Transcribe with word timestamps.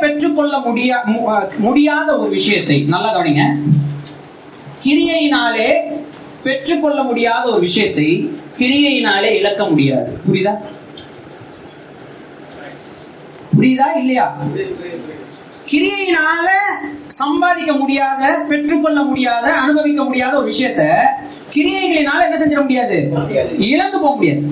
பெற்றுக்கொள்ள 0.00 0.58
முடியா 0.58 0.98
முடியாத 1.58 2.18
ஒரு 2.18 2.30
விஷயத்தை 2.30 2.76
நல்லா 2.94 3.10
கவனிங்க. 3.16 3.44
கிரியையினாலே 4.84 5.68
பெற்றுக்கொள்ள 6.42 7.02
முடியாத 7.02 7.44
ஒரு 7.50 7.60
விஷயத்தை 7.60 8.08
கிரியையினாலே 8.58 9.30
இழக்க 9.40 9.64
முடியாது. 9.64 10.10
புரியுதா? 10.26 10.52
புரியுதா 13.56 13.86
இல்லையா? 13.96 14.26
கிரியையினால 15.70 16.48
சம்பாதிக்க 17.06 17.72
முடியாத 17.72 18.22
பெற்றுக்கொள்ள 18.48 19.02
முடியாத 19.02 19.46
அனுபவிக்க 19.54 20.04
முடியாத 20.04 20.36
ஒரு 20.38 20.52
விஷயத்த 20.52 20.82
கிரியைகளினால 21.54 22.20
என்ன 22.26 22.36
செஞ்சிட 22.42 22.62
முடியாது? 22.62 22.96
இழந்து 23.58 24.00
போக 24.00 24.14
முடியாது. 24.14 24.42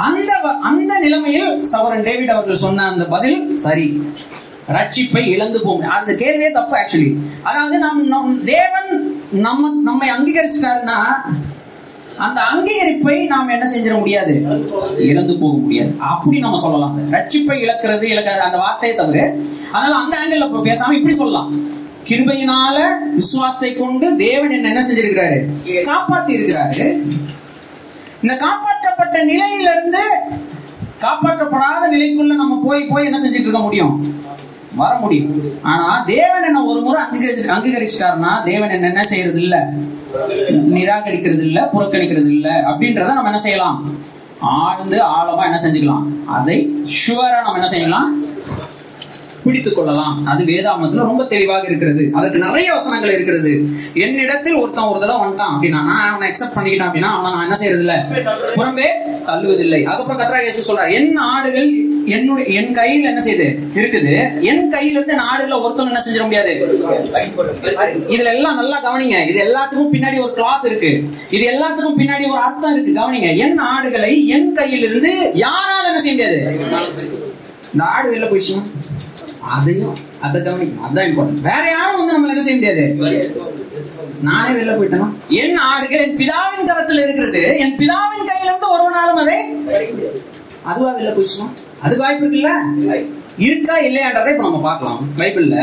அந்த 0.00 0.32
வ- 0.44 0.58
அந்த 0.62 0.98
நிலைமையில் 0.98 1.66
சவரன் 1.72 2.02
டேவிட் 2.02 2.30
அவர்கள் 2.30 2.56
சொன்ன 2.56 2.88
அந்த 2.88 3.06
பதில் 3.06 3.54
சரி. 3.56 3.86
ரட்சிப்பை 4.68 5.26
இழந்து 5.26 5.62
போகும் 5.62 5.88
அந்த 5.88 6.12
கேள்வியே 6.12 6.52
தப்பு 6.52 6.76
ஆக்சுவலி 6.76 7.16
அதாவது 7.42 7.78
நம் 7.78 8.06
நம் 8.06 8.44
தேவன் 8.44 8.90
நம்ம 9.30 9.72
நம்மை 9.84 10.08
அங்கீகரிச்சிட்டாருன்னா 10.10 10.98
அந்த 12.16 12.40
அங்கீகரிப்பை 12.52 13.26
நாம் 13.26 13.48
என்ன 13.48 13.70
செஞ்சிட 13.70 13.98
முடியாது? 13.98 14.32
இழந்து 14.98 15.38
போக 15.38 15.56
முடியாது. 15.56 15.94
அப்படி 15.98 16.38
நம்ம 16.38 16.60
சொல்லலாம். 16.60 17.12
ரட்சிப்பை 17.12 17.56
இழக்கிறது 17.60 18.06
இழக்கிறது 18.06 18.46
அந்த 18.48 18.56
வார்த்தையை 18.56 18.98
தவிர 18.98 19.18
அதனால 19.72 19.94
அந்த 19.96 20.16
ஆங்கிள் 20.16 20.66
பேசாம 20.68 20.92
இப்படி 20.92 21.14
சொல்லலாம். 21.14 21.50
கிருபையினால 22.08 22.76
விசுவாசத்தை 23.14 23.74
கொண்டு 23.74 24.16
தேவன் 24.16 24.50
என்ன 24.50 24.68
என்ன 24.68 24.86
செஞ்சிருக்கிறாரு? 24.86 25.38
காப்பாத்தி 25.86 26.32
இருக்கிறாரு 26.32 26.80
இந்த 28.22 28.34
காப்பாற்றப்பட்ட 28.36 29.24
நிலையிலிருந்து 29.24 30.02
காப்பாற்றப்படாத 31.00 31.82
நிலைக்குள்ள 31.94 32.34
நம்ம 32.34 32.58
போய் 32.66 32.90
போய் 32.90 33.04
என்ன 33.04 33.18
செஞ்சுட்டு 33.18 33.48
இருக்க 33.48 33.58
முடியும்? 33.58 33.92
வர 34.76 34.92
முடியும். 34.98 35.30
ஆனா 35.62 36.04
தேவன் 36.06 36.44
என்ன 36.44 36.64
ஒரு 36.64 36.80
முறை 36.80 37.02
அங்கீகரி 37.04 37.48
அங்கீகரிச்சிட்டாருன்னா 37.54 38.32
தேவன் 38.44 38.70
என்ன 38.70 38.88
என்ன 38.88 39.06
செய்யறது 39.06 39.40
இல்ல 39.40 39.56
நிராகரிக்கிறது 40.74 41.42
இல்ல 41.48 41.70
புறக்கணிக்கிறது 41.72 42.30
இல்ல 42.36 42.48
அப்படின்றத 42.70 43.14
நம்ம 43.14 43.30
என்ன 43.32 43.40
செய்யலாம்? 43.40 43.78
ஆழ்ந்து 44.40 44.98
ஆழமா 45.16 45.42
என்ன 45.44 45.58
செஞ்சுக்கலாம்? 45.64 46.04
அதை 46.28 46.58
ஷுவரா 47.00 47.40
நம்ம 47.42 47.54
என்ன 47.54 47.68
செய்யலாம்? 47.68 48.08
பிடித்துக் 49.44 49.76
கொள்ளலாம். 49.76 50.16
அது 50.32 50.42
வேதாமத்துல 50.50 51.06
ரொம்ப 51.10 51.24
தெளிவாக 51.34 51.64
இருக்கிறது. 51.70 52.02
அதற்கு 52.18 52.38
நிறைய 52.46 52.68
வசனங்கள் 52.78 53.14
இருக்கிறது. 53.16 53.52
என்னிடத்தில் 54.06 54.58
ஒருத்தன் 54.62 54.90
ஒரு 54.92 55.00
தடவை 55.02 55.20
வந்துட்டான் 55.22 55.52
அப்படின்னா 55.54 55.80
நான் 55.90 56.08
அவனை 56.10 56.26
அக்செப்ட் 56.30 56.56
பண்ணிக்கிட்டேன் 56.56 56.88
அப்படின்னா 56.88 57.12
அவனை 57.16 57.30
நான் 57.34 57.46
என்ன 57.48 57.58
செய்யறது 57.60 57.84
இல்ல 57.84 57.94
புறம்பே 58.58 58.88
தள்ளுவதில்லை. 59.28 59.80
அதுக்கப்புறம் 59.90 60.20
கத்ரா 60.22 60.42
இயேசு 60.42 60.66
சொல்றார் 60.68 60.92
என் 60.98 61.16
ஆடுகள் 61.32 61.70
என்னுடைய 62.14 62.46
என் 62.60 62.72
கையில் 62.78 63.08
என்ன 63.10 63.20
செய்யுது 63.26 63.48
இருக்குது. 63.78 64.12
என் 64.50 64.64
கையில 64.74 64.96
இருந்து 64.96 65.14
என் 65.16 65.26
ஆடுகளை 65.30 65.56
ஒருத்தன் 65.64 65.90
என்ன 65.90 66.02
செஞ்சிட 66.06 66.24
முடியாது? 66.28 66.52
இதுல 68.14 68.30
எல்லாம் 68.36 68.58
நல்லா 68.60 68.78
கவனிங்க. 68.86 69.18
இது 69.30 69.38
எல்லாத்துக்கும் 69.46 69.92
பின்னாடி 69.94 70.18
ஒரு 70.26 70.34
கிளாஸ் 70.38 70.64
இருக்கு. 70.70 70.92
இது 71.36 71.44
எல்லாத்துக்கும் 71.52 71.98
பின்னாடி 72.00 72.24
ஒரு 72.32 72.40
அர்த்தம் 72.46 72.74
இருக்கு. 72.74 72.98
கவனிங்க. 73.00 73.30
என் 73.44 73.58
ஆடுகளை 73.72 74.12
என் 74.36 74.50
கையிலிருந்து 74.58 75.12
யாரால 75.44 75.88
என்ன 75.92 76.02
செய்ய 76.06 76.14
முடியாது? 76.16 76.38
இந்த 77.72 77.84
ஆடு 77.94 78.06
வெளில 78.12 78.28
போயிடுச்சுன்னா? 78.30 78.66
அதையும் 79.42 79.96
அதை 80.20 80.40
கவனிக்கணும். 80.40 80.86
அதான் 80.88 81.08
இம்பார்ட்டன்ட் 81.10 81.46
வேற 81.48 81.62
யாரும் 81.70 82.00
வந்து 82.00 82.14
நம்மள 82.16 82.34
என்ன 82.34 82.42
செய்ய 82.42 82.56
முடியாது. 82.56 82.84
நானே 84.22 84.50
வெளில 84.50 84.72
போயிட்டேனா? 84.78 85.08
என் 85.28 85.56
ஆடுகள் 85.56 86.02
என் 86.06 86.16
பிதாவின் 86.16 86.66
கரத்தில் 86.66 87.02
இருக்கிறது. 87.02 87.58
என் 87.58 87.76
பிதாவின் 87.76 88.28
கையில 88.30 88.50
இருந்து 88.50 88.72
ஒருவனாலும் 88.74 89.20
அதை 89.22 89.38
அதுவா 90.64 90.90
வெளில 90.96 91.12
போயிடுச்சுன்னா 91.14 91.48
அது 91.82 91.96
வாய்ப்பு 91.96 92.24
இருக்குல்ல? 92.26 92.50
இருக்கா 93.38 93.78
இல்லையான்றதை 93.78 94.30
இப்ப 94.30 94.42
நம்ம 94.42 94.60
பார்க்கலாம். 94.60 95.08
பைபிள்ல 95.18 95.56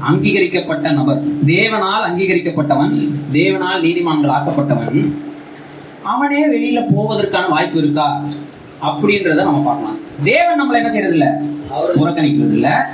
அங்கீகரிக்கப்பட்ட 0.00 0.90
நபர். 0.90 1.20
தேவனால் 1.46 2.06
அங்கீகரிக்கப்பட்டவன் 2.08 2.94
தேவனால் 3.32 3.84
நீதிமான்கள் 3.86 4.34
ஆக்கப்பட்டவன் 4.36 5.14
அவனே 6.02 6.46
வெளியில 6.46 6.80
போவதற்கான 6.96 7.48
வாய்ப்பு 7.48 7.78
இருக்கா? 7.78 8.24
அப்படின்றத 8.82 9.42
நம்ம 9.42 9.64
பார்க்கலாம். 9.64 9.98
தேவன் 10.24 10.60
நம்மள 10.60 10.74
என்ன 10.74 10.90
செய்யறது 10.90 11.16
இல்லை 11.18 11.28
புறக்கணிக்கிறது 11.74 12.52
இல்ல 12.52 12.90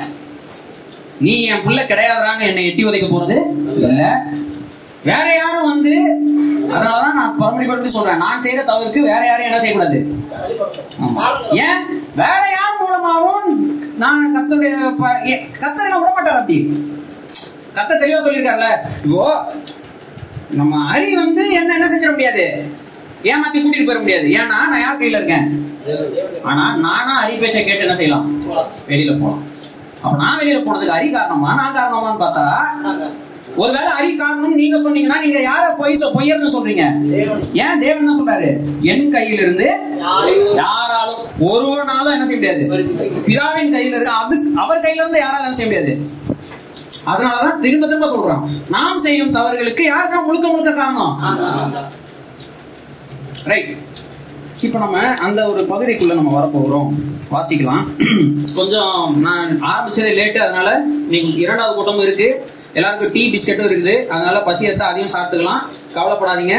நீ 1.19 1.43
என் 1.43 1.61
புள்ள 1.61 1.81
கிடையாதுறான்னு 1.83 2.41
என்னை 2.41 2.67
எட்டி 2.67 2.85
உதைக்க 2.85 3.07
போறது? 3.09 3.37
இல்ல. 3.77 4.23
வேற 5.05 5.35
யாரும் 5.37 5.69
வந்து 5.69 5.93
அதனாலதான் 6.69 7.15
நான் 7.15 7.37
பரமடி 7.39 7.67
பரமடி 7.67 7.89
சொல்றேன். 7.89 8.17
நான் 8.17 8.43
செய்யற 8.43 8.65
தவறுக்கு 8.65 9.01
வேற 9.01 9.27
யாரும் 9.27 9.45
என்ன 9.45 9.59
செய்யக்கூடாது? 9.59 9.99
ஏன்? 11.51 11.83
வேற 12.17 12.43
யார் 12.51 12.81
மூலமாவும் 12.81 13.49
நான் 13.97 14.37
கத்தருடைய 14.37 14.73
ஏ- 15.29 15.47
கத்தர் 15.61 15.85
என்ன 15.85 15.99
விட 15.99 16.11
மாட்டார் 16.15 16.39
அப்படி? 16.39 16.59
கத்த 17.75 17.93
தெளிவா 18.01 18.23
சொல்லியிருக்காருல்ல 18.23 18.71
இப்போ 19.05 19.51
நம்ம 20.51 20.99
அரி 20.99 21.15
வந்து 21.15 21.53
என்ன 21.53 21.75
என்ன 21.75 21.87
செஞ்சிட 21.87 22.11
முடியாது? 22.11 22.69
ஏமாத்தி 23.23 23.55
கூட்டிட்டு 23.55 23.87
போயிட 23.87 23.99
முடியாது. 23.99 24.27
ஏன்னா 24.29 24.47
நான் 24.47 24.81
யார் 24.81 24.99
கையில 24.99 25.19
இருக்கேன்? 25.21 25.70
ஆனா 26.45 26.65
நானா 26.81 27.15
அரி 27.23 27.35
பேச்சை 27.37 27.63
கேட்டு 27.63 27.87
என்ன 27.87 27.97
செய்யலாம்? 27.97 28.27
வெளியில 28.91 29.15
போலாம். 29.21 29.43
அப்ப 30.03 30.15
நான் 30.19 30.39
வெளியில 30.41 30.61
போனதுக்கு 30.63 30.97
அரி 30.97 31.09
காரணமா 31.11 31.51
நான் 31.59 31.77
காரணமான்னு 31.77 32.23
பார்த்தா 32.23 32.45
ஒருவேளை 33.57 33.91
அரி 33.95 34.11
காரணம் 34.17 34.59
நீங்க 34.59 34.77
சொன்னீங்கன்னா 34.83 35.17
நீங்க 35.23 35.39
யார 35.43 35.65
பொய் 35.79 35.97
பொய்யர்னு 36.15 36.53
சொல்றீங்க? 36.55 36.85
ஏன் 37.63 37.81
தேவன் 37.83 38.03
என்ன 38.03 38.15
சொல்றாரு? 38.19 38.49
என் 38.93 39.11
கையில 39.15 39.41
இருந்து 39.41 39.67
யாராலும் 40.61 41.21
ஒருவனாலும் 41.49 42.15
என்ன 42.15 42.27
செய்ய 42.27 42.39
முடியாது. 42.41 42.63
பிதாவின் 43.27 43.75
கையில 43.75 43.97
இருக்கு 43.97 44.15
அது 44.21 44.37
அவர் 44.63 44.85
கையில 44.87 45.03
இருந்து 45.03 45.25
யாராலும் 45.25 45.47
என்ன 45.47 45.59
செய்ய 45.61 45.71
முடியாது? 45.71 45.95
அதனாலதான் 47.11 47.61
திரும்ப 47.61 47.85
திரும்ப 47.87 48.09
சொல்றோம் 48.09 48.43
நாம் 48.69 49.03
செய்யும் 49.05 49.35
தவறுகளுக்கு 49.37 49.85
யார் 49.87 50.13
தான் 50.13 50.27
முழுக்க 50.27 50.47
முழுக்க 50.49 50.73
காரணம்? 50.75 51.13
ரைட் 53.47 53.71
இப்ப 54.67 54.79
நம்ம 54.79 55.03
அந்த 55.27 55.41
ஒரு 55.51 55.61
பகுதிக்குள்ள 55.71 56.15
நம்ம 56.19 56.33
வரப்போகிறோம் 56.39 56.89
வாசிக்கலாம். 57.35 57.85
கொஞ்சம் 58.57 59.21
நான் 59.27 59.51
ஆரம்பிச்சதே 59.71 60.11
லேட்டு 60.19 60.41
அதனால 60.47 60.71
நீங்கள் 61.13 61.39
இரண்டாவது 61.45 61.77
கூட்டமும் 61.77 62.05
இருக்கு. 62.07 62.29
எல்லாருக்கும் 62.79 63.13
டீ 63.15 63.23
பிஸ்கெட்டும் 63.33 63.69
இருக்குது. 63.71 63.95
அதனால 64.15 64.43
பசி 64.49 64.69
எடுத்தா 64.69 64.89
அதையும் 64.91 65.13
சாப்பிட்டுக்கலாம். 65.15 65.63
கவலைப்படாதீங்க. 65.97 66.57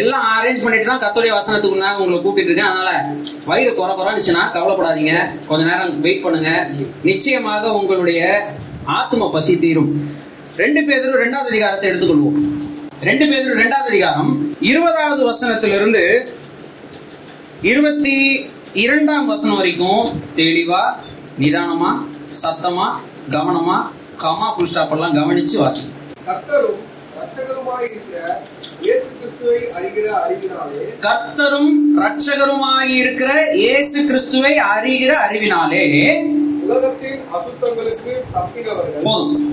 எல்லாம் 0.00 0.24
அரேஞ்ச் 0.34 0.62
பண்ணிட்டு 0.64 0.88
தான் 0.90 1.02
கத்தோடைய 1.04 1.30
வசனத்துக்கு 1.38 1.76
முன்னாடி 1.76 2.00
உங்களை 2.02 2.18
கூப்பிட்டு 2.24 2.50
இருக்கேன். 2.50 2.70
அதனால 2.70 2.90
வயிறு 3.50 3.74
குறை 3.74 3.94
குறைச்சுன்னா 4.00 4.42
கவலைப்படாதீங்க. 4.56 5.14
கொஞ்ச 5.46 5.62
நேரம் 5.70 6.00
வெயிட் 6.06 6.24
பண்ணுங்க. 6.24 6.50
நிச்சயமாக 7.10 7.72
உங்களுடைய 7.80 8.20
ஆத்ம 8.98 9.30
பசி 9.36 9.54
தீரும். 9.58 9.92
ரெண்டு 10.62 10.82
பேரும் 10.88 11.22
ரெண்டாவது 11.24 11.52
அதிகாரத்தை 11.54 11.86
எடுத்துக்கொள்வோம். 11.90 12.38
ரெண்டு 13.08 13.26
பேரும் 13.30 13.58
ரெண்டாவது 13.62 13.90
அதிகாரம் 13.94 14.32
இருபதாவது 14.70 15.22
வசனத்திலிருந்து 15.30 16.04
இருபத்தி 17.62 18.16
இரண்டாம் 18.74 19.26
வசனம் 19.26 19.56
வரைக்கும் 19.56 20.04
தெளிவா 20.36 20.82
நிதானமா 21.38 21.90
சத்தமா 22.42 22.86
கவனமா 23.30 23.78
கமா 24.22 24.48
புல் 24.54 24.66
ஸ்டாப் 24.66 24.92
எல்லாம் 24.92 25.16
கவனிச்சு 25.16 25.56
வாசி 25.58 25.84
கர்த்தரும் 26.26 26.78
கர்த்தரும் 31.00 31.70
ரட்சகருமாகி 31.98 32.94
இருக்கிற 32.98 33.30
இயேசு 33.60 33.98
கிறிஸ்துவை 34.06 34.54
அறிகிற 34.70 35.12
அறிவினாலே 35.24 35.82
உலகத்தின் 36.64 37.20
அசுத்தங்களுக்கு 37.34 38.12
தப்பினவர்கள். 38.34 39.02
போதும். 39.02 39.46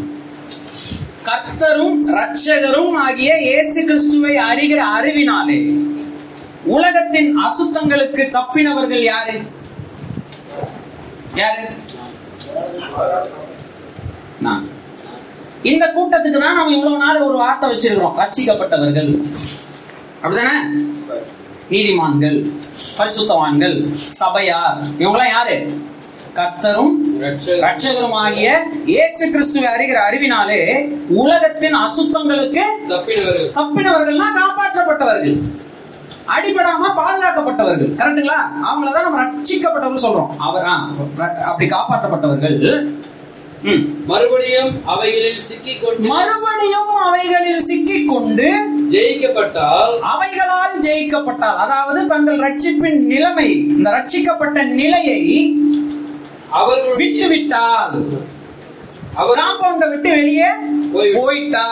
கர்த்தரும் 1.24 2.00
ரட்சகரும் 2.14 2.96
ஆகிய 2.98 3.32
இயேசு 3.46 3.80
கிறிஸ்துவை 3.86 4.36
அறிகிற 4.48 4.82
அறிவினாலே 4.98 5.60
உலகத்தின் 6.68 7.38
அசுத்தங்களுக்கு 7.40 8.24
தப்பினவர்கள் 8.36 9.04
யாரு? 9.04 9.42
யாரு? 11.36 11.66
நான். 14.40 14.70
இந்த 15.64 15.86
கூட்டத்துக்கு 15.86 16.40
தான் 16.40 16.56
நம்ம 16.56 16.76
இவ்வளவு 16.76 16.98
நாள் 16.98 17.22
ஒரு 17.22 17.38
வார்த்தை 17.38 17.70
வச்சிருக்கிறோம். 17.70 18.18
ரட்சிக்கப்பட்டவர்கள். 18.18 19.12
அப்படிதானே 20.24 20.56
நீதிமான்கள் 21.70 22.50
பரிசுத்தவான்கள் 22.98 23.98
சபையார். 24.08 24.78
இவங்கெல்லாம் 25.00 25.28
யாரு? 25.28 25.86
கர்த்தரும் 26.34 27.22
ரட்சகருமாகிய 27.46 28.50
இயேசு 28.86 29.32
கிறிஸ்துவை 29.32 29.70
அறிகிற 29.70 30.00
அறிவினாலே 30.10 30.90
உலகத்தின் 31.10 31.76
அசுத்தங்களுக்கு 31.76 32.64
தப்பினவர்கள். 32.90 33.50
தப்பினவர்கள்னா 33.56 34.28
காப்பாற்றப்பட்டவர்கள். 34.42 35.38
அடிபடாம 36.28 36.92
பாதுகாக்கப்பட்டவர்கள். 36.98 37.92
கரெக்டுங்களா 37.98 38.38
அவங்கள 38.64 38.92
தான் 38.92 39.04
நம்ம 39.04 39.20
ரட்சிக்கப்பட்டவர்கள் 39.24 40.06
சொல்றோம். 40.08 40.32
அவர் 40.40 40.66
அப்படி 41.46 41.68
காப்பாற்றப்பட்டவர்கள். 41.70 42.58
ம். 43.64 43.84
மறுபடியும் 44.06 44.72
அவைகளில் 44.86 45.40
கொண்டு 45.82 46.10
மறுபடியும் 46.10 46.92
அவைகளில் 47.06 47.62
சிக்கிக் 47.62 48.10
கொண்டு 48.10 48.48
ஜெயிக்கப்பட்டால் 48.92 49.94
அவைகளால் 50.08 50.76
ஜெயிக்கப்பட்டால் 50.80 51.58
அதாவது 51.58 52.08
தங்கள் 52.08 52.40
ரட்சிப்பின் 52.40 53.02
நிலைமை 53.06 53.48
இந்த 53.72 53.90
ரட்சிக்கப்பட்ட 53.92 54.64
நிலையை 54.74 55.22
அவர்களுடைய 56.52 56.98
விட்டு 57.02 57.28
விட்டால் 57.28 57.96
அவர் 59.14 59.40
காம்பவுண்டை 59.40 59.90
விட்டு 59.90 60.10
வெளியே 60.10 60.50
போய்- 60.94 61.16
போயிட்டா 61.18 61.66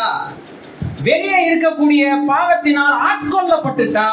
வெளியே 1.06 1.40
இருக்கக்கூடிய 1.48 2.02
பாவத்தினால் 2.30 2.96
ஆட்கொள்ளப்பட்டுட்டா 3.08 4.10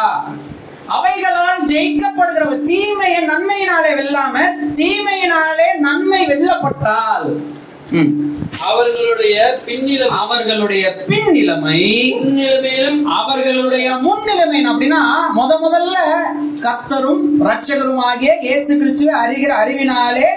அவைகளால் 0.95 1.67
ஜெயிக்கப்படுகிற 1.71 2.45
தீமையை 2.67 3.21
நன்மையினாலே 3.29 3.93
வெல்லாம 3.99 4.35
தீமையினாலே 4.79 5.69
நன்மை 5.85 6.23
வெல்லப்பட்டால் 6.31 7.29
ம். 7.97 8.13
அவர்களுடைய 8.65 9.37
பின்னிலம் 9.65 10.13
அவர்களுடைய 10.19 10.85
பின்னிலைமை 11.09 11.81
முன்னிலைமையிலும் 12.17 13.01
அவர்களுடைய 13.17 13.89
முன்னிலைமை 14.05 14.61
அப்படின்னா 14.67 15.01
முத 15.33 15.53
முதல்ல 15.65 15.97
கர்த்தரும் 16.63 17.23
ரட்சகரும் 17.49 18.03
ஆகிய 18.07 18.33
இயேசு 18.45 18.73
கிறிஸ்துவை 18.81 19.15
அறிகிற 19.23 19.53
அறிவினாலே 19.63 20.29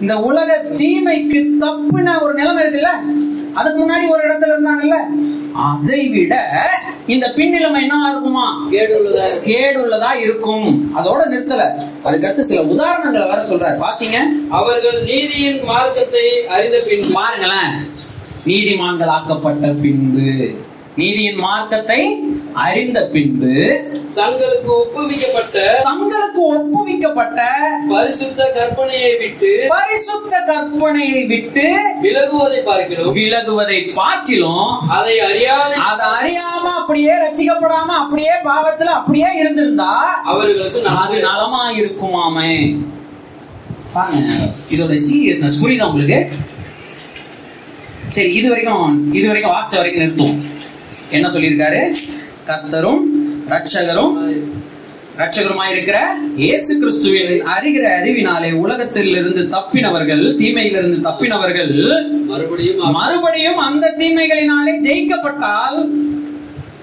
இந்த 0.00 0.18
உலக 0.18 0.64
தீமைக்கு 0.78 1.46
தப்புன 1.60 2.22
ஒரு 2.22 2.34
நிலைமை 2.34 2.64
இருக்குல்ல? 2.64 2.88
அதுக்கு 3.54 3.82
முன்னாடி 3.82 4.08
ஒரு 4.08 4.28
இடத்துல 4.28 4.52
இருந்தாங்கல்ல? 4.56 4.94
அதை 5.52 6.08
விட 6.08 6.60
இந்த 7.06 7.32
பின்னிலைமை 7.36 7.80
என்ன 7.80 8.10
இருக்குமா 8.10 8.68
கேடுள்ளதா. 8.70 9.28
கேடுள்ளதா 9.44 10.14
இருக்கும். 10.14 10.90
அதோட 10.96 11.20
நிறுத்தல. 11.30 11.70
அதுக்கடுத்து 12.04 12.40
சில 12.40 12.60
உதாரணங்களை 12.60 13.26
வேற 13.26 13.46
சொல்றாரு. 13.48 13.82
வாசிங்க. 13.82 14.16
அவர்கள் 14.50 15.02
நீதியின் 15.02 15.62
மார்க்கத்தை 15.64 16.46
அறிந்த 16.46 16.82
பின் 16.88 17.10
பாருங்களேன். 17.12 17.70
நீதிமான்கள் 18.46 19.06
ஆக்கப்பட்ட 19.06 19.68
பின்பு. 19.68 20.50
நீதியின் 20.98 21.40
மார்க்கத்தை 21.44 22.00
அறிந்த 22.62 22.98
பின்பு 23.12 23.52
தங்களுக்கு 24.14 24.70
ஒப்புவிக்கப்பட்ட 24.76 25.56
தங்களுக்கு 25.88 26.40
ஒப்புவிக்கப்பட்ட 26.54 27.40
பரிசுத்த 27.90 28.40
கற்பனையை 28.56 29.12
விட்டு 29.20 29.50
பரிசுத்த 29.68 30.40
கற்பனையை 30.48 31.20
விட்டு 31.32 31.66
விலகுவதை 32.06 32.60
பார்க்கிறோம். 32.68 33.12
விலகுவதை 33.18 33.78
பார்க்கிலும் 33.98 34.66
அதை 34.96 35.14
அறியாத 35.28 35.72
அதை 35.90 36.08
அறியாம 36.16 36.64
அப்படியே 36.80 37.14
ரசிக்கப்படாம 37.24 37.94
அப்படியே 38.02 38.34
பாவத்துல 38.48 38.96
அப்படியே 39.00 39.30
இருந்திருந்தா 39.42 39.92
அவர்களுக்கு 40.32 40.82
அது. 40.96 41.16
நலமா 41.28 41.62
இருக்குமாமே? 41.80 42.52
இதோட 44.74 44.94
சீரியஸ்னஸ் 45.06 45.60
புரியுதா 45.62 45.88
உங்களுக்கு? 45.90 46.20
சரி 48.14 48.30
இது 48.34 48.48
வரைக்கும் 48.50 48.86
இது 49.12 49.26
வரைக்கும் 49.28 49.54
வாசிச்ச 49.54 49.76
வரைக்கும் 49.78 50.02
நிறுத்துவோம். 50.04 50.38
என்ன 51.10 51.28
சொல்லியிருக்காரு? 51.28 51.80
கர்த்தரும் 52.46 53.02
ரட்சகரும் 53.48 54.14
ரட்சகருமாயிருக்கிற 55.18 55.98
இயேசு 56.36 56.78
கிறிஸ்துவின் 56.78 57.46
அறிகிற 57.46 57.84
அறிவினாலே 58.00 58.52
உலகத்திலிருந்து 58.54 59.42
தப்பினவர்கள் 59.48 60.22
தீமையிலிருந்து 60.36 60.98
தப்பினவர்கள் 61.08 61.72
மறுபடியும் 62.26 62.92
மறுபடியும் 62.92 63.56
அந்த 63.58 63.94
தீமைகளினாலே 63.98 64.74
ஜெயிக்கப்பட்டால் 64.86 65.80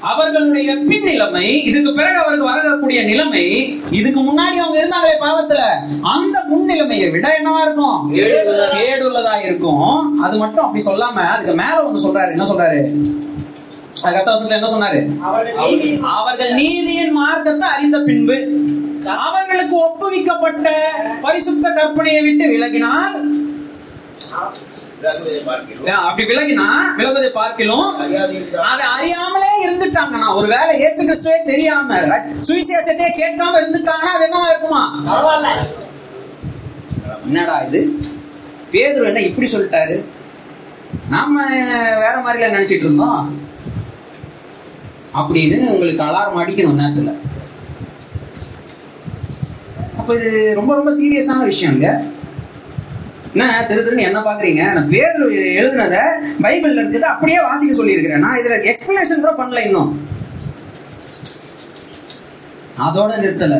அவர்களுடைய 0.01 0.75
பின் 0.89 1.03
நிலைமை 1.03 1.45
இதுக்கு 1.63 1.93
பிறகு 1.93 2.17
அவருக்கு 2.17 2.45
வரக்கூடிய 2.45 3.01
நிலைமை 3.03 3.45
இதுக்கு 3.91 4.19
முன்னாடி 4.21 4.57
அவங்க 4.63 4.77
இருந்தாங்களே 4.81 5.15
பாவத்துல 5.23 5.61
அந்த 6.13 6.43
முன் 6.47 6.65
நிலைமையை 6.65 7.09
விட 7.09 7.27
என்னவா 7.39 7.61
இருக்கும். 7.61 7.97
கேடுள்ளதா 8.75 9.35
இருக்கும். 9.43 9.87
அது 10.21 10.37
மட்டும் 10.37 10.65
அப்படி 10.65 10.83
சொல்லாம 10.85 11.23
அதுக்கு 11.33 11.53
மேல 11.53 11.77
ஒண்ணு 11.87 12.03
சொல்றாரு. 12.05 12.29
என்ன 12.29 12.47
சொல்றாரு? 12.51 12.81
அது 14.05 14.15
கத்தாசத்துல 14.15 14.57
என்ன 14.57 14.69
சொன்னாரு? 14.71 14.99
அவர்கள் 16.15 16.51
நீதியின் 16.59 17.15
மார்க்கத்தை 17.17 17.67
அறிந்த 17.75 17.97
பின்பு 18.07 18.37
அவர்களுக்கு 19.25 19.75
ஒப்புவிக்கப்பட்ட 19.85 20.67
பரிசுத்த 21.21 21.65
கற்பனையை 21.77 22.21
விட்டு 22.23 22.45
விலகினால் 22.53 23.15
அப்படி 26.01 26.23
விலகினா 26.29 26.65
விலகுவதை 26.97 27.29
பார்க்கிலும் 27.33 27.89
அதை 28.65 28.85
அறியாமலே 28.93 29.51
இருந்துட்டாங்கன்னா 29.63 30.29
ஒருவேளை 30.37 30.73
இயேசு 30.79 31.01
கிறிஸ்துவே 31.01 31.37
தெரியாம 31.49 31.99
சுவிசேஷத்தையே 32.47 33.11
கேட்காம 33.19 33.59
இருந்துட்டாங்கன்னா 33.61 34.13
அது 34.15 34.27
என்னவா 34.27 34.49
இருக்குமா? 34.51 34.83
என்னடா 37.25 37.55
இது? 37.67 37.81
பேதுரு 38.71 39.09
என்ன 39.09 39.21
இப்படி 39.21 39.47
சொல்லிட்டாரு? 39.51 39.97
நாம 41.09 41.33
வேற 42.03 42.15
மாதிரில 42.19 42.49
நினைச்சிட்டு 42.51 42.85
இருந்தோம். 42.87 43.25
அப்படின்னு 45.19 45.57
உங்களுக்கு 45.73 46.03
அலாரம் 46.03 46.41
அடிக்கணும் 46.41 46.81
நேரத்துல. 46.81 47.11
அப்போ 49.97 50.15
இது 50.15 50.53
ரொம்ப 50.55 50.75
ரொம்ப 50.75 50.91
சீரியஸான 50.91 51.43
விஷயம் 51.43 51.73
என்ன 53.33 53.65
திரு 53.67 53.81
திருன்னு 53.85 54.07
என்ன 54.09 54.19
பாக்குறீங்க? 54.19 54.73
நான் 54.73 54.89
பேர் 54.89 55.17
எழுதுனத 55.61 55.95
பைபிள்ல 56.43 56.81
இருக்கிறத 56.81 57.07
அப்படியே 57.13 57.41
வாசிக்க 57.41 57.73
சொல்லியிருக்கிறேன். 57.75 58.23
நான் 58.25 58.37
இதுல 58.37 58.57
எக்ஸ்பிளனேஷன் 58.71 59.23
கூட 59.23 59.33
பண்ணல 59.39 59.65
இன்னும். 59.65 59.91
அதோட 62.79 63.11
நிறுத்தல. 63.23 63.57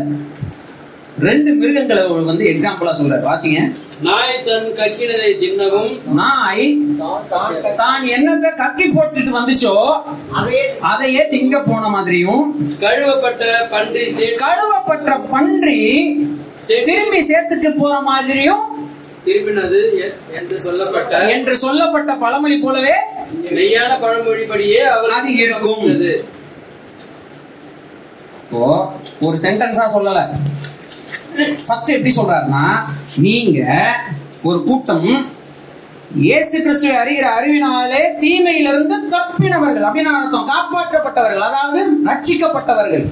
ரெண்டு 1.24 1.52
மிருகங்களை 1.54 2.02
வந்து 2.26 2.46
எக்ஸாம்பிளா 2.52 2.94
சொல்றாரு. 2.98 3.24
வாசிங்க. 3.24 3.60
நாய் 4.02 4.42
தன் 4.46 4.66
கக்கினதை 4.74 5.30
தின்னவும் 5.42 5.92
நாய் 6.14 6.66
தான் 7.78 8.04
என்னத்தை 8.16 8.50
கக்கி 8.54 8.86
போட்டுட்டு 8.88 9.32
வந்துச்சோ 9.32 9.76
அதையே 10.90 11.24
திங்க 11.30 11.60
போன 11.64 11.84
மாதிரியும் 11.90 12.44
கழுவப்பட்ட 12.82 13.44
பன்றி 13.70 14.04
கழுவப்பட்ட 14.38 15.18
பன்றி 15.32 15.80
திரும்பி 16.90 17.22
சேத்துக்கு 17.30 17.72
போற 17.78 17.94
மாதிரியும் 18.02 18.66
திரும்பினது 19.26 19.80
என்று 20.40 20.58
சொல்லப்பட்ட 20.60 21.22
என்று 21.28 21.56
சொல்லப்பட்ட 21.58 22.14
பழமொழி 22.16 22.58
போலவே 22.60 22.96
மெய்யான 23.56 23.92
பழமொழிப்படியே 24.04 24.82
அவர் 24.90 25.12
அது 25.12 25.32
இருக்கும். 25.36 25.86
இப்போ 28.42 28.62
ஒரு 29.22 29.38
சென்டென்ஸா 29.38 29.88
சொல்லல. 29.96 30.20
ஃபர்ஸ்ட் 31.68 31.90
எப்படி 31.90 32.16
சொல்றாருன்னா 32.16 32.66
நீங்க 33.18 33.60
ஒரு 34.44 34.64
கூட்டம் 34.64 35.08
இயேசு 36.16 36.62
கிறிஸ்துவை 36.62 36.96
அறிகிற 36.98 37.28
அறிவினாலே 37.38 38.02
தீமையிலிருந்து 38.20 38.96
தப்பினவர்கள் 39.10 39.84
அப்படின்னு 39.84 40.12
அர்த்தம் 40.16 40.50
காப்பாற்றப்பட்டவர்கள் 40.50 41.48
அதாவது 41.48 41.80
ரட்சிக்கப்பட்டவர்கள். 42.06 43.06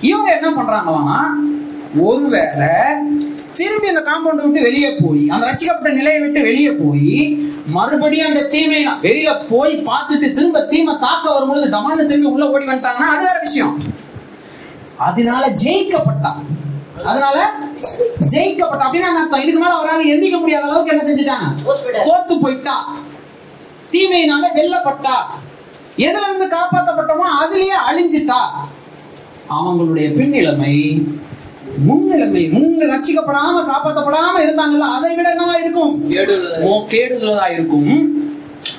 இவங்க 0.00 0.34
என்ன 0.34 0.48
பண்றாங்களாம் 0.50 1.32
ஒருவேளை 2.00 2.72
திரும்பி 3.54 3.88
அந்த 3.88 4.02
காம்பவுண்ட் 4.10 4.42
விட்டு 4.42 4.60
வெளியே 4.62 4.90
போய் 5.02 5.28
அந்த 5.28 5.46
ரட்சிக்கப்பட்ட 5.46 5.92
நிலையை 5.92 6.20
விட்டு 6.20 6.42
வெளியே 6.42 6.70
போய் 6.72 7.14
மறுபடியும் 7.66 8.28
அந்த 8.28 8.42
தீமை 8.48 8.86
வெளியில 9.02 9.48
போய் 9.48 9.82
பார்த்துட்டு 9.86 10.32
திரும்ப 10.32 10.66
தீமை 10.66 10.98
தாக்க 10.98 11.32
வரும்பொழுது 11.32 11.70
டமான்னு 11.70 12.06
திரும்பி 12.06 12.30
உள்ள 12.30 12.50
ஓடி 12.50 12.64
வந்துட்டாங்கன்னா 12.66 13.08
அது 13.14 13.24
வேற 13.24 13.38
விஷயம். 13.42 13.74
அதனால 14.96 15.48
ஜெயிக்கப்பட்டான் 15.64 16.40
அதனால 17.04 17.38
ஜெயிக்கப்பட்டான் 18.32 18.86
அப்படின்னா 18.88 19.10
அர்த்தம் 19.20 19.40
இதுக்கு 19.40 19.60
மேல 19.60 19.74
அவரால் 19.74 20.10
எந்திக்க 20.14 20.38
முடியாத 20.38 20.64
அளவுக்கு 20.64 20.92
என்ன 20.94 21.04
செஞ்சுட்டாங்க? 21.08 21.46
தோத்து 22.08 22.40
போயிட்டா. 22.40 22.76
தீமையினால 23.92 24.46
வெல்லப்பட்டா. 24.58 25.16
எதுல 25.96 26.26
இருந்து 26.28 26.46
காப்பாற்றப்பட்டோமோ 26.56 27.26
அதுலயே 27.42 27.76
அழிஞ்சிட்டா. 27.90 28.40
அவங்களுடைய 29.50 30.08
பின்னிலைமை 30.18 30.74
முன்னிலைமை 31.88 32.50
முன் 32.52 32.90
ரட்சிக்கப்படாம 32.90 33.62
காப்பாற்றப்படாம 33.72 34.40
இருந்தாங்கல்ல 34.44 34.86
அதை 34.96 35.14
விட 35.14 35.34
என்னவா 35.34 35.60
இருக்கும்? 35.60 35.92
கேடுதலா 36.88 37.52
இருக்கும். 37.52 37.90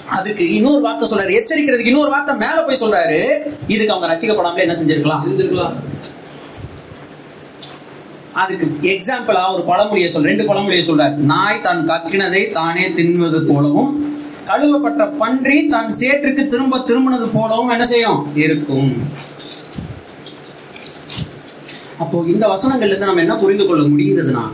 அதுக்கு 0.05 0.53
இன்னொரு 0.53 0.81
வார்த்தை 0.81 1.09
சொல்றாரு. 1.09 1.37
எச்சரிக்கிறதுக்கு 1.39 1.91
இன்னொரு 1.93 2.09
வார்த்தை 2.09 2.35
மேல 2.35 2.63
போய் 2.63 2.81
சொல்றாரு. 2.81 3.21
இதுக்கு 3.67 3.93
அவங்க 3.93 4.15
ரட்சிக்கப்படாமலே 4.15 4.57
என்ன 4.57 4.77
செஞ்சிருக்கலாம்? 4.79 5.23
இருந்திருக்கலாம் 5.25 5.75
அதுக்கு 8.33 8.65
எக்ஸாம்பிளா 8.81 9.53
ஒரு 9.53 9.63
பழமொழியை 9.63 10.09
சொல் 10.09 10.23
ரெண்டு 10.23 10.45
பழமொழியை 10.45 10.87
சொல்றாரு. 10.87 11.15
நாய் 11.15 11.61
தான் 11.61 11.87
கக்கினதை 11.87 12.51
தானே 12.51 12.89
தின்வது 12.89 13.45
போலவும் 13.45 14.07
கழுவப்பட்ட 14.47 15.03
பன்றி 15.17 15.67
தான் 15.67 15.91
சேற்றுக்கு 15.91 16.47
திரும்ப 16.47 16.77
திரும்பினது 16.77 17.27
போலவும் 17.33 17.69
என்ன 17.69 17.85
செய்யும்? 17.85 18.31
இருக்கும். 18.35 18.91
அப்போ 21.97 22.23
இந்த 22.27 22.47
வசனங்கள்ல 22.47 22.87
இருந்து 22.87 23.05
நம்ம 23.05 23.21
என்ன 23.21 23.35
புரிந்து 23.35 23.65
கொள்ள 23.65 23.83
முடிகிறதுனா 23.83 24.45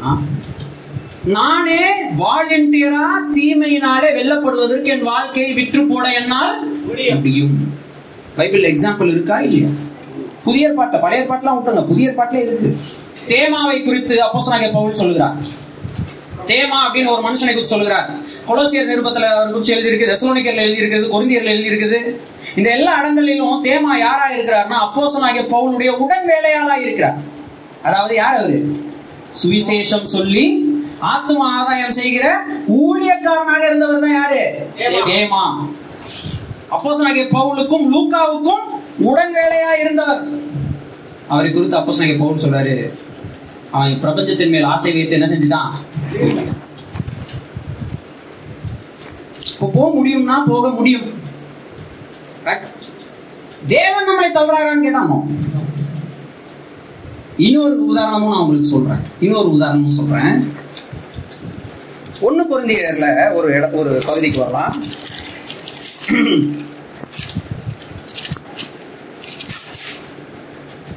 நானே 1.25 1.83
வாலண்டியரா 2.17 3.05
தீமையினாலே 3.35 4.09
வெல்லப்படுவதற்கு 4.17 4.85
என் 4.85 5.03
வாழ்க்கையை 5.03 5.53
விற்று 5.53 5.85
போட 5.85 6.11
என்னால் 6.11 6.83
முடியும். 6.87 7.55
பைபிள் 8.37 8.63
எக்ஸாம்பிள் 8.63 9.11
இருக்கா 9.11 9.39
இல்லையா? 9.39 9.69
புதிய 10.43 10.73
பாட்டை 10.73 10.99
பழைய 10.99 11.25
பாட்டெல்லாம் 11.29 11.57
விட்டுருங்க. 11.57 11.85
புதிய 11.87 12.11
பாட்டிலே 12.11 12.43
இருக்கு. 12.43 13.03
தேமாவை 13.31 13.77
குறித்து 13.83 14.15
அப்போஸ்தலனாகிய 14.25 14.71
பவுல் 14.77 14.99
சொல்லுகிறார். 15.01 15.37
தேமா 16.51 16.79
அப்படின்னு 16.85 17.13
ஒரு 17.15 17.23
மனுஷனை 17.27 17.51
குறித்து 17.53 17.73
சொல்லுகிறார். 17.73 18.07
கொலோசியர் 18.47 18.89
நிருபத்துல 18.91 19.29
அவர் 19.35 19.53
குறித்து 19.53 19.75
எழுதி 19.75 19.89
இருக்குது 19.91 20.11
தெசலோனிக்கர்ல 20.13 20.65
எழுதி 20.67 20.81
இருக்குது 20.83 21.07
கொரிந்தியர்ல 21.13 21.53
எழுதி 21.55 21.71
இருக்குது 21.71 21.99
இந்த 22.57 22.67
எல்லா 22.77 22.91
இடங்களிலும் 22.99 23.63
தேமா 23.67 23.93
யாரா 24.07 24.27
இருக்கிறார்னா 24.35 24.77
அப்போஸ்தலனாகிய 24.85 25.43
பவுலுடைய 25.53 25.91
உடன் 26.03 26.27
வேலையாளா 26.31 26.75
இருக்கிறார். 26.83 27.17
அதாவது 27.87 28.13
யார் 28.15 28.37
அவரு? 28.41 28.59
சுவிசேஷம் 29.39 30.07
சொல்லி 30.15 30.45
ஆத்ம 31.13 31.47
ஆதாயம் 31.57 31.97
செய்கிற 31.99 32.25
ஊழியக்காரனாக 32.81 33.63
இருந்தவர் 33.69 34.03
தான் 34.05 34.15
யாரு? 34.19 34.43
ஏமா 35.19 35.43
அப்போஸ்தலனாகிய 36.75 37.25
பவுலுக்கும் 37.37 37.87
லூக்காவுக்கும் 37.93 38.63
உடன் 39.09 39.33
வேலையா 39.39 39.71
இருந்தவர். 39.81 40.21
அவரை 41.33 41.49
குறித்து 41.51 41.77
அப்போஸ்தலனாகிய 41.79 42.19
பவுல் 42.23 42.43
சொல்றாரு. 42.45 42.75
அவன் 43.71 43.99
பிரபஞ்சத்தின் 43.99 44.49
மேல் 44.49 44.63
ஆசை 44.63 44.93
வைத்து 44.93 45.17
என்ன 45.19 45.25
செஞ்சுட்டான்? 45.25 45.71
இப்போ 49.53 49.71
போக 49.73 49.89
முடியும்னா 49.97 50.35
போக 50.47 50.69
முடியும். 50.69 51.23
தேவன் 53.67 54.07
நம்மளை 54.07 54.37
தவறாரான்னு 54.37 54.85
கேட்டானோ? 54.85 55.17
இன்னொரு 57.37 57.85
உதாரணமும் 57.85 58.31
நான் 58.31 58.41
உங்களுக்கு 58.41 58.67
சொல்றேன். 58.67 59.01
இன்னொரு 59.19 59.49
உதாரணமும் 59.49 59.97
சொல்றேன். 59.99 60.53
ஒன்னு 62.21 62.43
குழந்தையர்ல 62.43 63.33
ஒரு 63.33 63.53
இட 63.53 63.69
ஒரு 63.69 64.01
பகுதிக்கு 64.05 64.39
வரலாம். 64.39 64.83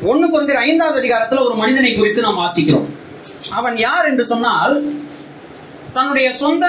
ஒண்ணு 0.03 0.31
குறைந்த 0.31 0.59
ஐந்தாவது 0.59 1.01
அதிகாரத்துல 1.03 1.45
ஒரு 1.45 1.55
மனிதனை 1.55 1.95
குறித்து 1.95 2.21
நாம் 2.21 2.39
வாசிக்கிறோம். 2.39 2.89
அவன் 3.51 3.77
யார் 3.77 4.05
என்று 4.05 4.25
சொன்னால் 4.25 4.93
தன்னுடைய 5.93 6.33
சொந்த 6.33 6.67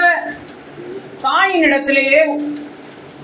தாயின் 1.20 1.62
இடத்திலேயே 1.62 2.26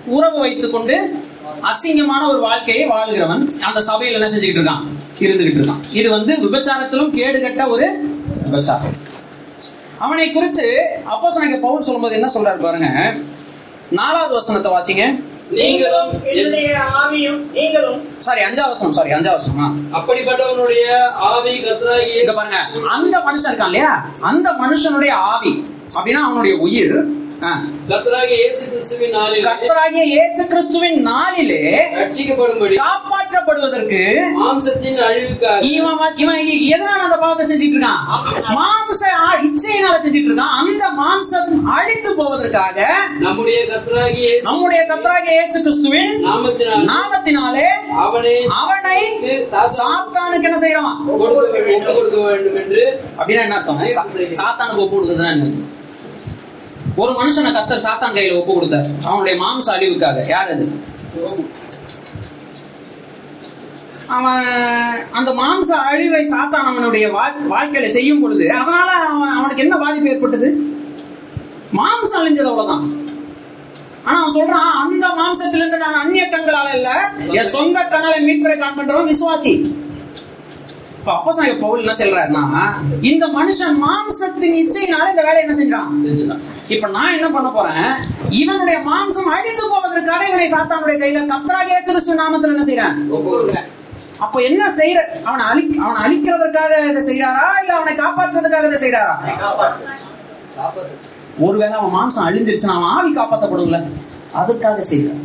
உறவு 0.06 0.38
வைத்துக் 0.38 0.72
கொண்டு 0.72 1.24
அசிங்கமான 1.62 2.28
ஒரு 2.28 2.38
வாழ்க்கையை 2.38 2.88
வாழ்கிறவன். 2.88 3.60
அந்த 3.60 3.82
சபையில் 3.82 4.20
என்ன 4.20 4.36
செஞ்சுக்கிட்டு 4.36 4.62
இருக்கான்? 4.62 4.84
இருந்துகிட்டு 5.18 5.60
இருக்கான். 5.60 5.82
இது 5.92 6.10
வந்து 6.10 6.36
விபச்சாரத்திலும் 6.36 7.14
கேடுகட்ட 7.18 7.68
ஒரு 7.68 8.08
விபச்சாரம். 8.44 8.96
அவனை 9.98 10.32
குறித்து 10.32 10.86
அப்போ 11.04 11.28
பவுல் 11.60 11.82
சொல்லும்போது 11.82 12.14
என்ன 12.14 12.32
சொல்றாரு 12.34 12.60
பாருங்க? 12.60 13.14
நாலாவது 13.90 14.34
வசனத்தை 14.34 14.72
வாசிங்க. 14.72 15.20
நீங்களும் 15.50 16.12
என்- 16.12 16.36
என்னுடைய 16.36 16.78
ஆவியும் 16.96 17.52
நீங்களும் 17.52 18.00
சாரி 18.18 18.40
அஞ்சாவது 18.42 18.68
வசனம் 18.68 18.92
சாரி 18.92 19.10
அஞ்சாவது 19.10 19.42
வசனமா 19.42 19.66
அப்படிப்பட்டவனுடைய 19.92 20.86
ஆவி 21.14 21.52
இங்க 22.20 22.32
பாருங்க 22.32 22.58
அந்த 22.88 23.18
மனுஷன் 23.18 23.50
இருக்கான் 23.50 23.66
இல்லையா 23.66 23.92
அந்த 24.20 24.50
மனுஷனுடைய 24.50 25.10
ஆவி 25.10 25.64
அப்படின்னா 25.94 26.22
அவனுடைய 26.22 26.56
உயிர். 26.56 27.25
கர்த்தராகிய 27.88 28.36
இயேசு 28.38 28.62
கிறிஸ்துவின் 28.66 29.12
நாளில் 29.16 29.46
கர்த்தராகிய 29.46 30.02
இயேசு 30.10 30.42
கிறிஸ்துவின் 30.46 30.98
நாளிலே 31.08 31.58
ரட்சிக்கப்படும்படி 31.96 32.76
காப்பாற்றப்படுவதற்கு 32.80 34.00
மாம்சத்தின் 34.36 35.00
அழிவுக்காக 35.06 35.60
இவன் 35.70 35.98
வ- 36.00 36.14
இவன் 36.22 36.40
இ- 36.46 36.62
எதனால 36.70 37.00
அந்த 37.06 37.18
பாவத்தை 37.18 37.46
செஞ்சுட்டு 37.46 37.76
இருக்கான் 37.76 38.00
மாம்ச 38.56 39.02
ஆ- 39.20 39.38
இச்சையினால 39.46 39.94
செஞ்சுட்டு 39.98 40.30
இருக்கான் 40.30 40.56
அந்த 40.60 40.84
மாம்சம் 40.98 41.52
அழிந்து 41.74 42.12
போவதற்காக 42.18 42.78
நம்முடைய 43.20 43.60
கர்த்தராகிய 43.70 44.30
நம்முடைய 44.48 44.82
கர்த்தராகிய 44.86 45.34
இயேசு 45.36 45.58
கிறிஸ்துவின் 45.60 46.10
நாமத்தினால் 46.26 46.88
நாமத்தினாலே 46.90 47.68
அவனை 48.02 48.36
அவனை 48.60 48.98
சாத்தானுக்கு 49.76 50.48
என்ன 50.48 50.58
செய்யறான்? 50.58 50.98
ஒப்புக் 51.06 51.36
கொடுக்க 51.96 52.18
வேண்டும் 52.26 52.58
என்று 52.62 52.82
அப்படின்னா 53.18 53.44
என்ன 53.44 53.56
அர்த்தம்? 53.56 53.80
சாத்தானுக்கு 54.40 54.84
ஒப்பு 54.84 54.94
கொடுக்குறதுன்னா 54.96 55.32
என்ன 55.32 55.74
ஒரு 57.02 57.12
மனுஷனை 57.12 57.50
கத்தர் 57.56 57.84
சாத்தான் 57.86 58.14
கையில 58.16 58.38
ஒப்பு 58.40 58.52
கொடுத்தார். 58.54 58.86
அவனுடைய 59.08 59.34
மாம்ச 59.42 59.66
அழிவுக்காக. 59.76 60.18
யார் 60.34 60.52
அது? 60.54 60.66
அவன் 64.16 64.46
அந்த 65.18 65.30
மாம்ச 65.40 65.70
அழிவை 65.90 66.22
சாத்தான் 66.34 66.68
அவனுடைய 66.70 67.06
வாழ்க்கையில 67.52 67.88
செய்யும் 67.96 68.22
பொழுது 68.22 68.44
அதனால 68.60 68.90
அவன் 69.12 69.34
அவனுக்கு 69.38 69.64
என்ன 69.64 69.76
பாதிப்பு 69.84 70.10
ஏற்பட்டது? 70.12 70.48
மாம்சம் 71.78 72.20
அழிஞ்சது 72.20 72.50
அவ்வளவுதான். 72.50 72.84
ஆனா 74.06 74.16
அவன் 74.20 74.36
சொல்றான் 74.36 74.72
அந்த 74.82 75.06
மாம்சத்திலிருந்து 75.20 75.82
நான் 75.84 76.00
அந்நிய 76.02 76.24
கண்களால 76.34 76.68
இல்ல 76.78 76.90
என் 77.38 77.52
சொந்த 77.56 77.78
கண்ணால 77.92 78.20
மீட்பரை 78.26 78.56
காண்பன்றவன் 78.58 79.10
விசுவாசி. 79.12 79.54
இப்ப 80.98 81.10
அப்போ 81.16 81.30
பவுல் 81.64 81.82
என்ன 81.82 81.96
சொல்றாருன்னா 81.98 82.44
இந்த 83.10 83.24
மனுஷன் 83.38 83.76
மாம்சத்தின் 83.84 84.56
இச்சையினால 84.62 85.10
இந்த 85.10 85.24
வேலையை 85.28 85.42
என்ன 85.44 85.56
செஞ்சான்? 85.62 85.90
செஞ்சுதான் 86.06 86.44
இப்ப 86.68 86.86
நான் 86.94 87.14
என்ன 87.16 87.28
பண்ண 87.30 87.48
போறேன்? 87.50 87.84
இவனுடைய 88.38 88.78
மாம்சம் 88.86 89.32
அழிந்து 89.32 89.64
போவதற்காக 89.66 90.22
இவனை 90.28 90.46
சாத்தானுடைய 90.52 90.96
கையில 90.98 91.20
கத்தராக 91.28 91.68
இயேசு 91.70 91.88
கிறிஸ்து 91.88 92.20
நாமத்துல 92.20 92.54
என்ன 92.54 92.64
செய்யறேன். 92.66 93.66
அப்ப 94.24 94.36
என்ன 94.42 94.62
செய்யற 94.76 94.98
அவனை 95.26 95.42
அழி 95.48 95.62
அவனை 95.80 95.98
அழிக்கிறதற்காக 96.04 96.72
இதை 96.84 97.02
செய்யறாரா 97.08 97.46
இல்ல 97.62 97.72
அவனை 97.76 97.92
காப்பாற்றுறதுக்காக 97.96 98.68
இதை 98.70 98.80
செய்யறாரா 98.82 99.14
ஒருவேளை 101.40 101.74
அவன் 101.78 101.94
மாம்சம் 101.96 102.26
அழிஞ்சிருச்சுன்னா 102.26 102.76
அவன் 102.76 102.92
ஆவி 102.94 103.10
காப்பாற்றப்படும்ல 103.12 103.78
அதுக்காக 104.36 104.84
செய்யறான் 104.90 105.22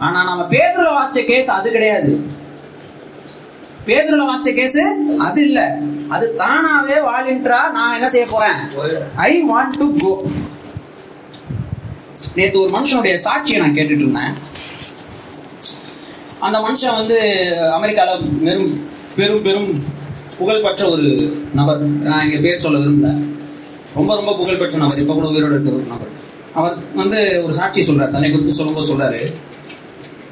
ஆனா 0.00 0.18
நம்ம 0.24 0.42
பேதுருல 0.52 0.90
வாசிச்ச 0.96 1.20
கேஸ் 1.26 1.48
அது 1.50 1.68
கிடையாது. 1.70 2.10
பேதுருல 3.86 4.26
வாசிச்ச 4.28 4.50
கேஸ் 4.54 4.80
அது 5.26 5.40
இல்ல. 5.46 5.60
அது 6.14 6.26
தானாவே 6.38 6.96
வாலின்றா 7.06 7.60
நான் 7.72 7.96
என்ன 7.96 8.08
செய்ய 8.10 8.26
போறேன்? 8.28 8.58
ஐ 9.22 9.32
வாண்ட் 9.48 9.78
டு 9.78 9.86
கோ 10.00 10.12
நேற்று 12.38 12.62
ஒரு 12.64 12.72
மனுஷனுடைய 12.76 13.14
சாட்சியை 13.26 13.58
நான் 13.62 13.76
கேட்டுட்டு 13.78 14.04
இருந்தேன். 14.04 14.34
அந்த 16.46 16.56
மனுஷன் 16.66 16.98
வந்து 17.00 17.18
அமெரிக்காவில் 17.76 18.26
பெரும் 18.44 18.70
பெரும் 19.16 19.42
பெரும் 19.46 19.70
புகழ்பெற்ற 20.38 20.82
ஒரு 20.94 21.06
நபர். 21.58 21.80
நான் 22.08 22.24
இங்கே 22.24 22.38
பேர் 22.44 22.62
சொல்ல 22.64 22.78
விரும்பல. 22.82 23.10
ரொம்ப 23.98 24.10
ரொம்ப 24.18 24.32
புகழ்பெற்ற 24.40 24.78
நபர். 24.84 25.00
இப்போ 25.02 25.14
கூட 25.14 25.28
உயிரோடு 25.32 25.54
இருக்கிற 25.54 25.76
ஒரு 25.78 25.86
நபர். 25.92 26.12
அவர் 26.58 26.76
வந்து 27.00 27.18
ஒரு 27.44 27.54
சாட்சி 27.58 27.80
சொல்கிறார் 27.88 28.14
தன்னை 28.14 28.28
குறித்து 28.30 28.58
சொல்லும்போது 28.58 28.90
சொல்றாரு 28.90 29.20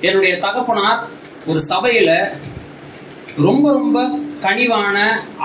என்னுடைய 0.08 0.32
தகப்பனார் 0.44 1.02
ஒரு 1.50 1.60
சபையில 1.70 2.10
ரொம்ப 3.48 3.66
ரொம்ப 3.78 3.98
கனிவான 4.44 4.96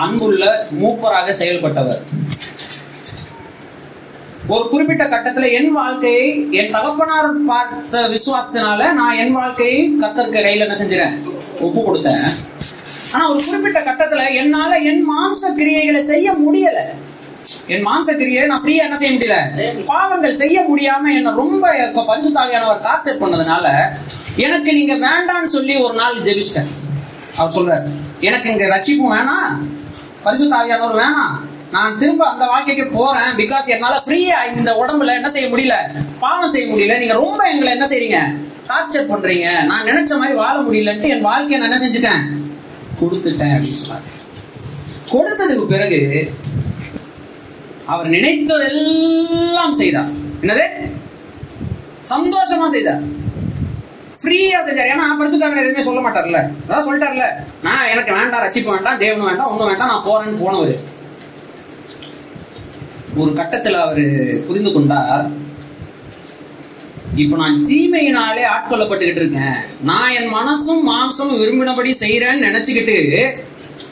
அன்புள்ள 0.04 0.46
மூப்பராக 0.82 1.34
செயல்பட்டவர். 1.40 2.02
ஒரு 4.48 4.70
குறிப்பிட்ட 4.70 5.04
கட்டத்துல 5.04 5.52
என் 5.52 5.72
வாழ்க்கையை 5.72 6.48
என் 6.52 6.72
தகப்பனார் 6.72 7.46
பார்த்த 7.48 8.08
விசுவாசத்தினால 8.08 8.94
நான் 8.94 9.16
என் 9.16 9.32
வாழ்க்கையை 9.32 9.92
கத்தருக்கு 10.02 10.40
கையில 10.40 10.66
என்ன 10.68 10.78
செஞ்சிறேன்? 10.78 11.14
ஒப்பு 11.62 11.82
கொடுத்தேன். 11.82 12.26
ஆனா 13.12 13.30
ஒரு 13.30 13.44
குறிப்பிட்ட 13.44 13.80
கட்டத்துல 13.80 14.34
என்னால 14.34 14.78
என் 14.78 15.10
மாம்ச 15.10 15.52
கிரியைகளை 15.60 16.00
செய்ய 16.00 16.34
முடியல. 16.34 16.80
என் 17.68 17.86
மாம்ச 17.86 18.18
கிரியை 18.18 18.46
நான் 18.46 18.64
ஃப்ரீயா 18.64 18.84
என்ன 18.84 18.98
செய்ய 18.98 19.18
முடியல? 19.18 19.38
பாவங்கள் 19.86 20.36
செய்ய 20.36 20.66
முடியாம 20.70 21.14
என்ன 21.14 21.32
ரொம்ப 21.32 21.74
பரிசுத்தாவியானவர் 22.10 22.84
டார்ச்சர் 22.84 23.22
பண்ணதுனால 23.22 23.68
எனக்கு 24.36 24.74
நீங்க 24.74 24.94
வேண்டான்னு 24.94 25.44
சொல்லி 25.44 25.76
ஒரு 25.78 25.94
நாள் 25.94 26.22
ஜெபிச்சிட்டேன். 26.22 26.70
அவர் 27.36 27.56
சொல்றாரு 27.56 27.90
எனக்கு 28.20 28.50
இங்க 28.50 28.78
ரட்சிப்பும் 28.78 29.14
வேணாம் 29.14 29.54
பரிசுத்தாவியானவர் 30.26 31.00
வேணாம் 31.04 31.38
நான் 31.72 32.00
திரும்ப 32.00 32.30
அந்த 32.30 32.46
வாழ்க்கைக்கு 32.46 32.86
போறேன் 32.86 33.36
பிகாஸ் 33.38 33.66
என்னால 33.66 34.02
ஃப்ரீயா 34.06 34.40
இந்த 34.56 34.72
உடம்புல 34.82 35.14
என்ன 35.14 35.30
செய்ய 35.32 35.56
முடியல? 35.56 35.76
பாவம் 36.20 36.52
செய்ய 36.52 36.74
முடியல. 36.74 36.98
நீங்க 36.98 37.14
ரொம்ப 37.14 37.50
எங்களை 37.50 37.74
என்ன 37.74 37.88
செய்றீங்க? 37.88 38.20
டார்ச்சர் 38.70 39.12
பண்றீங்க. 39.12 39.66
நான் 39.66 39.86
நினைச்ச 39.86 40.18
மாதிரி 40.18 40.34
வாழ 40.34 40.60
முடியலன்ட்டு 40.60 41.12
என் 41.14 41.22
வாழ்க்கையை 41.22 41.60
நான் 41.60 41.72
என்ன 41.72 41.80
செஞ்சுட்டேன்? 41.86 42.24
கொடுத்துட்டேன் 43.02 43.54
அப்படின்னு 43.56 43.82
சொன்னார் 43.84 44.10
கொடுத்ததுக்கு 45.14 45.66
பிறகு 45.68 46.34
அவர் 47.86 48.10
நினைத்ததெல்லாம் 48.10 49.72
செய்தார். 49.72 50.12
என்னது? 50.42 50.66
சந்தோஷமா 52.10 52.68
செய்தார். 52.68 53.02
ஃப்ரீயா 54.22 54.60
செஞ்சார். 54.68 54.92
ஏன்னா 54.92 55.06
பரிசுத்தாவினர் 55.20 55.66
எதுவுமே 55.66 55.84
சொல்ல 55.84 56.10
மாட்டார்ல. 56.10 56.40
அதான் 56.68 56.88
சொல்லிட்டார்ல. 56.88 57.26
நான் 57.62 57.90
எனக்கு 57.90 58.14
வேண்டாம் 58.14 58.44
ரச்சிப்பு 58.44 58.74
வேண்டாம் 58.76 59.00
தேவனு 59.00 59.28
வேண்டாம் 59.30 59.52
ஒன்றும் 59.52 59.68
வேண்டாம் 59.68 59.88
நான் 59.88 60.08
போறேன்னு 60.08 60.44
போனவர். 60.44 60.91
ஒரு 63.18 63.32
கட்டத்துல 63.32 63.80
அவரு 63.86 64.06
புரிந்து 64.48 64.72
கொண்டார் 64.72 65.30
இப்போ 67.16 67.36
நான் 67.38 67.66
தீமையினாலே 67.70 68.44
ஆட்கொள்ளப்பட்டுக்கிட்டு 68.56 69.22
இருக்கேன். 69.24 69.56
நான் 69.84 70.14
என் 70.18 70.34
மனசும் 70.34 70.84
மாம்சமும் 70.90 71.42
விரும்பினபடி 71.42 71.92
செய்யறேன்னு 72.04 72.48
நினைச்சுக்கிட்டு 72.48 72.98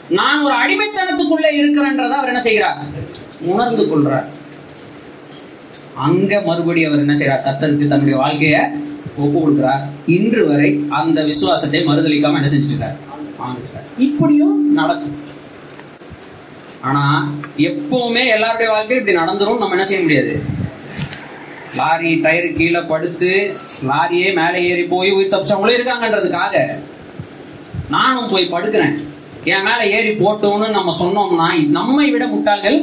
நான் 0.08 0.42
ஒரு 0.42 0.54
அடிமைத்தனத்துக்குள்ள 0.54 1.48
இருக்கிறேன்றத 1.60 2.14
அவர் 2.20 2.30
என்ன 2.32 2.40
செய்கிறார்? 2.40 2.78
உணர்ந்து 3.40 3.84
கொள்றார். 3.84 4.28
அங்க 5.94 6.40
மறுபடி 6.46 6.84
அவர் 6.84 6.98
என்ன 6.98 7.14
செய்யறார் 7.14 7.46
கத்தருக்கு 7.46 7.92
தன்னுடைய 7.92 8.16
வாழ்க்கைய 8.22 8.58
ஒப்பு 9.16 9.36
கொடுக்கிறார். 9.38 9.82
இன்று 10.06 10.46
வரை 10.48 10.84
அந்த 10.88 11.24
விசுவாசத்தை 11.24 11.80
மறுதளிக்காம 11.86 12.38
என்ன 12.40 12.50
செஞ்சுட்டு 12.54 12.74
இருக்கார். 12.74 12.98
இப்படியும் 13.98 14.72
நடக்கும். 14.72 15.16
ஆனா 16.88 17.02
எப்பவுமே 17.68 18.22
எல்லாருடைய 18.34 18.68
வாழ்க்கையில 18.74 19.00
இப்படி 19.00 19.16
நடந்துரும் 19.18 19.60
நம்ம 19.62 19.76
என்ன 19.76 19.86
செய்ய 19.86 20.02
முடியாது? 20.02 20.32
லாரி 21.78 22.20
டயர் 22.24 22.56
கீழே 22.56 22.80
படுத்து 22.80 23.30
லாரியே 23.90 24.28
மேலே 24.38 24.60
ஏறி 24.70 24.84
போய் 24.84 25.10
உயிர் 25.10 25.32
தப்பிச்சவங்களும் 25.34 25.78
இருக்காங்கன்றதுக்காக 25.78 26.54
நானும் 27.88 28.30
போய் 28.30 28.52
படுக்கிறேன். 28.52 28.96
என் 29.44 29.62
மேல 29.62 29.80
ஏறி 29.86 30.10
போட்டோம்னு 30.14 30.68
நம்ம 30.68 30.94
சொன்னோம்னா 31.02 31.46
நம்மை 31.78 32.10
விட 32.10 32.26
முட்டாள்கள்? 32.26 32.78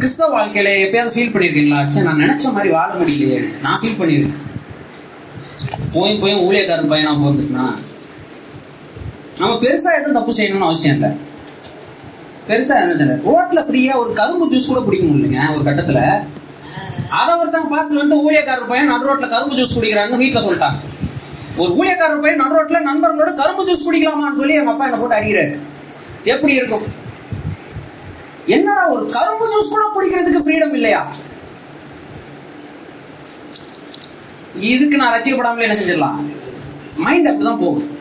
கிறிஸ்தவ 0.00 0.30
வாழ்க்கையில 0.38 0.72
எப்பயாவது 0.82 1.14
ஃபீல் 1.14 1.32
பண்ணிருக்கீங்களா? 1.34 1.78
சரி 1.86 2.06
நான் 2.06 2.22
நினைச்ச 2.24 2.52
மாதிரி 2.52 2.70
வாழ 2.74 2.90
முடியலையே. 2.94 3.38
நான் 3.62 3.80
ஃபீல் 3.80 4.00
பண்ணிருக்கேன். 4.00 4.38
போய் 5.94 6.20
போய் 6.20 6.42
ஊழியக்காரன் 6.46 6.92
பையனா 6.92 7.12
போந்துட்டுனா 7.22 7.66
நம்ம 9.38 9.54
பெருசா 9.54 9.90
எதுவும் 9.98 10.16
தப்பு 10.18 10.32
செய்யணும்னு 10.32 10.68
அவசியம் 10.68 10.96
இல்லை. 10.96 11.10
பெருசா 12.48 12.74
என்ன 12.82 13.18
ரோட்ல 13.26 13.60
ஃப்ரீயா 13.66 13.96
ஒரு 13.96 14.12
கரும்பு 14.12 14.46
ஜூஸ் 14.52 14.70
கூட 14.70 14.80
குடிக்க 14.80 15.06
முடியலங்க 15.06 15.54
ஒரு 15.56 15.64
கட்டத்துல. 15.68 16.00
அதை 17.08 17.38
ஒருத்தன் 17.38 17.68
பார்த்து 17.68 17.96
வந்து 17.96 18.16
ஊழியக்காரர் 18.24 18.68
பையன் 18.68 18.86
நடு 18.86 19.08
ரோட்ல 19.08 19.28
கரும்பு 19.28 19.56
ஜூஸ் 19.56 19.76
குடிக்கிறான்னு 19.78 20.20
வீட்டுல 20.22 20.42
சொல்லிட்டாங்க 20.46 20.80
ஒரு 21.56 21.72
ஊழியக்காரர் 21.72 22.20
பையன் 22.20 22.38
நடு 22.38 22.56
ரோட்ல 22.58 22.80
நண்பர்களோட 22.90 23.34
கரும்பு 23.34 23.64
ஜூஸ் 23.68 23.86
குடிக்கலாமான்னு 23.88 24.36
சொல்லி 24.36 24.54
எங்க 24.54 24.70
அப்பா 24.70 24.84
என்ன 24.84 24.96
போட்டு 24.96 25.16
அடிக்கிறாரு. 25.16 25.54
எப்படி 26.24 26.54
இருக்கும்? 26.54 26.86
என்னடா 28.46 28.88
ஒரு 28.88 29.08
கரும்பு 29.08 29.46
ஜூஸ் 29.52 29.68
கூட 29.68 29.84
குடிக்கிறதுக்கு 29.96 30.44
ஃப்ரீடம் 30.44 30.72
இல்லையா? 30.72 31.02
இதுக்கு 34.54 34.96
நான் 34.96 35.20
ரசிக்கப்படாமலே 35.20 35.66
என்ன 35.68 35.74
செஞ்சிடலாம்? 35.74 36.18
மைண்ட் 36.96 37.28
அப்படிதான் 37.28 37.62
போகும் 37.64 37.91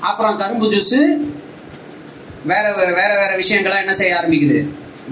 அப்புறம் 0.00 0.36
கரும்பு 0.36 0.66
ஜூஸ் 0.72 0.94
வேற 2.44 2.64
வேற 2.98 3.10
வேற 3.20 3.32
விஷயங்கள்லாம் 3.36 3.82
என்ன 3.84 3.94
செய்ய 3.94 4.18
ஆரம்பிக்குது? 4.20 4.58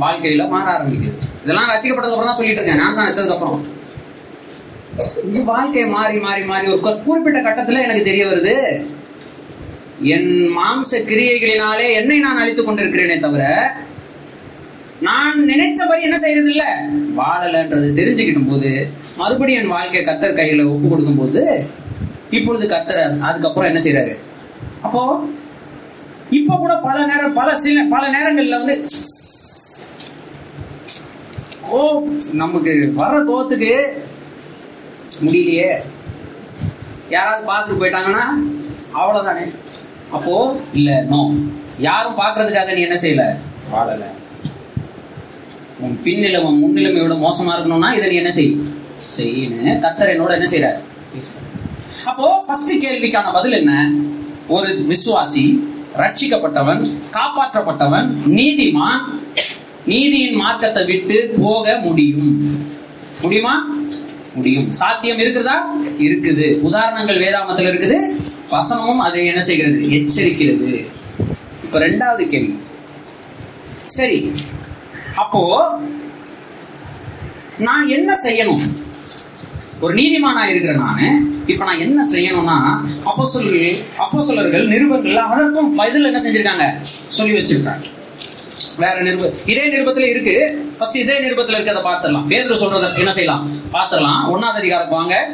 வாழ்க்கையில 0.00 0.48
மாற 0.48 0.66
ஆரம்பிக்குது. 0.76 1.14
இதெல்லாம் 1.44 1.70
ரசிக்கப்பட்டது 1.70 2.12
அப்புறம் 2.12 2.30
தான் 2.30 2.38
சொல்லிட்டு 2.38 2.60
இருக்கேன். 2.60 2.82
நான் 2.82 3.08
எடுத்ததுக்கு 3.08 3.36
அப்புறம். 3.36 3.64
வாழ்க்கையை 4.98 5.44
வாழ்க்கை 5.46 5.82
மாறி 5.86 6.18
மாறி 6.18 6.42
மாறி 6.42 6.66
ஒரு 6.66 6.98
குறிப்பிட்ட 7.06 7.40
கட்டத்துல 7.40 7.82
எனக்கு 7.82 8.02
தெரிய 8.02 8.26
வருது. 8.26 8.54
என் 10.14 10.32
மாம்ச 10.56 10.98
கிரியைகளினாலே 11.10 11.86
என்னை 11.92 12.18
நான் 12.18 12.40
அழித்துக் 12.42 12.68
கொண்டிருக்கிறேனே 12.68 13.18
தவிர 13.20 13.44
நான் 15.00 15.44
நினைத்தபடி 15.44 16.02
என்ன 16.02 16.18
செய்யறது 16.18 16.50
இல்ல 16.50 16.64
வாழலன்றது 17.16 17.88
தெரிஞ்சுக்கிட்டும் 17.98 18.48
போது 18.48 18.70
மறுபடியும் 19.16 19.62
என் 19.62 19.68
வாழ்க்கை 19.68 20.02
கத்தர் 20.04 20.38
கையில 20.38 20.66
ஒப்பு 20.70 20.88
கொடுக்கும் 20.88 21.16
போது 21.16 21.42
இப்பொழுது 22.30 22.66
கத்தர் 22.66 23.20
அதுக்கப்புறம் 23.20 23.70
என்ன 23.70 23.82
செய்யறாரு 23.82 24.14
அப்போ 24.82 25.02
இப்ப 26.30 26.56
கூட 26.56 26.74
பல 26.78 27.06
நேரம் 27.06 27.32
பல 27.32 27.58
சில 27.58 27.84
பல 27.90 28.02
நேரங்கள்ல 28.08 28.58
வந்து 28.58 28.76
கோ 31.68 31.80
நமக்கு 32.32 32.72
வர்ற 32.96 33.16
கோத்துக்கு 33.24 33.72
முடியலையே. 35.24 35.70
யாராவது 37.10 37.42
பார்த்துட்டு 37.48 37.80
போயிட்டாங்கன்னா 37.80 38.24
அவ்வளவுதானே. 38.94 39.44
அப்போ 40.10 40.34
இல்ல 40.72 40.90
நோ 41.02 41.18
யாரும் 41.78 42.18
பார்க்கறதுக்காக 42.18 42.74
நீ 42.74 42.80
என்ன 42.80 42.98
செய்யல? 43.02 43.24
வாழல. 43.72 44.04
உன் 45.80 45.96
பின்னிலை 46.04 46.38
உன் 46.42 46.60
முன்னிலைமை 46.62 47.00
விட 47.02 47.14
மோசமா 47.16 47.54
இருக்கணும்னா 47.54 47.90
இதை 47.94 48.08
நீ 48.10 48.16
என்ன 48.16 48.32
செய்? 48.32 48.52
செய்யு 49.16 49.44
கத்தர் 49.80 50.12
என்னோட 50.14 50.32
என்ன 50.32 50.48
செய்யறாரு 50.48 50.80
அப்போ 52.04 52.26
ஃபர்ஸ்ட் 52.46 52.72
கேள்விக்கான 52.84 53.32
பதில் 53.32 53.52
என்ன? 53.52 53.72
ஒரு 54.48 54.86
விசுவாசி 54.88 55.62
ரட்சிக்கப்பட்டவன் 55.96 56.90
காப்பாற்றப்பட்டவன் 57.12 58.16
நீதிமான் 58.26 59.00
நீதியின் 59.86 60.34
மார்க்கத்தை 60.34 60.84
விட்டு 60.84 61.34
போக 61.40 61.78
முடியும். 61.82 62.56
முடியுமா? 63.22 63.66
முடியும். 64.34 64.72
சாத்தியம் 64.72 65.18
இருக்குதா 65.18 65.54
இருக்குது. 65.98 66.60
உதாரணங்கள் 66.60 67.20
வேதாமத்தில் 67.20 67.68
இருக்குது. 67.70 68.16
வசனமும் 68.50 68.96
அதை 68.96 69.26
என்ன 69.26 69.42
செய்கிறது? 69.42 69.78
எச்சரிக்கிறது. 69.78 70.86
இப்ப 71.64 71.78
ரெண்டாவது 71.78 72.28
கேள்வி. 72.28 72.58
சரி. 73.84 74.32
அப்போ 75.14 75.68
நான் 77.58 77.88
என்ன 77.88 78.18
செய்யணும்? 78.24 78.68
ஒரு 79.80 79.94
நீதிமானா 79.94 80.42
இருக்கிற 80.44 80.72
நானு 80.74 81.08
இப்ப 81.46 81.64
நான் 81.64 81.78
என்ன 81.78 82.06
செய்யணும்னா 82.12 82.56
அப்போ 83.04 83.26
சொல்லி 83.26 83.84
அப்போ 83.96 84.18
சொல்லர்கள் 84.24 84.66
நிருபங்கள் 84.66 85.14
அதற்கும் 85.14 85.74
பதில் 85.74 86.04
என்ன 86.04 86.22
செஞ்சிருக்காங்க? 86.22 86.64
சொல்லி 87.08 87.38
வச்சிருக்காங்க. 87.38 87.84
வேற 88.78 89.02
நிருப 89.02 89.32
இதே 89.46 89.64
நிருபத்துல 89.72 90.08
இருக்கு. 90.08 90.34
ஃபர்ஸ்ட் 90.78 90.96
இதே 90.96 91.18
நிருபத்துல 91.20 91.58
இருக்கிறத 91.58 91.82
பார்த்துடலாம். 91.84 92.26
பேதர் 92.26 92.62
சொல்றத 92.62 92.98
என்ன 92.98 93.12
செய்யலாம்? 93.12 93.52
பார்த்துடலாம். 93.72 94.22
ஒன்னாவது 94.34 94.60
அதிகாரம் 94.62 94.88
வாங்க. 94.88 95.30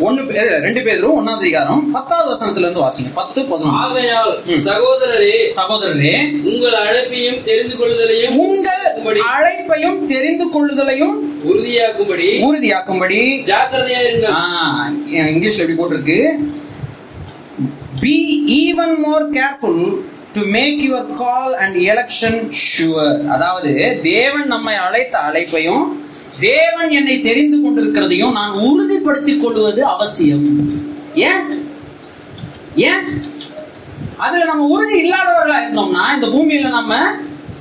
ஒன்னு 0.00 0.22
ரெண்டு 0.66 0.82
பேரும் 0.82 1.16
ஒன்னாவது 1.18 1.40
அதிகாரம் 1.40 1.90
பத்தாவது 1.92 2.28
வசனத்துல 2.34 2.64
இருந்து 2.66 2.82
வாசிங்க. 2.82 3.10
பத்து 3.14 3.40
பதினொன்று. 3.44 4.56
சகோதரரே 4.68 5.38
சகோதரரே 5.58 6.12
உங்கள் 6.50 6.76
அழைப்பையும் 6.82 7.40
தெரிந்து 7.44 7.74
கொள்ளுதலையும் 7.76 8.36
உங்கள் 8.36 9.20
அழைப்பையும் 9.34 9.98
தெரிந்து 10.06 10.46
கொள்ளுதலையும் 10.54 11.16
உறுதியாக்கும்படி 11.50 12.28
உறுதியாக்கும்படி 12.46 13.20
ஜாக்கிரதையா 13.50 14.00
இருங்க. 14.06 14.28
இங்கிலீஷ்ல 15.32 15.64
எப்படி 15.64 15.78
போட்டிருக்கு? 15.80 16.20
Be 18.00 18.16
even 18.62 18.96
more 18.98 19.26
careful 19.32 19.82
to 20.32 20.40
make 20.46 20.80
your 20.88 21.14
call 21.16 21.54
and 21.54 21.76
election 21.92 22.40
sure 22.64 23.26
அதாவது 23.26 23.70
தேவன் 24.02 24.46
நம்மை 24.46 24.74
அழைத்த 24.74 25.18
அழைப்பையும் 25.18 25.86
தேவன் 26.40 26.88
என்னை 26.88 27.20
தெரிந்து 27.20 27.56
கொண்டிருக்கிறதையும் 27.56 28.32
நான் 28.32 28.52
உறுதிப்படுத்திக் 28.52 29.42
கொள்வது 29.42 29.84
அவசியம். 29.84 30.76
ஏன்? 31.14 31.64
ஏன்? 32.76 33.22
அதுல 34.16 34.44
நம்ம 34.44 34.66
உறுதி 34.66 35.00
இல்லாதவர்களா 35.00 35.58
இருந்தோம்னா 35.64 36.14
இந்த 36.14 36.26
பூமியில 36.26 36.68
நம்ம 36.68 36.94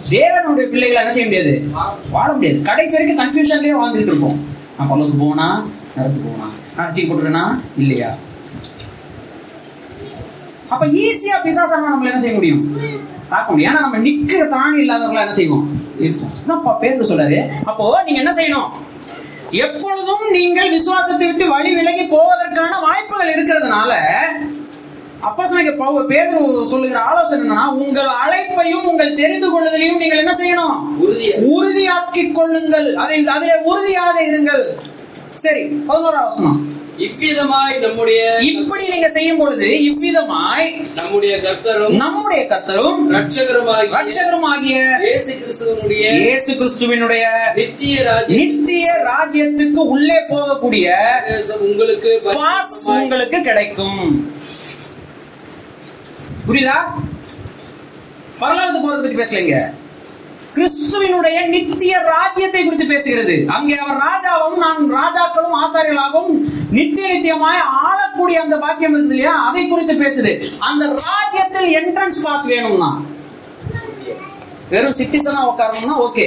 தேவனுடைய 0.10 0.66
பிள்ளைகளை 0.70 1.02
என்ன 1.02 1.14
செய்ய 1.14 1.26
முடியாது? 1.26 1.70
வாழ 2.10 2.34
முடியாது. 2.34 2.62
கடைசி 2.62 2.96
வரைக்கும் 2.98 3.20
கன்ஃபியூஷன்லயே 3.26 3.78
வாழ்ந்துட்டு 3.82 4.08
இருப்போம். 4.08 4.46
நான் 4.78 4.90
பல்லத்துக்கு 4.92 5.20
போனா 5.20 5.68
நடத்து 5.96 6.20
போனா 6.20 6.52
நான் 6.78 6.88
ரசிக்க 6.88 7.14
போட்டுருனா 7.14 7.60
இல்லையா? 7.78 8.18
அப்ப 10.70 10.86
ஈஸியா 10.86 11.36
பிசாசான 11.44 11.92
நம்மள 11.94 12.06
என்ன 12.06 12.20
செய்ய 12.20 12.36
முடியும்? 12.36 12.78
பார்க்க 13.30 13.52
முடியும். 13.52 13.74
ஏன்னா 13.74 13.80
நம்ம 13.80 13.98
நிக்கிற 13.98 14.50
தானே 14.50 14.86
இல்லாதவர்களா 14.86 15.20
என்ன 15.20 15.34
செய்வோம்? 15.34 15.87
பேருக்கு 15.98 17.10
சொல்றாரு. 17.14 17.52
அப்போ 17.64 18.04
நீங்க 18.04 18.22
என்ன 18.24 18.34
செய்யணும்? 18.34 18.70
எப்பொழுதும் 19.52 20.32
நீங்கள் 20.32 20.70
விசுவாசத்தை 20.70 21.28
விட்டு 21.28 21.50
வழி 21.50 21.74
விலகி 21.74 22.04
போவதற்கான 22.04 22.82
வாய்ப்புகள் 22.82 23.34
இருக்கிறதுனால 23.36 23.94
அப்போ 25.22 25.48
சொன்ன 25.48 26.04
பேரு 26.04 26.66
சொல்லுகிற 26.66 27.00
ஆலோசனை 27.00 27.50
என்னன்னா 27.50 27.66
உங்கள் 27.74 28.10
அழைப்பையும் 28.24 28.84
உங்கள் 28.84 29.14
தெரிந்து 29.14 29.48
கொள்ளுதலையும் 29.54 29.98
நீங்கள் 29.98 30.18
என்ன 30.18 30.34
செய்யணும்? 30.34 30.76
உறுதியா. 31.04 31.36
உறுதியாக்கிக் 31.56 32.36
கொள்ளுங்கள். 32.36 32.96
அதை 32.96 33.28
அதிலே 33.28 33.54
உறுதியாக 33.64 34.24
இருங்கள். 34.24 34.78
சரி 35.36 35.64
பதினோரா 35.88 36.24
வசனம். 36.24 36.77
இவ்விதமாய் 37.06 37.76
நம்முடைய 37.80 38.22
இப்படி 38.50 38.86
நீங்க 38.88 39.10
செய்யும் 39.10 39.38
பொழுது 39.38 39.68
இவ்விதமாய் 39.88 40.68
நம்முடைய 40.96 41.34
கர்த்தரும் 41.42 41.98
நம்முடைய 41.98 42.42
கர்த்தரும் 42.48 43.02
ரட்சகருமாகிய 43.16 43.92
ரட்சகருமாகிய 43.98 44.78
இயேசு 45.06 45.32
கிறிஸ்துவனுடைய 45.40 46.04
இயேசு 46.22 46.52
கிறிஸ்துவினுடைய 46.54 47.26
நித்திய 47.56 48.04
ராஜ்ய 48.04 48.40
நித்திய 48.42 48.88
ராஜ்யத்துக்கு 49.10 49.84
உள்ளே 49.94 50.20
போகக்கூடிய 50.32 50.88
உங்களுக்கு 51.68 52.12
பாஸ் 52.32 52.76
உங்களுக்கு 52.96 53.40
கிடைக்கும். 53.42 54.02
புரியுதா? 56.48 56.78
பரலோகத்துக்கு 58.42 58.86
போறதை 58.86 59.02
பத்தி 59.02 59.20
பேசலைங்க. 59.22 59.60
கிறிஸ்துவினுடைய 60.58 61.38
நித்திய 61.48 61.94
ராஜ்யத்தை 62.08 62.62
குறித்து 62.62 62.86
பேசுகிறது. 62.86 63.36
அங்கே 63.56 63.76
அவர் 63.84 64.00
ராஜாவும் 64.06 64.58
நான் 64.58 64.80
ராஜாக்களும் 64.94 65.58
ஆசாரியர்களாகவும் 65.60 66.38
நித்திய 66.78 67.08
நித்தியமாய் 67.14 67.62
ஆளக்கூடிய 67.82 68.38
அந்த 68.46 68.56
பாக்கியம் 68.58 68.96
இருந்தது 68.96 69.16
இல்லையா? 69.16 69.34
அதை 69.48 69.64
குறித்து 69.68 69.96
பேசுது. 70.04 70.32
அந்த 70.70 70.86
ராஜ்யத்தில் 71.02 71.70
என்ட்ரன்ஸ் 71.80 72.22
பாஸ் 72.26 72.48
வேணும்னா. 72.54 72.90
வெறும் 74.72 74.96
சிட்டிசனா 74.96 75.42
உட்காரணும்னா 75.50 75.98
ஓகே 76.06 76.26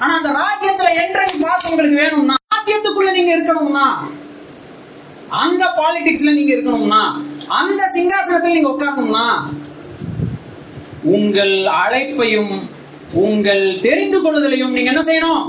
ஆனா 0.00 0.12
அந்த 0.18 0.30
ராஜ்யத்துல 0.40 0.88
என்ட்ரன்ஸ் 1.02 1.38
பாஸ் 1.44 1.68
உங்களுக்கு 1.68 1.96
வேணும்னா 2.02 2.34
ராஜ்யத்துக்குள்ள 2.54 3.10
நீங்க 3.10 3.32
இருக்கணும்னா 3.36 3.86
அந்த 5.40 5.64
பாலிடிக்ஸ்ல 5.78 6.34
நீங்க 6.34 6.52
இருக்கணும்னா 6.54 7.00
அந்த 7.58 7.82
சிங்காசனத்தில் 7.94 8.56
நீங்க 8.56 8.70
உட்காரணும்னா 8.70 9.24
உங்கள் 11.14 11.54
அழைப்பையும் 11.82 12.54
உங்கள் 13.12 13.62
தெரிந்து 13.80 14.18
கொள்ளுதலையும் 14.24 14.74
நீங்க 14.76 14.90
என்ன 14.92 15.02
செய்யணும்? 15.08 15.42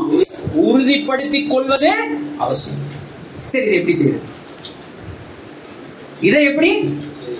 உறுதிப்படுத்திக் 0.67 1.52
கொள்வது 1.52 1.89
அவசியம். 2.38 2.86
சரி 3.52 3.65
இதை 3.65 3.76
எப்படி 3.80 3.97
செய்யுது 4.02 4.30
இதை 6.30 6.41
எப்படி 6.50 6.69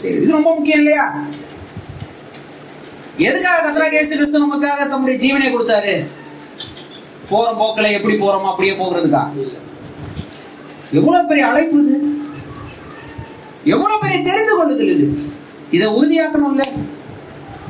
இது 0.10 0.36
ரொம்ப 0.36 0.50
முக்கியம் 0.56 0.82
இல்லையா? 0.82 1.06
எதுக்காக 3.28 3.62
கத்ராக 3.66 3.96
இயேசு 3.98 4.14
கிறிஸ்து 4.18 4.44
நமக்காக 4.44 4.88
தம்முடைய 4.92 5.18
ஜீவனை 5.24 5.50
கொடுத்தாரு? 5.52 5.94
போற 7.32 7.48
போக்கில் 7.60 7.96
எப்படி 7.98 8.16
போறோமோ 8.24 8.52
அப்படியே 8.52 8.74
போகிறதுக்கா? 8.80 9.24
எவ்வளவு 11.00 11.28
பெரிய 11.28 11.46
அழைப்பு 11.50 11.82
இது. 11.84 11.98
எவ்வளவு 13.74 14.02
பெரிய 14.04 14.18
தெரிந்து 14.30 14.54
கொள்ளுதல் 14.56 14.94
இது. 14.96 15.08
இதை 15.76 15.88
உறுதியாக்கணும் 15.98 16.52
இல்லை 16.54 16.68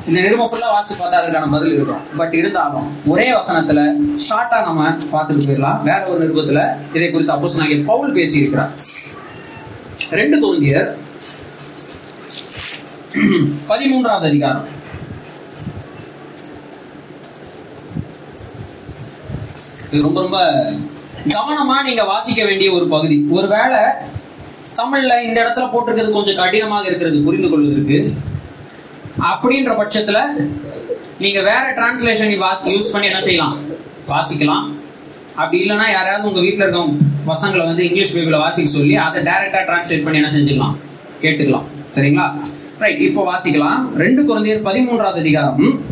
இந்த 0.08 0.18
நிருபம் 0.22 0.48
ஃபுல்லா 0.50 0.68
வாசிச்சு 0.74 0.94
பார்த்தா 1.00 1.18
அதுக்கான 1.20 1.50
பதில் 1.54 1.74
இருக்கும். 1.76 2.02
பட் 2.20 2.34
இருந்தாலும் 2.38 2.86
ஒரே 3.12 3.26
வசனத்துல 3.38 3.80
ஷார்ட்டா 4.26 4.58
நம்ம 4.68 4.88
பார்த்துட்டு 5.12 5.46
போயிடலாம். 5.48 5.82
வேற 5.88 6.00
ஒரு 6.12 6.20
நிருபத்துல 6.22 6.62
இதை 6.96 7.06
குறித்து 7.10 7.34
அப்போ 7.34 7.50
சொன்னாங்க 7.52 7.76
பவுல் 7.90 8.16
பேசி 8.18 8.36
இருக்கிறார் 8.40 8.72
ரெண்டு 10.20 10.36
கொரிந்தியர் 10.42 10.88
பதிமூன்றாவது 13.70 14.26
அதிகாரம். 14.30 14.66
இது 19.92 20.02
ரொம்ப 20.08 20.20
ரொம்ப 20.24 20.38
கவனமா 21.32 21.74
நீங்க 21.88 22.04
வாசிக்க 22.10 22.40
வேண்டிய 22.48 22.68
ஒரு 22.76 22.86
பகுதி. 22.94 23.16
ஒருவேளை 23.36 23.80
தமிழ்ல 24.78 25.14
இந்த 25.28 25.38
இடத்துல 25.42 25.66
போட்டிருக்கிறது 25.72 26.18
கொஞ்சம் 26.18 26.40
கடினமாக 26.42 26.88
இருக்கிறது 26.90 27.18
புரிந்து 27.26 27.50
கொள்வதற்கு. 27.50 27.98
அப்படின்ற 29.20 29.72
பட்சத்துல 29.80 30.48
நீங்க 31.18 31.42
வேற 31.42 31.74
டிரான்ஸ்லேஷன் 31.76 32.44
யூஸ் 32.64 32.92
பண்ணி 32.92 33.06
என்ன 33.06 33.20
செய்யலாம்? 33.20 33.56
வாசிக்கலாம். 34.08 34.72
அப்படி 35.34 35.62
இல்லைன்னா 35.62 35.90
யாராவது 35.90 36.28
உங்க 36.28 36.40
வீட்டில் 36.40 36.66
இருக்கவங்க 36.66 36.94
பசங்களை 37.26 37.64
வந்து 37.64 37.84
இங்கிலீஷ் 37.84 38.16
பைபிள 38.16 38.38
வாசிக்க 38.38 38.70
சொல்லி 38.70 38.96
அதை 38.96 39.22
டைரக்டா 39.22 39.60
டிரான்ஸ்லேட் 39.68 40.02
பண்ணி 40.02 40.20
என்ன 40.20 40.30
செஞ்சிடலாம்? 40.32 40.76
கேட்டுக்கலாம். 41.22 41.62
சரிங்களா? 41.94 42.40
ரைட் 42.78 43.00
இப்போ 43.00 43.34
வாசிக்கலாம். 43.34 43.92
ரெண்டு 43.96 44.24
குழந்தையர் 44.24 44.64
பதிமூன்றாவது 44.64 45.18
அதிகாரம். 45.18 45.82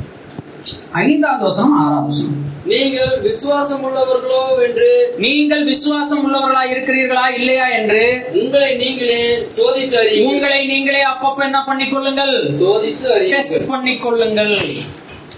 ஐந்தாவது 0.92 1.44
வசனம் 1.44 1.72
ஆறாவது 1.72 2.06
வசனம். 2.06 2.49
நீங்கள் 2.72 3.14
விசுவாசம் 3.28 3.82
உள்ளவர்களோ 3.86 4.42
என்று 4.66 4.88
நீங்கள் 5.24 5.64
விசுவாசம் 5.70 6.22
உள்ளவர்களா 6.26 6.62
இருக்கிறீர்களா 6.72 7.24
இல்லையா 7.38 7.66
என்று? 7.78 8.02
உங்களை 8.40 8.70
நீங்களே 8.82 9.22
சோதித்து 9.56 9.96
அறியுங்கள். 10.02 10.28
உங்களை 10.32 10.60
நீங்களே 10.72 11.02
அப்பப்ப 11.12 11.44
என்ன 11.48 11.60
பண்ணிக்கொள்ளுங்கள்? 11.68 12.34
சோதித்து 12.62 13.08
டெஸ்ட் 13.32 13.54
அறியுங்கள் 13.54 13.70
பண்ணிக்கொள்ளுங்கள். 13.72 14.54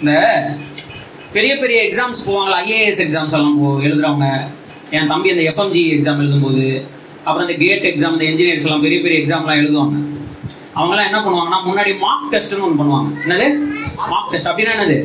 இந்த 0.01 0.13
பெரிய 1.37 1.53
பெரிய 1.63 1.79
எக்ஸாம்ஸ் 1.89 2.25
போவாங்களா? 2.27 2.59
ஐஏஎஸ் 2.67 3.03
எக்ஸாம்ஸ் 3.07 3.37
எல்லாம் 3.39 3.59
போ 3.63 3.71
எழுதுறவங்க. 3.89 4.29
என் 4.97 5.11
தம்பி 5.13 5.31
அந்த 5.35 5.45
எஃப்எம்ஜி 5.53 5.85
எக்ஸாம் 5.97 6.23
எழுதும்போது 6.23 6.67
அப்புறம் 7.25 7.45
இந்த 7.49 7.57
கேட் 7.65 7.89
எக்ஸாம் 7.93 8.15
இந்த 8.17 8.27
இன்ஜினியர்ஸ் 8.33 8.67
எல்லாம் 8.69 8.85
பெரிய 8.87 9.01
பெரிய 9.05 9.19
எக்ஸாம்லாம் 9.23 9.61
எழுதுவாங்க. 9.63 9.97
அவங்கெல்லாம் 10.79 11.09
என்ன 11.11 11.21
பண்ணுவாங்கன்னா 11.25 11.61
முன்னாடி 11.69 11.93
மார்க் 12.05 12.31
டெஸ்ட்னு 12.35 12.65
ஒன்று 12.67 12.81
பண்ணுவாங்க. 12.83 13.11
என்னது? 13.25 13.49
மார்க் 14.13 14.33
டெஸ்ட் 14.33 14.51
அப்படின்னா 14.51 14.75
என்னது? 14.77 14.97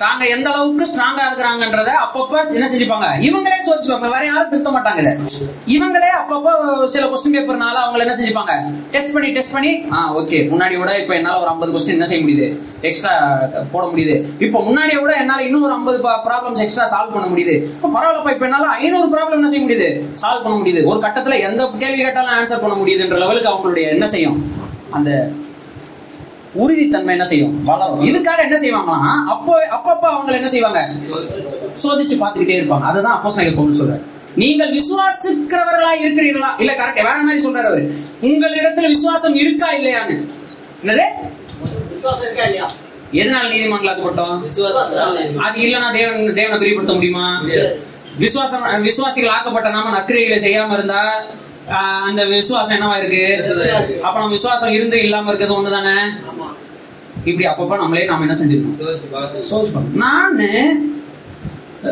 தாங்க 0.00 0.24
எந்த 0.26 0.46
அளவுக்கு 0.50 0.84
ஸ்ட்ராங்கா 0.90 1.24
இருக்கிறாங்கன்றத 1.28 1.90
அப்பப்ப 2.04 2.34
என்ன 2.56 2.66
செஞ்சுப்பாங்க? 2.72 3.06
இவங்களே 3.28 3.58
சோதிச்சுப்பாங்க 3.66 4.08
வேற 4.14 4.24
யாரும் 4.26 4.48
திருத்த 4.48 4.70
மாட்டாங்க 4.70 5.00
இதை. 5.02 5.12
இவங்களே 5.66 6.10
அப்பப்போ 6.20 6.52
சில 6.86 7.06
கொஸ்டின் 7.06 7.34
பேப்பர்னால 7.36 7.76
அவங்க 7.82 8.04
என்ன 8.04 8.16
செஞ்சுப்பாங்க? 8.18 8.54
டெஸ்ட் 8.90 9.12
பண்ணி 9.14 9.28
டெஸ்ட் 9.30 9.52
பண்ணி 9.52 9.72
ஆ 9.92 10.14
ஓகே 10.20 10.38
முன்னாடி 10.52 10.78
விட 10.80 10.98
இப்ப 10.98 11.14
என்னால 11.14 11.40
ஒரு 11.40 11.48
ஐம்பது 11.48 11.72
கொஸ்டின் 11.74 11.96
என்ன 11.98 12.06
செய்ய 12.06 12.22
முடியுது? 12.24 12.48
எக்ஸ்ட்ரா 12.82 13.12
போட 13.72 13.84
முடியுது. 13.86 14.14
இப்போ 14.38 14.58
முன்னாடியை 14.68 15.00
விட 15.02 15.12
என்னால 15.16 15.42
இன்னும் 15.42 15.62
ஒரு 15.62 15.72
ஐம்பது 15.72 15.98
ப்ராப்ளம்ஸ் 16.28 16.62
எக்ஸ்ட்ரா 16.66 16.86
சால்வ் 16.94 17.14
பண்ண 17.14 17.26
முடியுது. 17.26 17.54
இப்போ 17.76 17.88
பரவாயில்லப்பா 17.88 18.30
இப்ப 18.30 18.44
என்னால 18.44 18.66
ஐநூறு 18.66 19.08
ப்ராப்ளம் 19.16 19.38
என்ன 19.40 19.48
செய்ய 19.48 19.64
முடியுது? 19.66 19.88
சால்வ் 20.22 20.42
பண்ண 20.42 20.56
முடியுது. 20.56 20.84
ஒரு 20.84 21.00
கட்டத்துல 21.06 21.40
எந்த 21.40 21.70
கேள்வி 21.78 22.02
கேட்டாலும் 22.02 22.34
ஆன்சர் 22.38 22.60
பண்ண 22.60 22.74
முடியுதுன்ற 22.74 23.18
லெவலுக்கு 23.18 23.52
அவங்களுடைய 23.52 23.88
என்ன 23.90 24.08
செய்யும்? 24.08 24.38
அந்த 24.90 25.10
உறுதித்தன்மை 26.54 27.12
என்ன 27.16 27.24
செய்யும்? 27.24 27.64
வளரும். 27.64 28.00
இதுக்காக 28.00 28.40
என்ன 28.46 28.56
செய்வாங்கன்னா 28.64 29.12
அப்போ 29.26 29.66
அப்பப்ப 29.76 30.04
அவங்க 30.14 30.32
என்ன 30.32 30.48
செய்வாங்க? 30.48 30.80
சோதிச்சு 31.82 32.16
பார்த்துக்கிட்டே 32.22 32.56
இருப்பாங்க. 32.60 32.86
அதுதான் 32.90 33.12
அப்போ 33.12 33.42
நான் 33.42 33.54
பவுல் 33.54 33.78
சொல்றாரு. 33.80 34.02
நீங்கள் 34.34 34.72
விசுவாசிக்கிறவர்களா 34.78 35.92
இருக்கிறீர்களா? 36.04 36.50
இல்ல 36.58 36.72
கரெக்ட் 36.72 37.06
வேற 37.08 37.18
மாதிரி 37.26 37.46
சொல்றாரு 37.46 37.68
அவரு. 37.70 37.94
உங்களிடத்துல 38.22 38.88
விசுவாசம் 38.88 39.34
இருக்கா 39.34 39.72
இல்லையான்னு? 39.72 40.16
என்னது? 40.82 41.06
எதனால 43.12 43.48
விசுவாசம் 44.42 45.40
அது 45.46 45.60
இல்லைன்னா 45.60 45.92
தேவன் 45.92 46.34
தேவனை 46.34 46.56
பிரியப்படுத்த 46.62 46.94
முடியுமா? 46.94 47.42
விசுவாசம் 48.18 48.82
விசுவாசிகள் 48.82 49.34
ஆக்கப்பட்ட 49.36 49.70
நாம 49.70 49.98
நக்கிரைகளை 49.98 50.38
செய்யாம 50.46 50.72
இருந்தா 50.72 51.22
அந்த 52.06 52.24
விசுவாசம் 52.24 52.76
என்னவா 52.76 52.96
இருக்கு? 52.98 53.24
அப்புறம் 54.02 54.30
விசுவாசம் 54.30 54.72
இருந்து 54.72 55.02
இல்லாம 55.02 55.28
இருக்கிறது 55.28 55.58
ஒண்ணுதானே? 55.58 55.96
இப்படி 57.28 57.44
அப்பப்ப 57.50 57.76
நம்மளே 57.80 58.04
நாம 58.10 58.24
என்ன 58.26 58.36
செஞ்சிருக்கோம்? 58.38 59.42
சோர்ஸ் 59.50 59.74
பண்ண 59.74 60.00
நானு 60.04 60.48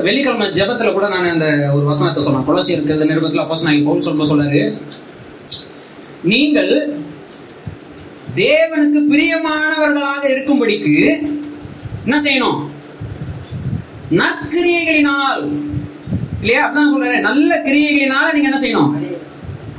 வெள்ளிக்கிழமை 0.06 0.46
ஜெபத்துல 0.56 0.90
கூட 0.96 1.06
நான் 1.12 1.30
அந்த 1.34 1.46
ஒரு 1.76 1.84
வசனத்தை 1.90 2.22
சொன்னேன். 2.24 2.46
கொலசி 2.48 2.74
இருக்கிறது 2.74 3.10
நிருபத்துல 3.10 3.44
அப்போ 3.44 3.56
நான் 3.68 3.86
பவுல் 3.86 4.06
சொல்ல 4.06 4.28
சொல்லாரு 4.30 4.62
நீங்கள் 6.32 6.72
தேவனுக்கு 8.40 9.00
பிரியமானவர்களாக 9.12 10.22
இருக்கும்படிக்கு 10.34 10.94
என்ன 12.04 12.18
செய்யணும்? 12.26 12.58
நற்கிரியைகளினால் 14.20 15.40
இல்லையா? 16.42 16.60
அப்படிதான் 16.64 16.92
சொல்றாரு. 16.94 17.18
நல்ல 17.28 17.50
கிரியைகளினால 17.66 18.32
நீங்க 18.34 18.50
என்ன 18.50 18.60
செய்யணும்? 18.64 18.92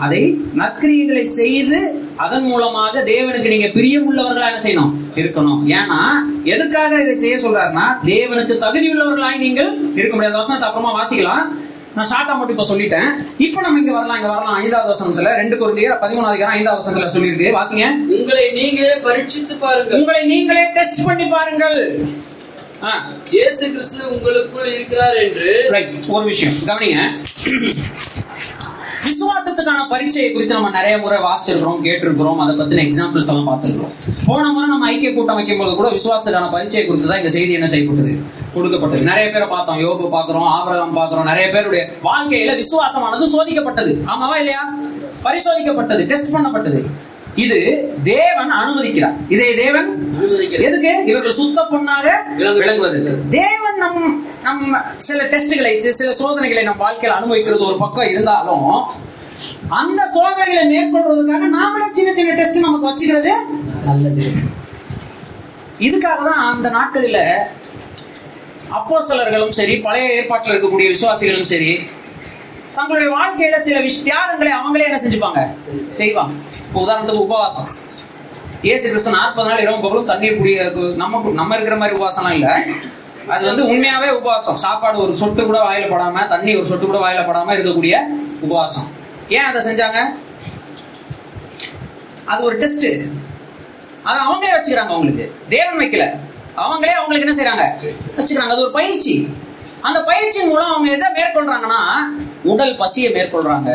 அதை 0.05 0.21
நற்கிரியைகளை 0.61 1.23
செய்து 1.39 1.79
அதன் 2.25 2.49
மூலமாக 2.51 3.03
தேவனுக்கு 3.11 3.53
நீங்க 3.55 3.69
பிரியமுள்ளவர்களா 3.77 4.51
என்ன 4.51 4.63
செய்யணும்? 4.67 4.93
இருக்கணும். 5.15 5.61
ஏன்னா 5.65 5.99
எதுக்காக 6.43 7.01
இதை 7.01 7.17
செய்ய 7.17 7.35
சொல்றாருன்னா 7.37 7.85
தேவனுக்கு 8.05 8.57
தகுதி 8.57 8.93
உள்ளவர்களாய் 8.93 9.37
நீங்கள் 9.37 9.93
இருக்க 9.93 10.15
முடியாது. 10.15 10.37
வசனத்தை 10.37 10.69
அப்புறமா 10.69 10.93
வாசிக்கலாம். 10.99 11.69
நான் 11.95 12.09
ஷார்ட்டா 12.09 12.37
மட்டும் 12.37 12.57
இப்ப 12.57 12.67
சொல்லிட்டேன். 12.69 13.09
இப்ப 13.37 13.61
நம்ம 13.61 13.79
இங்க 13.79 13.91
வரலாம். 13.91 14.15
இங்க 14.15 14.27
வரலாம். 14.27 14.53
ஐந்தாவது 14.53 14.91
வசனத்துல 14.93 15.35
ரெண்டு 15.35 15.57
குழந்தையர் 15.57 15.99
பதிமூணாவது 16.01 16.41
ஐந்தாவது 16.41 16.81
வசனத்துல 16.81 17.03
சொல்லியிருக்கு. 17.03 17.57
வாசிங்க. 17.59 17.85
உங்களை 18.19 18.51
நீங்களே 18.51 18.93
பரீட்சித்து 19.03 19.55
பாருங்கள். 19.55 19.99
உங்களை 19.99 20.25
நீங்களே 20.25 20.63
டெஸ்ட் 20.73 21.05
பண்ணி 21.05 21.25
பாருங்கள். 21.25 22.05
இயேசு 23.31 23.71
கிறிஸ்து 23.71 24.11
உங்களுக்குள் 24.11 24.73
இருக்கிறார் 24.73 25.15
என்று. 25.15 25.67
ரைட் 25.69 25.93
ஒரு 26.07 26.25
விஷயம். 26.25 26.55
கவனிங்க. 26.65 27.01
விசுவாசத்துக்கான 29.05 29.79
பரீட்சையை 29.89 30.31
குறித்து 30.31 30.53
நம்ம 30.53 30.69
நிறைய 30.69 30.97
முறை 30.97 31.17
வாசிச்சிருக்கிறோம் 31.19 31.81
கேட்டிருக்கிறோம். 31.87 32.39
அதை 32.43 32.53
பத்தின 32.59 32.83
எக்ஸாம்பிள்ஸ் 32.87 33.29
எல்லாம் 33.31 33.49
பார்த்துருக்கோம் 33.49 33.93
போன 34.25 34.51
முறை 34.51 34.67
நம்ம 34.69 34.87
ஐக்கிய 34.87 35.13
கூட்டம் 35.13 35.35
வைக்கும்போது 35.35 35.75
கூட 35.75 35.89
விசுவாசத்துக்கான 35.89 36.51
பரீட்சையை 36.51 36.87
குறித்து 36.87 37.07
தான் 37.07 37.17
இந்த 37.17 37.29
செய்தி 37.29 37.53
என்ன 37.53 37.67
செய்யப்பட்டது 37.67 38.13
கொடுக்கப்பட்டது. 38.53 39.03
நிறைய 39.03 39.31
பேரை 39.31 39.47
பார்த்தோம். 39.47 39.79
யோபு 39.79 40.05
பாக்குறோம் 40.15 40.47
ஆபரகம் 40.55 40.97
பாக்குறோம் 40.99 41.29
நிறைய 41.31 41.49
பேருடைய 41.49 41.83
வாழ்க்கையில 42.03 42.53
விசுவாசமானது 42.63 43.27
சோதிக்கப்பட்டது. 43.35 43.93
ஆமாவா 44.05 44.37
இல்லையா? 44.37 44.63
பரிசோதிக்கப்பட்டது 45.23 46.05
டெஸ்ட் 46.05 46.33
பண்ணப்பட்டது. 46.35 46.81
இது 47.35 47.89
தேவன் 48.03 48.51
அனுமதிக்கிறார். 48.51 49.15
இதை 49.29 49.55
தேவன். 49.55 50.13
எதுக்கு? 50.51 51.03
இவர்கள் 51.05 51.33
சுத்த 51.33 51.61
பொண்ணாக 51.61 52.09
விளங்கு- 52.37 52.59
விளங்குவதற்கு. 52.59 53.29
தேவன் 53.29 53.77
நம் 53.77 54.27
நம்ம 54.43 54.77
சில 54.97 55.23
டெஸ்ட்களை 55.23 55.89
சில 55.89 56.13
சோதனைகளை 56.13 56.63
நம் 56.63 56.77
வாழ்க்கையில் 56.77 57.17
அனுபவிக்கிறது 57.17 57.65
ஒரு 57.65 57.77
பக்கம் 57.77 58.09
இருந்தாலும் 58.09 58.83
அந்த 59.67 60.05
சோதனைகளை 60.05 60.77
மேற்கொள்றதுக்காக 60.77 61.49
நாமளே 61.59 61.91
சின்ன 61.91 62.13
சின்ன 62.13 62.33
டெஸ்ட் 62.33 62.57
நமக்கு 62.57 62.89
வச்சுக்கிறது 62.89 63.31
நல்லது. 63.85 64.31
இதுக்காக 65.79 65.99
தான் 66.01 66.55
அந்த 66.55 66.69
நாட்களில 66.69 67.17
அப்போஸ்தலர்களும் 68.71 69.49
சரி 69.49 69.77
பழைய 69.77 70.09
ஏற்பாட்டில் 70.13 70.53
இருக்கக்கூடிய 70.53 70.95
விசுவாசிகளும் 70.95 71.41
சரி 71.41 71.79
தங்களுடைய 72.75 73.17
வாழ்க்கையில 73.17 73.55
சில 73.55 73.79
விஷ 73.79 74.03
தியாகங்களை 74.03 74.51
அவங்களே 74.51 74.83
என்ன 74.83 74.97
செஞ்சுப்பாங்க? 74.97 75.55
செய்வாங்க. 75.91 76.33
இப்போ 76.67 76.81
உதாரணத்துக்கு 76.81 77.25
உபவாசம். 77.25 77.67
ஏசு 78.63 78.87
கிறிஸ்து 78.87 79.09
நாற்பது 79.09 79.49
நாள் 79.49 79.59
இரவு 79.59 79.81
பகலும் 79.81 80.05
தண்ணீர் 80.05 80.41
குடிய 80.41 80.95
நம்ம 80.95 81.31
நம்ம 81.31 81.53
இருக்கிற 81.53 81.77
மாதிரி 81.77 81.99
உபவாசம்லாம் 81.99 82.31
இல்ல. 82.31 82.63
அது 83.27 83.45
வந்து 83.45 83.63
உண்மையாவே 83.63 84.09
உபவாசம். 84.11 84.55
சாப்பாடு 84.55 84.97
ஒரு 84.97 85.15
சொட்டு 85.15 85.45
கூட 85.45 85.63
வாயில 85.63 85.81
படாம 85.81 86.27
தண்ணி 86.27 86.55
ஒரு 86.55 86.65
சொட்டு 86.65 86.85
கூட 86.85 86.97
வாயில 86.97 87.21
படாம 87.21 87.51
இருக்கக்கூடிய 87.57 87.95
உபவாசம். 88.39 88.87
ஏன் 89.29 89.43
அதை 89.43 89.61
செஞ்சாங்க? 89.65 90.05
அது 92.25 92.43
ஒரு 92.43 92.57
டெஸ்ட். 92.57 92.85
அது 94.03 94.19
அவங்களே 94.19 94.49
வச்சுக்கிறாங்க 94.49 94.91
அவங்களுக்கு. 94.93 95.35
தேவன் 95.49 95.77
வைக்கல. 95.79 96.19
அவங்களே 96.57 96.91
அவங்களுக்கு 96.91 97.27
என்ன 97.27 97.33
செய்யறாங்க 97.35 97.77
வச்சுக்கிறாங்க. 98.17 98.49
அது 98.49 98.61
ஒரு 98.61 98.71
பயிற்சி. 98.71 99.35
அந்த 99.87 99.99
பயிற்சி 100.09 100.41
மூலம் 100.49 100.71
அவங்க 100.73 100.89
எதை 100.95 101.07
மேற்கொள்றாங்கன்னா 101.17 101.81
உடல் 102.51 102.75
பசியை 102.81 103.09
மேற்கொள்றாங்க. 103.17 103.71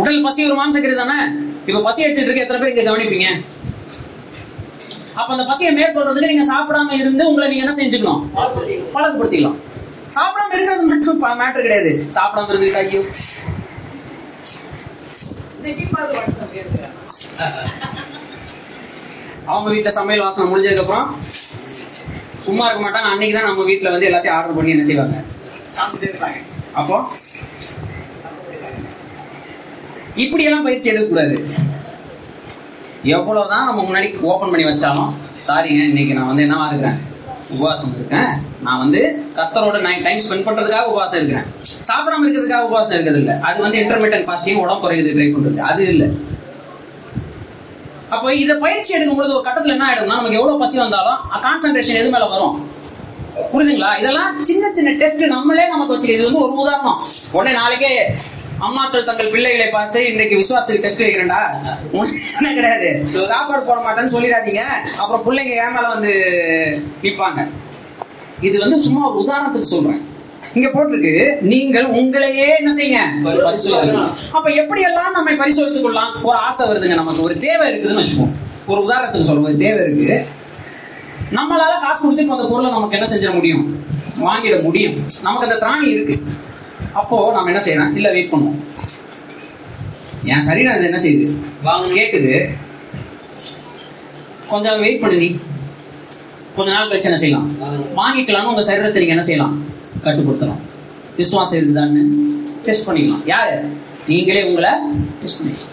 உடல் 0.00 0.22
பசி 0.26 0.40
ஒரு 0.50 0.56
மாம்சக்கரி 0.60 0.94
தானே? 1.00 1.18
இப்ப 1.66 1.82
பசி 1.88 2.02
எடுத்துட்டு 2.04 2.30
இருக்க 2.30 2.44
எத்தனை 2.44 2.60
பேர் 2.62 2.72
இங்க 2.74 2.84
கவனிப்பீங்க? 2.90 3.28
அப்ப 5.18 5.28
அந்த 5.34 5.44
பசியை 5.50 5.70
மேற்கொள்றதுக்கு 5.78 6.30
நீங்க 6.32 6.46
சாப்பிடாம 6.54 6.92
இருந்து 7.00 7.28
உங்களை 7.28 7.48
நீங்க 7.50 7.64
என்ன 7.64 7.76
செஞ்சுக்கணும்? 7.80 8.22
பழக்கப்படுத்திக்கலாம். 8.94 9.58
சாப்பிடாம 10.16 10.54
இருக்கிறது 10.54 10.86
மட்டும் 10.92 11.22
மேட்டர் 11.42 11.66
கிடையாது. 11.66 11.92
சாப்பிடாம 12.16 12.50
இருந்துட்டு 12.54 12.80
ஐயோ. 12.84 13.02
அவங்க 19.52 19.68
வீட்டுல 19.72 19.90
சமையல் 19.98 20.24
வாசனை 20.24 20.44
முடிஞ்சதுக்கு 20.50 20.84
அப்புறம் 20.84 21.08
சும்மா 22.46 22.64
இருக்க 22.66 22.82
மாட்டாங்க. 22.84 23.10
அன்னைக்கு 23.12 23.34
தான் 23.36 23.48
நம்ம 23.48 23.64
வீட்டுல 23.70 23.92
வந்து 23.94 24.08
எல்லாத்தையும் 24.10 24.36
ஆர்டர் 24.38 24.56
பண்ணி 24.58 24.74
என்ன 24.74 24.86
செய்வாங்க? 24.90 25.18
சாப்பிட்டு 25.78 26.08
அப்போ 26.80 26.96
இப்படி 30.22 30.44
எல்லாம் 30.48 30.66
பயிற்சி 30.66 30.90
எடுக்கக்கூடாது. 30.90 31.36
எவ்வளவுதான் 33.16 33.66
நம்ம 33.68 33.80
முன்னாடி 33.86 34.08
ஓபன் 34.30 34.52
பண்ணி 34.52 34.66
வச்சாலும் 34.68 35.10
சாரிங்க 35.46 35.82
இன்னைக்கு 35.92 36.16
நான் 36.18 36.30
வந்து 36.30 36.44
என்னவா 36.46 36.66
இருக்கிறேன்? 36.70 37.00
உபவாசம் 37.54 37.94
இருக்கேன். 37.96 38.30
நான் 38.66 38.82
வந்து 38.82 39.00
கத்தரோட 39.38 39.78
நைன் 39.86 40.04
டைம் 40.04 40.22
ஸ்பெண்ட் 40.26 40.46
பண்றதுக்காக 40.46 40.90
உபவாசம் 40.92 41.18
இருக்கிறேன். 41.20 41.48
சாப்பிடாம 41.88 42.24
இருக்கிறதுக்காக 42.26 42.68
உபவாசம் 42.68 42.94
இருக்கிறது 42.96 43.20
இல்லை. 43.22 43.34
அது 43.48 43.58
வந்து 43.64 43.80
இன்டர்மீடியன் 43.82 44.26
ஃபாஸ்டிங் 44.28 44.62
உடம்பு 44.64 44.84
குறையுது 44.84 45.12
ட்ரை 45.16 45.28
பண்றது 45.34 45.60
அது 45.70 45.82
இல்லை. 45.94 46.08
அப்போ 48.14 48.28
இதை 48.42 48.54
பயிற்சி 48.64 48.90
எடுக்கும்போது 48.96 49.34
ஒரு 49.36 49.44
கட்டத்துல 49.48 49.74
என்ன 49.76 49.86
ஆயிடும்னா 49.88 50.18
நமக்கு 50.20 50.38
எவ்வளவு 50.40 50.62
பசி 50.62 50.76
வந்தாலும் 50.84 51.18
கான்சென்ட்ரேஷன் 51.46 52.00
எது 52.00 52.14
மேல 52.14 52.28
வரும்? 52.34 52.54
புரியுதுங்களா 53.52 53.90
இதெல்லாம் 54.00 54.30
சின்ன 54.48 54.70
சின்ன 54.76 54.90
டெஸ்ட் 55.00 55.24
நம்மளே 55.34 55.66
நமக்கு 55.74 55.94
வச்சு 55.94 56.10
இது 56.14 56.24
வந்து 56.26 56.42
ஒரு 56.46 56.52
உதாரணம். 56.62 56.98
உடனே 57.36 57.52
நாளைக்கே 57.60 57.92
அம்மாக்கள் 58.66 59.06
தங்கள் 59.08 59.30
பிள்ளைகளை 59.32 59.66
பார்த்து 59.76 60.00
இன்னைக்கு 60.10 60.34
விசுவாசத்துக்கு 60.40 60.84
டெஸ்ட் 60.84 61.02
வைக்கிறேன்டா. 61.04 61.40
என்ன 62.38 62.52
கிடையாது. 62.58 62.88
சாப்பாடு 63.30 63.62
போட 63.68 63.78
மாட்டேன்னு 63.86 64.14
சொல்லிடாதீங்க. 64.16 64.62
அப்புறம் 65.00 65.24
பிள்ளைங்க 65.26 65.54
ஏன் 65.64 65.74
மேல 65.76 65.86
வந்து 65.94 66.12
நிற்பாங்க 67.04 67.42
இது 68.48 68.56
வந்து 68.64 68.78
சும்மா 68.86 69.02
ஒரு 69.10 69.18
உதாரணத்துக்கு 69.24 69.72
சொல்றேன். 69.74 70.00
இங்க 70.54 70.68
போட்டிருக்கு 70.68 71.40
நீங்கள் 71.40 71.84
உங்களையே 71.84 72.46
என்ன 72.58 72.70
செய்யுங்க. 72.74 73.00
அப்ப 74.30 74.50
எப்படி 74.50 74.80
எல்லாம் 74.80 75.12
நம்ம 75.12 75.34
பரிசோதித்துக் 75.34 75.82
கொள்ளலாம் 75.82 76.22
ஒரு 76.22 76.36
ஆசை 76.36 76.68
வருதுங்க 76.68 76.94
நமக்கு. 76.94 77.22
ஒரு 77.22 77.38
தேவை 77.38 77.72
இருக்குதுன்னு 77.72 78.02
வச்சுப்போம் 78.02 78.32
ஒரு 78.66 78.80
உதாரணத்துக்கு 78.82 79.22
சொல்லுவோம் 79.22 79.50
ஒரு 79.50 79.56
தேவை 79.56 79.84
இருக்கு. 79.84 80.26
நம்மளால 81.32 81.80
காசு 81.80 82.02
கொடுத்து 82.02 82.30
அந்த 82.30 82.44
பொருளை 82.44 82.70
நமக்கு 82.70 82.96
என்ன 82.96 83.08
செஞ்சிட 83.08 83.34
முடியும்? 83.34 83.86
வாங்கிட 84.20 84.62
முடியும். 84.62 85.06
நமக்கு 85.22 85.52
அந்த 85.52 85.66
திராணி 85.66 85.90
இருக்கு. 85.90 86.22
அப்போ 86.92 87.32
நம்ம 87.32 87.50
என்ன 87.50 87.62
செய்யணும் 87.64 87.94
இல்ல 87.94 88.10
வெயிட் 88.10 88.32
பண்ணுவோம். 88.32 88.60
என் 90.24 90.40
சரீரம் 90.40 90.72
அது 90.72 90.84
என்ன 90.84 90.98
செய்யுது? 90.98 91.36
வாங்க. 91.62 91.94
கேக்குது. 91.94 92.50
கொஞ்சம் 94.48 94.80
வெயிட் 94.80 95.00
பண்ணு 95.00 95.16
நீ. 95.16 95.38
கொஞ்ச 96.56 96.72
நாள் 96.72 96.88
கழிச்சு 96.88 97.02
என்ன 97.02 97.16
செய்யலாம்? 97.16 97.56
வாங்கிக்கலாம்னு 97.96 98.44
உங்க 98.44 98.72
சரீரத்தை 98.72 98.92
நீங்க 98.92 99.16
என்ன 99.16 99.22
செய்யலாம்? 99.22 99.73
கட்டுப்படுத்தலாம். 100.04 100.60
விசுவாசம் 101.16 101.58
இருக்குதான்னு 101.58 102.04
டெஸ்ட் 102.64 102.88
பண்ணிக்கலாம். 102.88 103.22
யாரு? 103.24 103.76
நீங்களே 104.08 104.44
உங்களை 104.44 104.70
டெஸ்ட் 105.20 105.40
பண்ணிக்கலாம். 105.40 105.72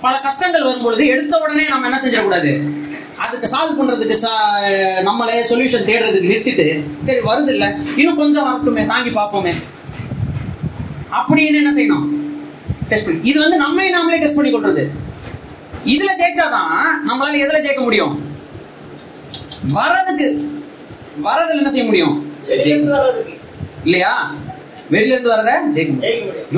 பல 0.00 0.18
கஷ்டங்கள் 0.18 0.62
வரும்பொழுது 0.62 1.06
எடுத்த 1.06 1.38
உடனே 1.38 1.66
நம்ம 1.66 1.88
என்ன 1.88 2.02
செஞ்சிடக்கூடாது? 2.02 2.68
அதுக்கு 3.16 3.48
சால்வ் 3.48 3.76
பண்றதுக்கு 3.76 4.16
சா- 4.22 5.02
நம்மளே 5.02 5.48
சொல்யூஷன் 5.48 5.84
தேடுறதுக்கு 5.84 6.28
நிறுத்திட்டு 6.28 6.82
சரி 7.00 7.18
வருது 7.18 7.50
இல்ல 7.50 7.76
இன்னும் 7.96 8.16
கொஞ்சம் 8.16 8.44
வரட்டுமே 8.44 8.86
தாங்கி 8.86 9.10
பார்ப்போமே. 9.10 9.54
அப்படின்னு 11.10 11.54
என்ன 11.54 11.74
செய்யணும்? 11.74 12.08
டெஸ்ட் 12.88 13.04
பண்ணி. 13.04 13.20
இது 13.22 13.40
வந்து 13.40 13.56
நம்மை 13.56 13.90
நாமளே 13.90 14.18
டெஸ்ட் 14.18 14.36
பண்ணி 14.36 14.56
கொள்றது. 14.56 14.86
இதுல 15.84 16.10
ஜெயிச்சாதான் 16.18 16.80
நம்மளால 17.08 17.36
எதுல 17.36 17.66
ஜெயிக்க 17.66 17.80
முடியும்? 17.80 18.20
வரதுக்கு 19.74 20.44
வரதுல 21.24 21.50
என்ன 21.50 21.70
செய்ய 21.70 21.84
முடியும்? 21.84 22.25
இல்லையா? 23.86 24.12
வெளியில 24.90 25.14
இருந்து 25.14 25.30
முடியும் 25.32 25.94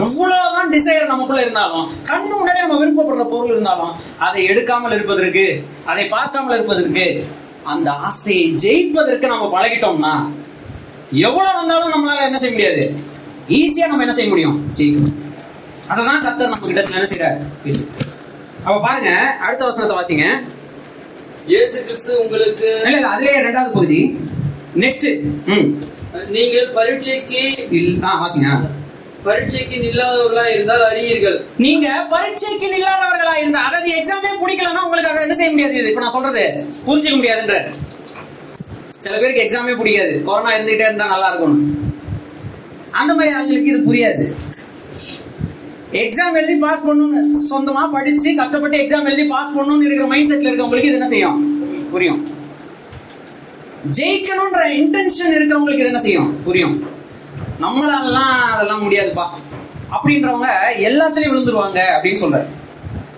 எவ்வளவுதான் 0.05 0.72
டிசைர் 0.72 1.12
நமக்குள்ள 1.12 1.40
இருந்தாலும் 1.40 1.87
கண்ணு 2.09 2.33
முன்னாடி 2.40 2.64
நம்ம 2.64 2.79
விருப்பப்படுற 2.81 3.24
பொருள் 3.31 3.53
இருந்தாலும் 3.53 3.92
அதை 4.18 4.40
எடுக்காமல் 4.46 4.96
இருப்பதற்கு 4.96 5.44
அதை 5.87 6.05
பார்க்காமல் 6.09 6.57
இருப்பதற்கு 6.57 7.07
அந்த 7.64 7.90
ஆசையை 8.09 8.44
ஜெயிப்பதற்கு 8.64 9.27
நம்ம 9.27 9.46
பழகிட்டோம்னா 9.55 10.12
எவ்வளவு 11.27 11.59
வந்தாலும் 11.59 11.94
நம்மளால 11.94 12.27
என்ன 12.29 12.38
செய்ய 12.38 12.53
முடியாது? 12.53 12.83
ஈஸியா 13.59 13.87
நம்ம 13.87 14.03
என்ன 14.03 14.14
செய்ய 14.14 14.31
முடியும்? 14.31 14.57
ஜெயிக்கணும். 14.79 15.16
அததான் 15.88 16.22
கர்த்தர் 16.24 16.53
நம்ம 16.53 16.66
கிட்ட 16.66 16.83
என்ன 16.92 17.09
செய்யறாரு 17.12 17.38
அப்ப 18.64 18.81
பாருங்க 18.81 19.11
அடுத்த 19.46 19.62
வசனத்தை 19.64 19.96
வாசிங்க. 19.96 20.24
இயேசு 21.46 21.77
கிறிஸ்து 21.85 22.12
உங்களுக்கு 22.22 22.66
இல்ல 22.87 22.96
இல்ல 22.96 23.12
அதுலயே 23.14 23.38
ரெண்டாவது 23.46 23.72
பகுதி. 23.72 24.01
நெக்ஸ்ட் 24.82 25.06
ம். 25.54 25.68
நீங்கள் 26.36 26.68
பரீட்சைக்கு 26.76 27.40
ஆ 28.08 28.12
வாசிங்க. 28.22 28.50
பரீட்சைக்கு 29.24 29.76
நில்லாதவர்களா 29.84 30.44
இருந்தால் 30.54 30.84
அறியீர்கள். 30.90 31.36
நீங்க 31.56 31.86
பரீட்சைக்கு 32.12 32.66
இல்லாதவர்களா 32.78 33.34
இருந்தா 33.42 33.60
அதாவது 33.68 33.90
எக்ஸாமே 33.98 34.30
பிடிக்கலன்னா 34.42 34.84
உங்களுக்கு 34.86 35.10
அதை 35.10 35.22
என்ன 35.22 35.34
செய்ய 35.34 35.50
முடியாது 35.50 35.88
இப்ப 35.90 36.00
நான் 36.00 36.16
சொல்றது 36.16 36.44
புரிஞ்சுக்க 36.86 37.16
முடியாதுன்ற 37.18 37.56
சில 39.04 39.18
பேருக்கு 39.18 39.44
எக்ஸாமே 39.44 39.74
பிடிக்காது. 39.80 40.14
கொரோனா 40.24 40.52
இருந்துகிட்டே 40.56 40.86
இருந்தா 40.88 41.12
நல்லா 41.14 41.28
இருக்கணும் 41.32 41.64
அந்த 43.00 43.14
மாதிரி 43.14 43.34
ஆளுங்களுக்கு 43.34 43.72
இது 43.72 43.88
புரியாது. 43.88 44.24
எக்ஸாம் 46.04 46.36
எழுதி 46.38 46.54
பாஸ் 46.64 46.86
பண்ணணும்னு 46.86 47.20
சொந்தமா 47.50 47.82
படிச்சு 47.92 48.34
கஷ்டப்பட்டு 48.34 48.76
எக்ஸாம் 48.76 49.06
எழுதி 49.10 49.24
பாஸ் 49.34 49.54
பண்ணணும்னு 49.56 49.86
இருக்கிற 49.86 50.06
மைண்ட் 50.06 50.30
செட்ல 50.32 50.50
இருக்கவங்களுக்கு 50.50 50.90
இது 50.90 50.98
என்ன 51.00 51.08
செய்யும்? 51.08 51.38
புரியும். 51.92 52.20
ஜெயிக்கணும்ன்ற 53.96 54.62
இன்டென்ஷன் 54.82 55.34
இருக்கிறவங்களுக்கு 55.34 55.78
இது 55.78 55.84
என்ன 55.84 55.98
செய்யும்? 55.98 56.42
புரியும். 56.44 56.90
நம்மளாலலாம் 57.60 58.38
அதெல்லாம் 58.52 58.90
முடியாதுப்பா. 58.90 59.26
அப்படின்றவங்க 59.92 60.46
எல்லாத்துலயும் 60.78 61.32
விழுந்துருவாங்க 61.32 61.80
அப்படின்னு 61.96 62.22
சொல்றாரு. 62.24 62.46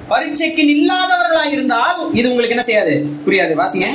பரீட்சைக்கு 0.09 0.62
நில்லாதவர்களா 0.62 1.44
இருந்தால் 1.51 2.12
இது 2.12 2.29
உங்களுக்கு 2.29 2.57
என்ன 2.57 2.62
செய்யாது? 2.62 3.07
புரியாது. 3.27 3.55
வாசிங்க. 3.55 3.88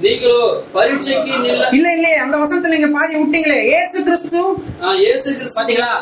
நீங்களோ 0.00 0.62
பரீட்சைக்கு 0.72 1.32
இல்ல 1.32 1.70
இல்லையே 1.72 2.14
அந்த 2.14 2.36
வசனத்துல 2.36 2.68
நீங்க 2.68 2.86
பாதி 2.86 3.14
விட்டீங்களே. 3.16 3.64
ஏசு 3.64 4.02
கிறிஸ்து. 4.02 4.42
இயேசு 4.96 5.34
கிறிஸ்து 5.34 5.62
பாத்தீங்களா? 5.62 5.92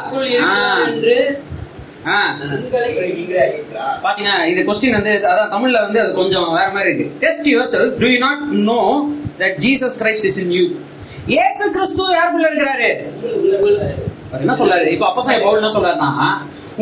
என்று 0.86 1.44
பாத்தீங்கன்னா 4.04 4.36
இந்த 4.52 4.62
கொஸ்டின் 4.68 4.96
வந்து 4.98 5.12
அதான் 5.32 5.52
தமிழ்ல 5.54 5.80
வந்து 5.86 5.98
அது 6.04 6.10
கொஞ்சம் 6.20 6.48
வேற 6.58 6.68
மாதிரி 6.76 6.88
இருக்கு. 6.90 7.06
Test 7.24 7.48
yourself 7.74 7.98
do 8.02 8.08
you 8.12 8.18
not 8.24 8.42
know 8.70 8.80
that 9.42 9.58
Jesus 9.66 9.96
Christ 10.02 10.26
is 10.30 10.38
in 10.44 10.54
you 10.58 10.64
ஏசு 11.42 11.64
கிறிஸ்து 11.76 12.02
யாருக்குள்ள 12.18 12.48
இருக்கிறாரு? 12.50 12.88
என்ன 14.40 14.54
சொல்றாரு? 14.60 14.86
இப்ப 14.94 15.06
அப்போ 15.08 15.22
பவுல் 15.44 15.60
என்ன 15.60 15.70
சொல்றாருன்னா 15.76 16.10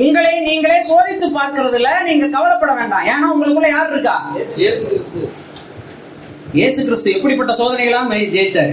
உங்களை 0.03 0.33
நீங்களே 0.49 0.79
சோதித்து 0.89 1.29
பார்க்கறதுல 1.39 1.89
நீங்க 2.09 2.27
கவலைப்பட 2.37 2.73
வேண்டாம். 2.81 3.07
ஏன்னா 3.13 3.27
உங்களுக்குள்ள 3.35 3.71
யார் 3.73 3.93
இருக்கா? 3.95 4.17
இயேசு 4.63 4.83
கிறிஸ்து. 4.91 5.21
இயேசு 6.59 6.81
கிறிஸ்து 6.87 7.15
எப்படிப்பட்ட 7.17 7.53
சோதனைகளாம் 7.61 8.15
ஜெயித்தார்? 8.37 8.73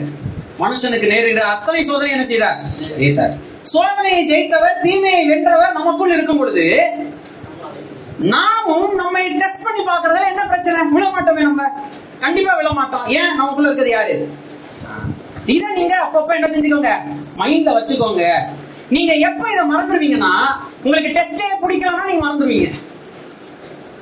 மனுஷனுக்கு 0.63 1.07
நேரிட 1.13 1.41
அத்தனை 1.53 1.81
சோதனை 1.89 2.11
என்ன 2.15 2.25
செய்தார்? 2.31 2.57
ஜெயித்தார். 3.01 3.35
சோதனையை 3.73 4.21
ஜெயித்தவர் 4.31 4.81
தீமையை 4.83 5.21
வென்றவர் 5.29 5.77
நமக்குள் 5.79 6.15
இருக்கும் 6.15 6.37
பொழுது 6.37 6.65
நாமும் 8.33 8.91
நம்மை 8.95 9.23
டெஸ்ட் 9.41 9.65
பண்ணி 9.65 9.81
பாக்குறதுல 9.89 10.29
என்ன 10.31 10.43
பிரச்சனை? 10.45 10.79
விழ 10.95 11.05
மாட்டோமே 11.15 11.41
நம்ம. 11.41 11.63
கண்டிப்பா 12.19 12.53
விழ 12.55 12.69
மாட்டோம் 12.71 13.05
ஏன்? 13.17 13.33
நமக்குள்ள 13.35 13.67
இருக்கிறது 13.69 13.95
யாரு? 13.95 14.15
இதை 15.55 15.67
நீங்க 15.75 15.95
அப்பப்ப 16.05 16.31
என்ன 16.35 16.47
செஞ்சுக்கோங்க? 16.53 16.91
மைண்ட்ல 17.37 17.75
வச்சுக்கோங்க. 17.77 18.23
நீங்க 18.89 19.13
எப்ப 19.27 19.43
இதை 19.53 19.63
மறந்துடுவீங்கன்னா 19.71 20.33
உங்களுக்கு 20.83 21.09
டெஸ்டே 21.17 21.47
பிடிக்கலன்னா 21.63 22.05
நீங்க 22.09 22.23
மறந்துடுவீங்க 22.25 22.67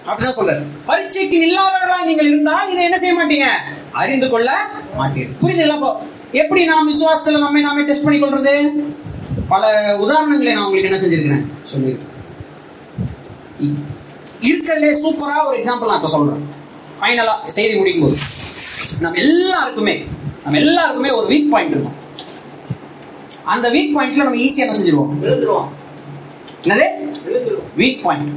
அப்படிதான் 0.08 0.38
சொல்றாரு. 0.40 0.64
பரீட்சைக்கு 0.88 1.38
இல்லாதவர்களா 1.48 2.00
நீங்கள் 2.10 2.30
இருந்தால் 2.32 2.70
இதை 2.72 2.82
என்ன 2.84 2.98
செய்ய 3.04 3.14
மாட்டீங்க? 3.20 3.48
அறிந்து 4.02 4.30
கொள்ள 4.30 4.50
மாட்டீங்க 5.00 5.30
புரியுது 5.42 5.72
அப்போ 5.78 5.90
எப்படி 6.42 6.62
நாம் 6.66 6.90
விசுவாசத்துல 6.92 7.40
நம்மை 7.40 7.62
நாமே 7.62 7.86
டெஸ்ட் 7.90 8.06
பண்ணி 8.06 8.20
கொள்றது 8.20 8.54
பல 9.50 9.66
உதாரணங்களை 9.98 10.54
நான் 10.54 10.66
உங்களுக்கு 10.66 10.84
என்ன 10.84 11.00
செஞ்சிருக்கிறேன்? 11.00 11.46
சொல்லியிருக்கேன் 11.74 12.14
இ- 13.62 13.84
இருக்கிறதுலே 14.42 14.96
சூப்பரா 15.04 15.48
ஒரு 15.48 15.58
எக்ஸாம்பிள் 15.58 15.86
நான் 15.86 15.96
இப்ப 15.96 16.10
சொல்றேன். 16.10 16.48
ஃபைனலா 17.02 17.48
செய்தி 17.48 17.78
முடிக்கும் 17.78 18.04
போது 18.04 18.18
நம்ம 19.00 19.18
எல்லாருக்குமே 19.18 20.06
நம்ம 20.44 20.58
எல்லாருக்குமே 20.58 21.10
ஒரு 21.10 21.36
வீக் 21.36 21.50
பாயிண்ட் 21.50 21.72
இருக்கும். 21.72 21.96
அந்த 23.44 23.72
வீக் 23.72 23.94
பாயிண்ட்ல 23.98 24.16
நம்ம 24.16 24.36
ஈஸியா 24.36 24.56
என்ன 24.56 24.78
செஞ்சிருவோம்? 24.78 25.14
விழுந்துருவோம் 25.22 25.68
என்னது? 26.64 26.86
வீக் 27.78 28.02
பாயிண்ட் 28.02 28.30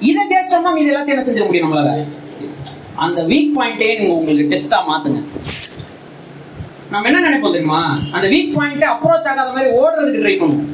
இதை 0.00 0.26
ஜெயிச்சோம்னா 0.30 0.74
மீது 0.74 0.96
எல்லாத்தையும் 0.96 1.06
என்ன 1.06 1.22
செஞ்சிட 1.22 1.46
முடியும் 1.46 1.72
நம்மளால? 1.72 2.06
அந்த 2.94 3.22
வீக் 3.22 3.52
பாயிண்டே 3.56 3.98
நீங்க 3.98 4.14
உங்களுக்கு 4.14 4.56
டெஸ்டா 4.56 4.78
மாத்துங்க. 4.88 5.22
நம்ம 6.94 7.08
என்ன 7.10 7.20
நினைப்போம் 7.26 7.54
தெரியுமா? 7.56 7.80
அந்த 8.16 8.26
வீக் 8.32 8.54
பாயிண்ட்டை 8.56 8.88
அப்ரோச் 8.94 9.28
ஆகாத 9.30 9.48
மாதிரி 9.56 9.70
ஓடுறதுக்கு 9.80 10.22
ட்ரை 10.24 10.34
பண்ணுவோம் 10.40 10.70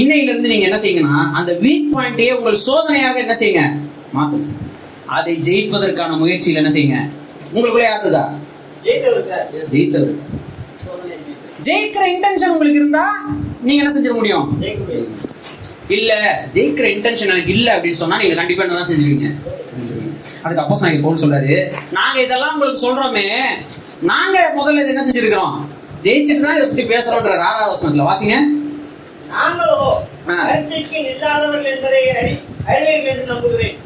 இன்னையில 0.00 0.30
இருந்து 0.30 0.50
நீங்க 0.52 0.66
என்ன 0.68 0.78
செய்யுங்கன்னா 0.84 1.18
அந்த 1.38 1.52
வீக் 1.64 1.90
பாயிண்டையே 1.94 2.32
உங்கள் 2.38 2.62
சோதனையாக 2.66 3.18
என்ன 3.24 3.34
செய்யுங்க? 3.40 3.62
மாத்துங்க. 4.16 4.48
அதை 5.16 5.34
ஜெயிப்பதற்கான 5.48 6.16
முயற்சியில் 6.22 6.60
என்ன 6.62 6.72
செய்யுங்க? 6.76 6.98
உங்களுக்குள்ள 7.54 7.86
யார் 7.86 8.02
இருக்கா? 8.04 8.24
ஜெயித்தவர். 9.72 10.14
ஜெயிக்கிற 11.66 12.04
இன்டென்ஷன் 12.14 12.52
உங்களுக்கு 12.54 12.80
இருந்தா 12.82 13.04
நீங்க 13.66 13.80
என்ன 13.82 13.92
செஞ்சிட 13.94 14.14
முடியும்? 14.20 14.48
இல்ல 15.96 16.12
ஜெயிக்கிற 16.56 16.86
இன்டென்ஷன் 16.96 17.32
எனக்கு 17.34 17.54
இல்ல 17.56 17.68
அப்படின்னு 17.76 18.00
சொன்னா 18.02 18.18
நீங்க 18.22 18.34
கண்டிப்பா 18.40 18.64
என்ன 18.64 18.86
செஞ்சுருவீங்க? 18.90 19.30
அதுக்கு 20.42 20.62
அப்போ 20.62 20.76
நான் 20.80 21.04
போல் 21.06 21.22
சொல்றாரு. 21.22 21.54
நாங்க 21.98 22.18
இதெல்லாம் 22.22 22.52
உங்களுக்கு 22.52 22.84
சொல்றோமே. 22.86 23.26
நாங்க 24.04 24.52
முதல்ல 24.56 24.86
என்ன 24.86 25.04
செஞ்சிருக்கிறோம்? 25.04 25.60
ஜெயிச்சுட்டு 26.02 26.40
தான் 26.40 26.56
இதை 26.56 26.66
பத்தி 26.68 26.82
பேசுறோன்ற 26.82 27.38
ஆறாவது 27.38 27.72
வசனத்துல 27.76 28.06
வாசிங்க. 28.06 28.36
நாங்களோ. 29.30 29.92
பரீட்சைக்கு 30.26 31.04
இல்லாதவர்கள் 31.04 31.76
என்பதை 31.76 32.04
அறி- 32.04 32.66
அறிவீர்கள் 32.66 33.12
என்று 33.12 33.26
நம்புகிறேன். 33.26 33.78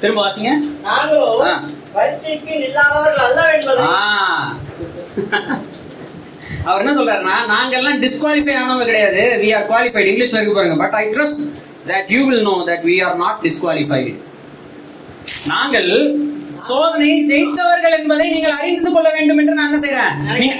திரும்ப 0.00 0.26
வாசிங்க. 0.26 0.48
நாங்களோ. 0.84 1.56
பரீட்சைக்கு 1.92 2.58
இல்லாதவர்கள் 2.64 3.24
அல்ல 3.24 3.58
என்பதை. 3.60 3.84
அவர் 6.64 6.86
என்ன 6.86 7.02
சொல்றாருன்னா 7.02 7.46
நாங்க 7.46 7.76
எல்லாம் 7.76 8.02
டிஸ்குவாலிஃபை 8.02 8.54
ஆனவங்க 8.54 8.84
கிடையாது. 8.84 9.40
வி 9.42 9.56
ஆர் 9.56 9.68
குவாலிஃபைடு 9.70 9.96
இங்கிலீஷ்ல 9.96 10.34
இருக்கு 10.34 10.54
பாருங்க 10.54 10.76
but 10.76 10.94
I 10.94 11.08
trust 11.08 11.52
that 11.86 12.12
you 12.12 12.26
will 12.26 12.42
know 12.42 12.62
that 12.66 12.84
we 12.84 13.04
are 13.04 13.16
not 13.16 13.38
disqualified 13.42 14.20
நாங்கள் 15.46 16.18
சோதனையை 16.66 17.18
ஜெயித்தவர்கள் 17.30 17.96
என்பதை 17.98 18.26
நீங்கள் 18.34 18.56
அறிந்து 18.60 18.90
கொள்ள 18.94 19.08
வேண்டும் 19.16 19.40
என்று 19.40 19.56
நான் 19.58 19.68
என்ன 19.70 19.80
செய்றேன்? 19.84 20.14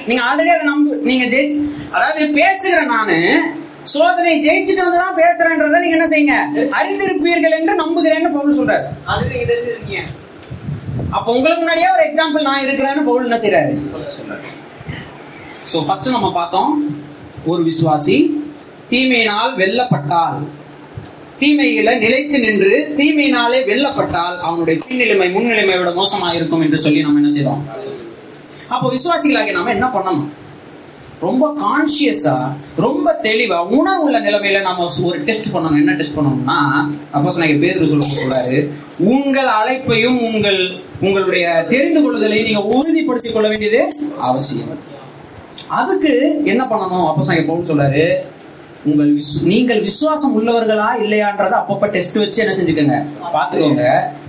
நீங்க 0.08 0.22
ஆல்ரெடி 0.28 0.50
அதை 0.56 0.66
நம்பு 0.72 0.92
நீங்க 1.08 1.24
ஜெயிச்சு 1.34 1.58
அதாவது 1.96 2.22
பேசுகிற 2.38 2.80
நானு 2.94 3.16
சோதனை 3.94 4.32
ஜெயிச்சுட்டு 4.46 4.84
வந்து 4.86 5.02
தான் 5.02 5.18
பேசுறேன்றதை 5.20 5.78
நீங்க 5.84 5.96
என்ன 5.98 6.08
செய்யுங்க? 6.12 6.36
அறிந்திருப்பீர்கள் 6.78 7.56
என்று 7.58 7.74
நம்புகிறேன்னு 7.82 8.34
பவுல் 8.36 8.58
சொல்றாரு. 8.58 8.84
அது 9.12 9.30
நீங்க 9.32 9.46
தெரிஞ்சிருக்கீங்க 9.52 10.02
அப்ப 11.16 11.28
உங்களுக்கு 11.36 11.62
முன்னாடியே 11.62 11.90
ஒரு 11.96 12.04
எக்ஸாம்பிள் 12.08 12.46
நான் 12.48 12.64
இருக்கிறேன்னு 12.66 13.06
பவுல் 13.08 13.26
என்ன 13.28 13.38
செய்றாரு? 13.44 13.72
சோ 15.72 15.78
ஃபர்ஸ்ட் 15.86 16.14
நம்ம 16.16 16.30
பார்த்தோம் 16.38 16.72
ஒரு 17.52 17.62
விசுவாசி 17.70 18.18
தீமையினால் 18.90 19.56
வெல்லப்பட்டால். 19.62 20.38
தீமையில 21.40 21.98
நிலைத்து 21.98 22.38
நின்று 22.38 22.94
தீமையினாலே 22.96 23.58
வெல்லப்பட்டால் 23.64 24.38
அவனுடைய 24.38 24.80
பின்னிலைமை 24.88 25.32
முன்னிலைமை 25.32 25.78
விட 25.78 25.90
மோசமா 25.90 26.34
இருக்கும் 26.34 26.60
என்று 26.60 26.78
சொல்லி 26.78 27.00
நம்ம 27.00 27.18
என்ன 27.18 27.30
செய்தோம் 27.30 27.62
அப்போ 28.68 28.92
விசுவாசிகளாகி 28.94 29.52
நாம 29.52 29.70
என்ன 29.70 29.86
பண்ணணும்? 29.86 30.28
ரொம்ப 31.20 31.44
கான்சியஸா 31.60 32.52
ரொம்ப 32.76 33.20
தெளிவா 33.22 33.56
உணர்வுள்ள 33.78 34.18
நிலைமையில 34.20 34.60
நாம 34.60 34.86
ஒரு 35.02 35.18
டெஸ்ட் 35.18 35.56
பண்ணணும். 35.56 35.78
என்ன 35.78 35.92
டெஸ்ட் 35.92 36.16
பண்ணணும்னா 36.18 36.58
அப்போ 37.10 37.32
நான் 37.36 37.60
பேரு 37.60 37.86
சொல்ல 37.86 38.04
சொல்றாரு 38.18 38.70
உங்கள் 38.98 39.46
அழைப்பையும் 39.46 40.20
உங்கள் 40.20 40.80
உங்களுடைய 41.00 41.66
தெரிந்து 41.68 42.00
கொள்ளுதலை 42.00 42.42
நீங்க 42.42 42.62
உறுதிப்படுத்திக் 42.62 43.32
கொள்ள 43.32 43.48
வேண்டியது 43.48 43.92
அவசியம். 44.18 44.78
அதுக்கு 45.66 46.42
என்ன 46.44 46.64
பண்ணணும்? 46.64 47.06
அப்போ 47.08 47.24
நான் 47.26 47.48
போகணும்னு 47.48 47.70
சொல்றாரு 47.72 48.04
உங்கள் 48.86 49.10
நீங்கள் 49.52 49.80
விசுவாசம் 49.86 50.34
உள்ளவர்களா 50.38 50.88
இல்லையான்றத 51.02 51.54
அப்பப்ப 51.60 51.86
டெஸ்ட் 51.94 52.18
வச்சு 52.22 52.42
என்ன 52.42 52.52
செஞ்சுக்கோங்க. 52.58 52.98
பாத்துக்கோங்க 53.34 53.84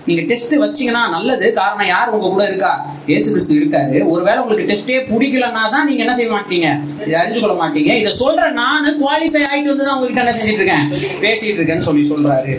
நீங்க 0.08 0.22
டெஸ்ட் 0.30 0.54
வச்சீங்கன்னா 0.64 1.02
நல்லது. 1.16 1.48
காரணம் 1.60 1.90
யார் 1.92 2.14
உங்க 2.16 2.30
கூட 2.34 2.44
இருக்கா? 2.50 2.72
ஏசு 3.16 3.28
கிறிஸ்து 3.34 3.60
இருக்காரு. 3.60 3.98
ஒருவேளை 4.14 4.38
உங்களுக்கு 4.44 4.70
டெஸ்டே 4.72 4.96
பிடிக்கலன்னா 5.12 5.64
தான் 5.76 5.86
நீங்க 5.90 6.02
என்ன 6.06 6.16
செய்ய 6.20 6.32
மாட்டீங்க? 6.36 6.70
இதை 7.06 7.16
அறிஞ்சு 7.22 7.42
கொள்ள 7.44 7.56
மாட்டீங்க. 7.62 7.92
இதை 8.02 8.14
சொல்ற 8.22 8.48
நானு 8.62 8.96
குவாலிஃபை 9.02 9.44
ஆயிட்டு 9.50 9.72
வந்து 9.74 9.88
தான் 9.88 9.96
உங்ககிட்ட 9.98 10.24
என்ன 10.24 10.36
செஞ்சுட்டு 10.40 10.64
இருக்கேன்? 10.64 10.88
பேசிட்டு 11.26 11.60
இருக்கேன்னு 11.60 11.88
சொல்லி 11.90 12.06
சொல்றாரு. 12.12 12.56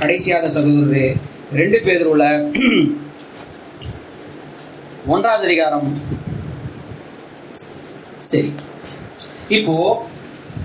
கடைசியாக 0.00 0.50
சகோதரரு 0.56 1.06
ரெண்டு 1.60 1.80
பேருல 1.86 2.26
ஒன்றாவது 5.14 5.46
அதிகாரம். 5.48 5.88
சரி. 8.30 8.52
இப்போ 9.58 9.76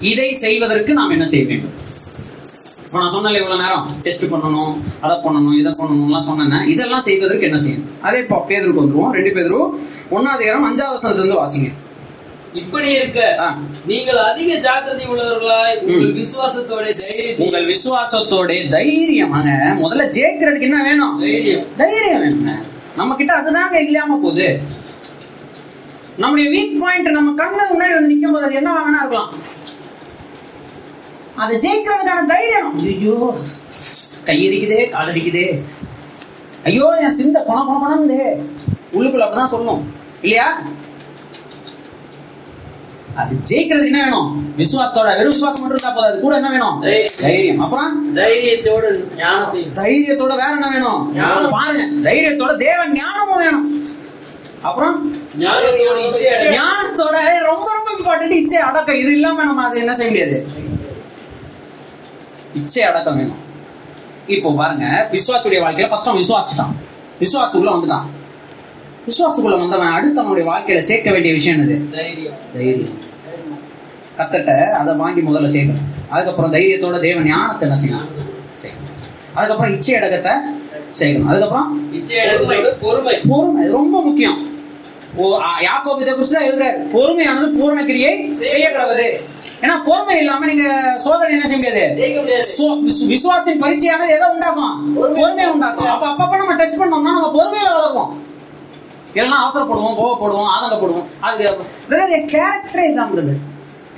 இதை 0.01 0.33
செய்வதற்கு 0.45 0.93
நாம் 0.99 1.09
என்ன 1.09 1.25
செய்ய 1.25 1.45
வேண்டும்? 1.45 1.77
இப்போ 2.85 2.97
நான் 3.01 3.13
சொன்னல 3.13 3.39
இவ்வளவு 3.41 3.61
நேரம் 3.63 3.85
டெஸ்ட் 4.05 4.25
பண்ணணும் 4.33 4.73
அதை 5.03 5.15
பண்ணணும் 5.25 5.55
இதை 5.59 5.71
பண்ணணும்லாம் 5.79 6.27
சொன்னேன் 6.27 6.67
இதெல்லாம் 6.73 7.05
செய்வதற்கு 7.07 7.47
என்ன 7.49 7.59
செய்யணும்? 7.65 7.87
அதே 8.07 8.19
இப்போ 8.23 8.37
பேதருக்கு 8.49 8.83
வந்துருவோம் 8.83 9.15
ரெண்டு 9.17 9.31
பேரும் 9.37 9.69
ஒன்னாவது 10.15 10.37
அதிகாரம் 10.37 10.67
அஞ்சாவது 10.69 10.95
வசனத்துல 10.97 11.23
இருந்து 11.23 11.41
வாசிங்க. 11.41 11.69
இப்படி 12.61 12.87
இருக்க. 12.97 13.19
நீங்கள் 13.91 14.19
அதிக 14.29 14.57
ஜாக்கிரதை 14.65 15.05
உள்ளவர்களாய் 15.11 15.77
உங்கள் 15.85 16.13
விசுவாசத்தோட 16.19 16.85
தைரியத்தை 16.99 17.45
உங்கள் 17.45 17.65
விசுவாசத்தோட 17.71 18.57
தைரியமாக 18.75 19.47
முதல்ல 19.81 20.05
ஜெயிக்கிறதுக்கு 20.17 20.69
என்ன 20.69 20.81
வேணும்? 20.89 21.15
தைரியம். 21.23 21.65
தைரியம் 21.79 22.21
வேணுங்க. 22.25 22.53
நம்ம 22.99 23.15
கிட்ட 23.15 23.33
அதுதாங்க 23.39 23.79
இல்லாம 23.87 24.17
போகுது. 24.25 24.47
நம்முடைய 26.21 26.47
வீக் 26.55 26.77
பாயிண்ட் 26.81 27.17
நம்ம 27.17 27.31
கண்ணு 27.41 27.63
முன்னாடி 27.73 27.93
வந்து 27.97 28.11
நிக்கும் 28.13 28.35
போது 28.35 28.47
அது 28.47 28.59
என்ன 28.61 28.71
வேணா 28.77 29.01
இருக்கலாம். 29.03 29.31
அதை 31.41 31.53
ஜெயிக்கிறதுக்கான 31.65 32.25
தைரியம். 32.33 32.71
ஐயோ 32.91 33.17
கை 34.27 34.37
இருக்குதே 34.47 34.81
கால் 34.89 35.11
இருக்குதே 35.13 35.47
ஐயோ 36.69 36.87
என் 37.05 37.17
சிந்த 37.21 37.37
கொண 37.47 37.59
கொண 37.67 37.77
கொணந்தே 37.83 38.23
உள்ளுக்குள்ள 38.95 39.25
அப்படிதான் 39.25 39.53
சொல்லணும். 39.53 39.83
இல்லையா? 40.25 40.47
அது 43.21 43.33
ஜெயிக்கிறதுக்கு 43.49 43.91
என்ன 43.91 44.03
வேணும்? 44.03 44.29
விசுவாசத்தோட 44.61 45.09
வெறும் 45.17 45.33
விசுவாசம் 45.33 45.61
மட்டும் 45.61 45.77
இருந்தா 45.77 45.91
போதும் 45.95 46.09
அது 46.11 46.21
கூட 46.21 46.35
என்ன 46.39 46.49
வேணும்? 46.49 46.77
தைரியம். 47.23 47.59
அப்புறம்? 47.65 47.91
தைரியத்தோட 48.15 48.85
ஞானத்தையும். 49.21 49.73
தைரியத்தோட 49.79 50.33
வேற 50.41 50.51
என்ன 50.59 50.69
வேணும்? 50.75 51.01
ஞானம். 51.15 51.51
பாருங்க. 51.51 51.83
தைரியத்தோட 52.09 52.53
தேவ 52.65 52.79
ஞானமும் 52.99 53.41
வேணும். 53.43 53.67
அப்புறம். 54.61 54.95
ஞானத்தோட 56.57 57.15
ரொம்ப 57.51 57.67
ரொம்ப 57.77 57.89
இம்பார்ட்டன்ட் 57.97 58.39
இச்சை 58.41 58.59
அடக்கம் 58.69 59.01
இது 59.03 59.13
இல்லாம 59.13 59.43
நம்ம 59.43 59.65
அது 59.67 59.79
என்ன 59.79 59.95
செய்ய 59.95 60.11
முடியாது? 60.11 60.37
இச்சை 62.59 62.83
அடக்கம் 62.89 63.17
வேணும். 63.19 63.41
இப்போ 64.35 64.49
பாருங்க 64.59 64.85
விசுவாசுடைய 65.13 65.59
வாழ்க்கையில 65.63 65.89
ஃபர்ஸ்ட் 65.91 66.09
அவன் 66.09 66.21
விசுவாசிட்டான் 66.23 66.73
விசுவாசத்துக்குள்ள 67.23 67.71
வந்துட்டான். 67.75 68.05
விசுவாசத்துக்குள்ள 69.07 69.57
வந்தவன் 69.63 69.95
அடுத்து 69.95 70.21
அவனுடைய 70.21 70.45
வாழ்க்கையில 70.51 70.81
சேர்க்க 70.89 71.15
வேண்டிய 71.15 71.33
விஷயம் 71.37 71.57
என்னது? 71.57 71.77
தைரியம். 72.55 72.99
கத்தட்ட 74.19 74.51
அதை 74.79 74.91
வாங்கி 75.01 75.21
முதல்ல 75.27 75.49
சேர்க்கணும். 75.55 75.89
அதுக்கப்புறம் 76.13 76.53
தைரியத்தோட 76.55 76.97
தேவ 77.07 77.21
ஞானத்தை 77.29 77.63
என்ன 77.67 77.77
செய்யணும்? 77.83 78.09
அதுக்கப்புறம் 79.37 79.73
இச்சை 79.75 79.93
அடக்கத்தை 79.99 80.33
செய்யணும் 80.99 81.29
அதுக்கப்புறம் 81.31 81.69
பொறுமை. 82.83 83.15
பொறுமை. 83.31 83.63
ரொம்ப 83.77 83.95
முக்கியம். 84.07 84.39
யாக்கோபு 85.67 86.01
இதை 86.03 86.11
குறித்து 86.13 86.35
தான் 86.35 86.47
எழுதுறாரு. 86.49 86.79
பொறுமையானது 86.95 87.47
பூரண 87.57 87.79
கிரியை 87.89 88.13
செய்ய 88.41 88.65
கிடவது 88.75 89.07
ஏன்னா 89.63 89.75
பொறுமை 89.87 90.15
இல்லாம 90.21 90.47
நீங்க 90.49 90.65
சோதனை 91.03 91.33
என்ன 91.35 91.45
செய்ய 91.49 91.59
முடியாது? 91.59 91.91
விசுவாசத்தின் 93.11 93.61
பரீட்சையானது 93.63 94.15
எதை 94.17 94.27
உண்டாக்கும் 94.33 94.75
பொறுமையை 94.97 95.47
உண்டாக்கும். 95.53 95.89
அப்ப 95.93 96.05
அப்பப்ப 96.11 96.39
நம்ம 96.41 96.55
டெஸ்ட் 96.61 96.79
பண்ணோம்னா 96.81 97.15
நம்ம 97.17 97.29
பொறுமையில 97.37 97.71
வளருவோம். 97.77 98.11
இல்லைன்னா 99.15 99.39
அவசரப்படுவோம் 99.43 99.97
கோவப்படுவோம் 100.01 100.51
ஆதங்கப்படுவோம். 100.53 101.09
அது 101.29 102.13
என் 102.17 102.29
கேரக்டரே 102.35 102.85
இதான் 102.91 103.11
பிரதர். 103.13 103.41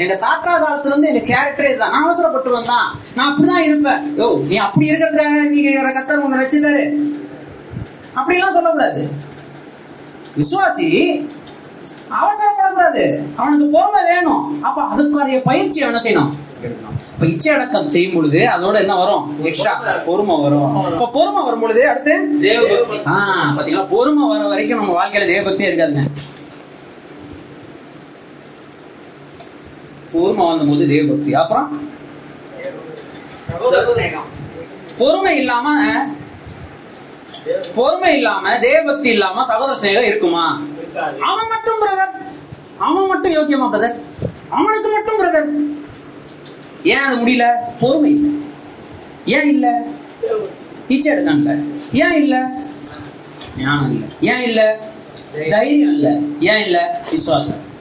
எங்க 0.04 0.16
தாத்தா 0.24 0.54
காலத்துல 0.62 0.92
இருந்து 0.92 1.12
எங்க 1.12 1.24
கேரக்டரே 1.32 1.70
இதுதான் 1.72 1.94
நான் 1.96 2.06
அவசரப்பட்டுருவேன் 2.08 2.72
தான். 2.74 2.88
நான் 3.16 3.30
அப்படிதான் 3.30 3.68
இருப்பேன். 3.68 4.02
யோ 4.20 4.26
நீ 4.50 4.56
அப்படி 4.66 4.90
இருக்கிறதுக்காக 4.90 5.44
நீங்க 5.54 5.94
கத்தர் 5.98 6.26
உன்னை 6.26 6.42
வச்சிருந்தாரு 6.42 6.84
அப்படிலாம் 8.20 8.58
சொல்லக்கூடாது. 8.58 9.04
விசுவாசி 10.40 10.88
அவசரப்படக்கூடாது 12.22 13.04
அவனுக்கு 13.36 13.68
பொறுமை 13.68 14.04
வேணும். 14.04 14.42
அப்ப 14.62 14.80
அதுக்காரிய 14.96 15.40
பயிற்சி 15.44 15.80
என்ன 15.80 16.02
செய்யணும். 16.02 16.34
இப்ப 17.14 17.26
இச்சை 17.28 17.54
அடக்கம் 17.54 17.88
செய்யும் 17.88 18.14
பொழுது 18.14 18.40
அதோட 18.56 18.76
என்ன 18.76 18.96
வரும்? 18.96 19.44
எக்ஸ்ட்ரா 19.44 19.74
பொறுமை 20.06 20.36
வரும். 20.42 20.92
இப்ப 20.92 21.10
பொறுமை 21.14 21.44
வரும் 21.44 21.60
பொழுது 21.60 21.90
அடுத்து 21.90 22.14
தேவபக்தி. 22.42 22.98
ஆ 23.08 23.16
பாத்தீங்களா? 23.58 23.88
பொறுமை 23.88 24.28
வர 24.28 24.48
வரைக்கும் 24.48 24.80
நம்ம 24.80 24.96
வாழ்க்கையில 25.00 25.28
தேவபக்தியே 25.34 25.70
இருக்காதுங்க. 25.72 26.06
பொறுமை 30.14 30.46
வந்தபோது 30.48 30.88
தேவபக்தி. 30.88 31.34
அப்புறம்? 31.34 31.70
பொறுமை 34.98 35.38
இல்லாம 35.38 35.70
பொறுமை 37.76 38.16
இல்லாம 38.16 38.60
தேவபக்தி 38.60 39.10
இல்லாம 39.10 39.44
சகோதர 39.44 39.80
சிநேகம் 39.80 40.06
இருக்குமா? 40.06 40.62
அவன் 41.20 41.48
மட்டும் 41.48 41.82
பிரதர் 41.82 42.14
அவன் 42.78 43.08
மட்டும் 43.08 43.32
யோக்கியமா 43.32 43.70
பிரதர் 43.70 44.00
அவனுக்கு 44.50 44.90
மட்டும் 44.90 45.20
பிரதர் 45.20 45.74
ஏன் 46.84 47.00
அது 47.00 47.26
முடியல? 47.26 47.54
பொறுமை 47.80 48.12
இல்ல. 48.12 48.30
ஏன் 49.26 49.48
இல்ல? 49.48 49.86
இச்சை 50.88 51.14
எடுக்கல 51.14 51.62
ஏன் 51.94 52.14
இல்ல? 52.14 52.52
ஞானம் 53.58 53.92
இல்ல. 53.92 54.06
ஏன் 54.22 54.42
இல்ல? 54.42 54.80
தைரியம் 55.50 55.94
இல்ல. 55.94 56.10
ஏன் 56.40 56.66
இல்ல? 56.66 57.04
விசுவாசம். 57.12 57.74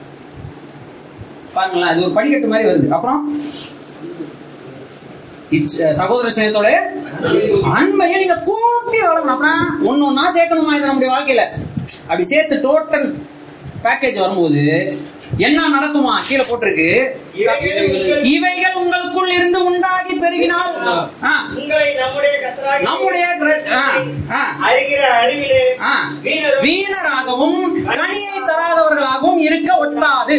பாருங்களேன் 1.53 1.89
அது 1.89 2.03
ஒரு 2.03 2.13
படிக்கட்டு 2.13 2.47
மாதிரி 2.47 2.69
வருது. 2.69 2.87
அப்புறம்? 2.87 3.39
சகோதர 5.99 6.29
சிநேகத்தோட 6.29 6.69
அன்பையை 7.77 8.17
நீங்க 8.17 8.37
கூட்டி 8.49 8.99
வளரணும் 9.01 9.33
அப்புறம் 9.33 9.61
ஒன்னு 9.83 10.07
ஒன்னா 10.09 10.25
சேர்க்கணுமா 10.37 10.75
இது 10.75 10.85
நம்முடைய 10.85 11.13
வாழ்க்கையில? 11.13 11.43
அப்படி 12.01 12.23
சேர்த்து 12.23 12.55
டோட்டல் 12.65 13.07
பேக்கேஜ் 13.83 14.19
வரும்போது 14.19 14.63
என்ன 15.37 15.69
நடக்குமா? 15.69 16.23
கீழே 16.27 16.43
போட்டிருக்கு. 16.43 16.89
இவைகள் 18.33 18.73
உங்களுக்குள் 18.73 19.31
இருந்து 19.31 19.65
உண்டாகி 19.65 20.13
பெருகினால் 20.15 20.73
நம்முடைய 22.83 23.25
வீணராகவும் 26.65 27.59
கனியை 27.91 28.37
தராதவர்களாகவும் 28.49 29.37
இருக்க 29.37 29.71
ஒட்டாது. 29.85 30.37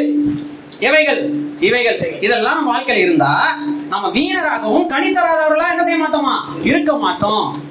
எவைகள் 0.78 1.30
இவைகள். 1.60 2.18
இதெல்லாம் 2.20 2.54
நம்ம 2.54 2.80
வாழ்க்கையில 2.80 2.96
இருந்தா 2.96 3.56
நம்ம 3.88 4.08
வீணராகவும் 4.08 4.92
கணித்தராதவர்களா 4.92 5.70
என்ன 5.70 5.84
செய்ய 5.84 6.04
மாட்டோமா? 6.04 6.66
இருக்க 6.66 6.96
மாட்டோம். 6.96 7.62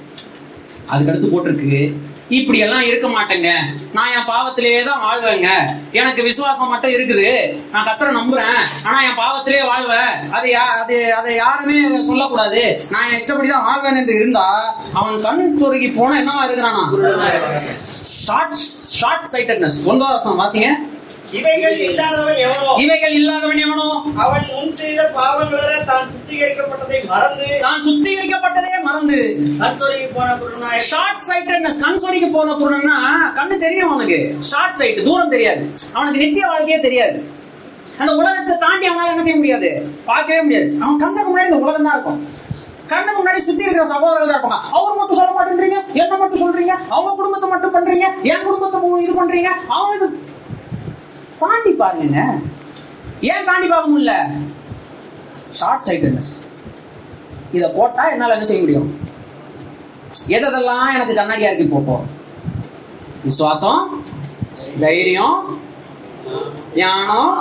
அதுக்கடுத்து 0.91 1.27
போட்டிருக்கு 1.33 1.93
இப்படி 2.29 2.59
எல்லாம் 2.59 2.81
இருக்க 2.81 3.07
மாட்டேங்க. 3.07 3.53
நான் 3.93 4.07
என் 4.07 4.33
பாவத்திலேயே 4.33 4.83
தான் 4.83 5.01
வாழ்வேங்க. 5.01 5.47
எனக்கு 5.91 6.23
விசுவாசம் 6.23 6.69
மட்டும் 6.69 6.91
இருக்குது. 6.91 7.55
நான் 7.71 7.87
கத்தரை 7.87 8.17
நம்புறேன். 8.17 8.63
ஆனா 8.83 9.01
என் 9.01 9.17
பாவத்திலேயே 9.17 9.65
வாழ்வேன் 9.65 10.31
அது 10.31 10.51
யா- 10.51 10.81
அது 10.81 11.15
அதை 11.15 11.35
யாருமே 11.35 12.05
சொல்லக்கூடாது. 12.05 12.85
நான் 12.89 13.09
என் 13.11 13.17
இஷ்டப்படி 13.17 13.49
தான் 13.49 13.63
வாழ்வேன் 13.63 13.95
என்று 13.95 14.15
இருந்தா 14.15 14.75
அவன் 14.93 15.21
கண் 15.21 15.57
சொருகி 15.61 15.95
போனா 15.95 16.19
என்னவா 16.19 16.49
இருக்கிறானா 16.49 17.05
ஷார்ட் 18.03 18.55
ஷார்ட் 18.91 19.25
சைட்டட்னஸ் 19.31 19.83
ஒன்பதாம் 19.85 20.39
வாசிங்க. 20.39 20.69
இவைகள் 21.39 21.77
இல்லாதவன் 21.87 22.39
எவனோ? 22.45 22.71
இவைகள் 22.83 23.15
இல்லாதவன் 23.19 23.61
எவனோ? 23.65 23.87
அவன் 24.23 24.45
முன் 24.51 24.73
செய்த 24.79 25.01
பாவங்கள 25.17 25.59
தான் 25.91 26.09
சுத்திகரிக்கப்பட்டதை 26.13 26.99
மறந்து 27.11 27.47
நான் 27.65 27.83
சுத்திகரிக்கப்பட்டதே 27.87 28.73
மறந்து. 28.87 29.19
கண் 29.61 29.79
சொருகி 29.81 30.07
போன 30.17 30.29
குருநாய 30.41 30.83
ஷார்ட் 30.91 31.23
சைட்டட்னஸ் 31.27 31.81
கண் 31.85 32.01
சொரிக்கு 32.03 32.29
போன 32.37 32.55
பொருள்னா 32.61 32.97
கண்ணு 33.39 33.57
தெரியும் 33.65 33.89
அவனுக்கு. 33.89 34.19
ஷார்ட் 34.51 34.77
சைட் 34.81 35.05
தூரம் 35.07 35.33
தெரியாது. 35.35 35.63
அவனுக்கு 35.97 36.23
நித்திய 36.23 36.45
வாழ்க்கையே 36.53 36.79
தெரியாது. 36.87 37.17
அந்த 37.99 38.11
உலகத்தை 38.21 38.55
தாண்டி 38.63 38.85
அவனால 38.89 39.11
என்ன 39.11 39.25
செய்ய 39.25 39.37
முடியாது? 39.41 39.69
பார்க்கவே 40.09 40.41
முடியாது. 40.45 40.69
அவன் 40.83 41.01
கண்ணுக்கு 41.03 41.29
முன்னாடி 41.31 41.51
இந்த 41.51 41.61
உலகம் 41.65 41.87
தான் 41.87 41.95
இருக்கும். 41.97 42.21
கண்ணுக்கு 42.91 43.19
முன்னாடி 43.19 43.39
சுத்தி 43.45 43.63
இருக்கிற 43.65 43.85
சகோதரர்கள் 43.93 44.31
தான் 44.31 44.37
இருப்பாங்க. 44.37 44.59
அவர் 44.77 44.97
மட்டும் 44.99 45.19
சொல்ல 45.19 45.31
மாட்டேன்றீங்க 45.37 45.77
என்ன 46.01 46.13
மட்டும் 46.21 46.43
சொல்றீங்க 46.43 46.73
அவங்க 46.95 47.13
குடும்பத்தை 47.19 47.49
மட்டும் 47.53 47.75
பண்றீங்க 47.77 48.07
என் 48.33 48.45
குடும்பத்தை 48.47 48.79
இது 49.05 49.13
பண்றீங்க 49.21 49.51
அவனுக்கு 49.77 50.07
தாண்டி 51.41 51.71
பாருங்க 51.81 52.19
ஏன் 53.31 53.47
தாண்டி 53.47 53.67
பார்க்க 53.67 53.91
முடியல? 53.91 54.13
ஷார்ட் 55.59 55.85
சைட்டட்னஸ் 55.87 56.33
இதை 57.53 57.67
போட்டா 57.77 58.03
என்னால 58.13 58.35
என்ன 58.35 58.45
செய்ய 58.45 58.61
முடியும்? 58.61 58.89
எதெல்லாம் 60.37 60.93
எனக்கு 60.95 61.13
கண்ணாடியா 61.13 61.49
இருக்கு 61.49 61.67
இப்போ 61.67 61.79
இப்போ? 61.79 61.97
விசுவாசம் 63.23 63.83
தைரியம் 64.79 65.37
ஞானம் 66.75 67.35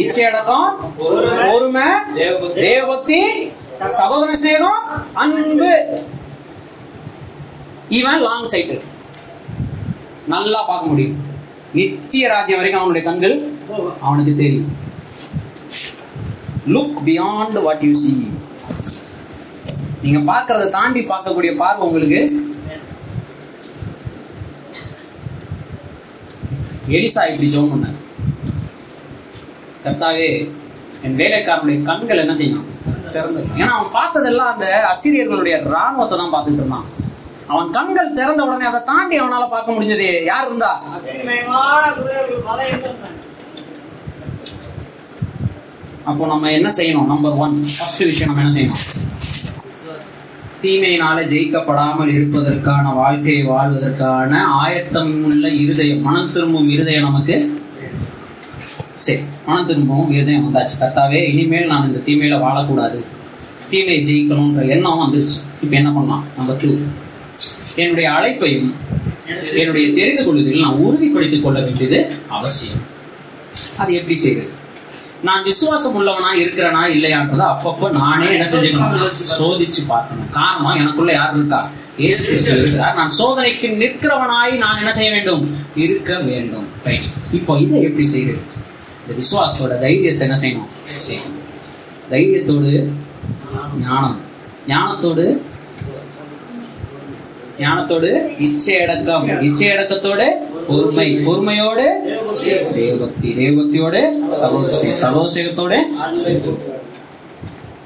இச்சையடக்கம் 0.00 0.68
பொறுமை 1.44 1.86
தேவபக்தி 2.60 3.20
சகோதர 3.98 4.30
சேகம் 4.36 4.80
அன்பு. 5.22 5.70
இவன் 7.98 8.24
லாங் 8.26 8.50
சைட்டு 8.52 8.76
நல்லா 10.26 10.60
பார்க்க 10.62 10.90
முடியும். 10.90 11.16
நித்திய 11.74 12.28
ராஜ்யம் 12.28 12.60
வரைக்கும் 12.60 12.82
அவனுடைய 12.82 13.04
கண்கள் 13.06 13.34
அவனுக்கு 14.00 14.32
தெரியும். 14.34 14.70
Look 16.74 16.98
beyond 17.06 17.58
what 17.66 17.84
you 17.86 17.92
see 18.02 18.12
நீங்க 20.02 20.20
பார்க்கறத 20.30 20.70
தாண்டி 20.70 21.00
பார்க்கக்கூடிய 21.10 21.52
பார்வை 21.56 21.84
உங்களுக்கு 21.86 22.20
எலிசா 26.96 27.22
இப்படி 27.30 27.48
ஜோம் 27.54 27.72
பண்ண 27.72 27.88
கர்த்தாவே 29.84 30.28
என் 31.02 31.18
வேலைக்காரனுடைய 31.20 31.78
கண்கள் 31.82 32.22
என்ன 32.22 32.34
செய்யணும் 32.40 32.66
திறந்து 33.14 33.40
ஏன்னா 33.60 33.72
அவன் 33.76 33.94
பார்த்ததெல்லாம் 33.98 34.50
அந்த 34.52 34.66
அசிரியர்களுடைய 34.90 35.54
ராணுவத்தை 35.74 36.16
தான் 36.18 36.34
பார்த்துட்டு 36.34 36.60
இருந்தான். 36.62 36.88
அவன் 37.52 37.70
கண்கள் 37.76 38.16
திறந்த 38.18 38.42
உடனே 38.48 38.66
அதை 38.70 38.80
தாண்டி 38.90 39.14
அவனால 39.20 39.44
பார்க்க 39.52 39.74
முடிஞ்சது. 39.76 40.08
யார் 40.30 40.46
இருந்தா? 40.48 40.72
அப்போ 46.10 46.22
நம்ம 46.32 46.50
என்ன 46.58 46.68
செய்யணும்? 46.78 47.10
நம்பர் 47.12 47.38
ஒன் 47.44 47.56
ஃபர்ஸ்ட் 47.74 48.04
விஷயம் 48.10 48.30
நம்ம 48.30 48.42
என்ன 48.44 48.54
செய்யணும்? 48.58 48.84
தீமையினால 50.62 51.18
ஜெயிக்கப்படாமல் 51.32 52.12
இருப்பதற்கான 52.16 52.86
வாழ்க்கையை 53.00 53.42
வாழ்வதற்கான 53.50 54.40
ஆயத்தம் 54.62 55.12
உள்ள 55.28 55.44
இருதயம் 55.62 56.02
மனம் 56.08 56.32
திரும்பும் 56.34 56.70
இருதயம் 56.74 57.06
நமக்கு 57.08 57.36
சரி 59.04 59.20
மனம் 59.46 59.68
திரும்பவும் 59.68 60.10
இருதயம் 60.16 60.46
வந்தாச்சு. 60.46 60.74
கர்த்தாவே 60.80 61.20
இனிமேல் 61.32 61.70
நான் 61.72 61.86
இந்த 61.88 62.02
தீமையில 62.08 62.38
வாழக்கூடாது. 62.46 62.98
தீமையை 63.70 64.00
ஜெயிக்கணும்ன்ற 64.08 64.64
எண்ணம் 64.74 65.02
வந்துருச்சு. 65.04 65.38
இப்போ 65.62 65.74
என்ன 65.80 65.90
பண்ணலாம்? 65.96 66.26
நம்பர் 66.38 66.60
டூ 66.64 66.72
என்னுடைய 67.76 68.10
அழைப்பையும் 68.10 68.70
என்னுடைய 69.60 69.94
தெரிந்து 69.94 70.24
கொள்வதில் 70.24 70.60
நான் 70.60 70.80
உறுதிப்படுத்திக் 70.86 71.42
கொள்ள 71.42 71.60
வேண்டியது 71.60 71.98
அவசியம். 72.28 72.82
அது 73.78 73.94
எப்படி 73.94 74.16
செய்யுது 74.24 74.46
நான் 75.22 75.42
விசுவாசம் 75.42 75.96
உள்ளவனா 76.00 76.30
இருக்கிறனா 76.42 76.82
இல்லையான்றத 76.94 77.42
அப்பப்போ 77.54 77.90
நானே 77.90 78.26
என்ன 78.32 78.46
செஞ்சுக்கணும்? 78.50 79.18
சோதிச்சு 79.38 79.82
பார்க்கணும். 79.86 80.30
காரணம் 80.30 80.78
எனக்குள்ள 80.82 81.12
யார் 81.12 81.34
இருக்கா? 81.36 81.70
ஏசு 81.98 82.30
இருக்கிறார். 82.32 82.94
நான் 82.94 83.12
சோதனைக்கு 83.18 83.68
நிற்கிறவனாய் 83.82 84.52
நான் 84.56 84.78
என்ன 84.78 84.90
செய்ய 84.90 85.10
வேண்டும்? 85.10 85.58
இருக்க 85.74 86.18
வேண்டும். 86.18 86.66
ரைட் 86.84 87.08
இப்போ 87.32 87.58
இதை 87.58 87.82
எப்படி 87.82 88.06
செய்யறது 88.06 88.42
இந்த 89.02 89.12
விசுவாசத்தோட 89.20 89.78
தைரியத்தை 89.80 90.28
என்ன 90.28 90.38
செய்யணும்? 90.40 90.70
செய்யணும். 91.06 91.46
தைரியத்தோடு 92.10 92.90
ஞானம். 93.80 94.18
ஞானத்தோடு 94.68 95.40
ஞானத்தோடு 97.62 98.10
இச்சையடக்கம் 98.46 99.26
இச்சையடக்கத்தோடு 99.48 100.26
பொறுமை. 100.68 101.06
பொறுமையோடு 101.26 101.86
தேவபக்தி. 102.76 103.30
தேவபக்தியோடு 103.38 104.00
சகோதரி 104.42 104.90
சகோதரத்தோடு 105.04 105.78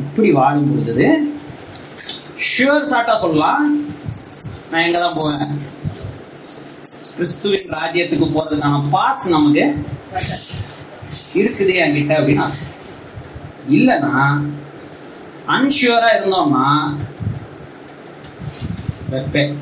இப்படி 0.05 0.31
வாழும் 0.39 0.69
பொழுது 0.71 1.07
ஷுவர் 2.49 2.91
சாட்டா 2.93 3.15
சொல்லலாம். 3.23 3.63
நான் 4.71 4.85
எங்க 4.87 4.99
தான் 5.05 5.19
போவேன். 5.21 5.47
கிறிஸ்துவின் 7.15 7.73
ராஜ்யத்துக்கு 7.77 8.27
போறதுக்கான 8.35 8.81
பாஸ் 8.95 9.25
நமக்கு 9.35 9.65
இருக்குது 11.41 11.73
என்கிட்ட 11.83 12.13
அப்படின்னா 12.21 12.47
இல்லைன்னா 13.77 14.13
அன்ஷியூரா 15.57 16.09
இருந்தோம்னா 16.17 16.67
வெப்பே 19.15 19.55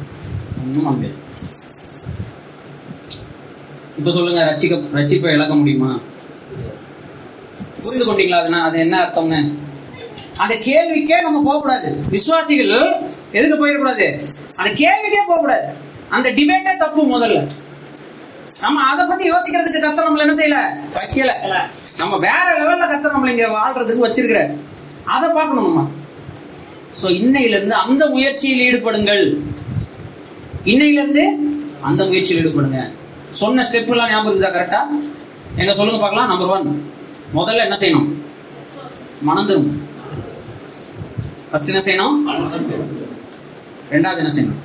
ஒன்றும் 0.63 0.85
பண்ண 0.85 1.09
இப்போ 3.99 4.11
சொல்லுங்க 4.11 4.41
ரச்சிக்க 4.45 4.75
ரச்சிப்பை 4.99 5.33
இழக்க 5.33 5.55
முடியுமா? 5.55 6.01
புரிந்து 7.83 8.07
கொண்டீங்களா 8.07 8.39
அதுனா 8.43 8.61
அது 8.63 8.79
என்ன 8.79 8.97
அர்த்தம்னு? 9.03 9.41
அந்த 10.37 10.55
கேள்விக்கே 10.55 11.21
நம்ம 11.23 11.43
போகக்கூடாது. 11.43 12.05
விசுவாசிகள் 12.09 12.73
எதுக்கு 13.33 13.57
போயிடக்கூடாது? 13.57 14.07
அந்த 14.55 14.71
கேள்விக்கே 14.71 15.23
போகக்கூடாது. 15.27 15.67
அந்த 16.09 16.31
டிபேட்டே 16.31 16.77
தப்பு 16.79 17.03
முதல்ல. 17.05 17.51
நம்ம 18.61 18.83
அதை 18.83 19.07
பத்தி 19.07 19.31
யோசிக்கிறதுக்கு 19.33 19.85
கத்த 19.85 20.07
நம்மள 20.07 20.27
என்ன 20.27 20.35
செய்யல? 20.35 20.59
வைக்கல. 20.99 21.55
நம்ம 21.97 22.19
வேற 22.19 22.47
லெவல்ல 22.59 22.91
கத்த 22.91 23.13
நம்மள 23.15 23.29
இங்க 23.29 23.49
வாழ்றதுக்கு 23.49 24.07
வச்சிருக்கிற 24.07 24.57
அதை 25.05 25.31
பார்க்கணும் 25.31 25.65
நம்ம. 25.65 25.91
சோ 27.01 27.07
இன்னையில 27.21 27.57
இருந்து 27.59 27.77
அந்த 27.83 28.03
முயற்சியில் 28.15 28.65
ஈடுபடுங்கள். 28.69 29.25
இன்னையிலிருந்து 30.73 31.25
அந்த 31.89 32.03
முயற்சியில் 32.11 32.41
ஈடுபடுங்க. 32.43 32.81
சொன்ன 33.41 33.65
ஸ்டெப் 33.69 33.93
எல்லாம் 33.95 34.11
ஞாபகம் 34.13 34.31
இருக்குதா 34.33 34.53
கரெக்டா 34.57 34.81
எங்க 35.61 35.73
சொல்லுங்க 35.79 36.01
பார்க்கலாம். 36.03 36.31
நம்பர் 36.33 36.53
ஒன் 36.57 36.69
முதல்ல 37.39 37.65
என்ன 37.67 37.77
செய்யணும்? 37.83 38.09
மணந்துரும் 39.29 39.71
ஃபர்ஸ்ட் 41.51 41.71
என்ன 41.73 41.83
செய்யணும்? 41.87 42.17
ரெண்டாவது 43.95 44.21
என்ன 44.23 44.33
செய்யணும்? 44.37 44.61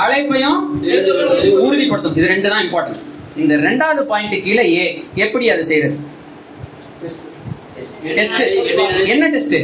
அழைப்பையும் 0.00 0.60
உறுதிப்படுத்தும் 1.66 2.16
இது 2.18 2.32
ரெண்டு 2.32 2.50
தான் 2.52 2.64
இம்பார்ட்டன்ட் 2.66 3.06
இந்த 3.42 3.54
ரெண்டாவது 3.66 4.02
பாயிண்ட் 4.10 4.36
கீழே 4.46 4.64
ஏ 4.78 4.84
எப்படி 5.24 5.44
அது 5.54 5.62
செய்யறது? 5.70 5.96
டெஸ்ட் 8.18 8.40
என்ன 9.14 9.28
டெஸ்ட் 9.36 9.56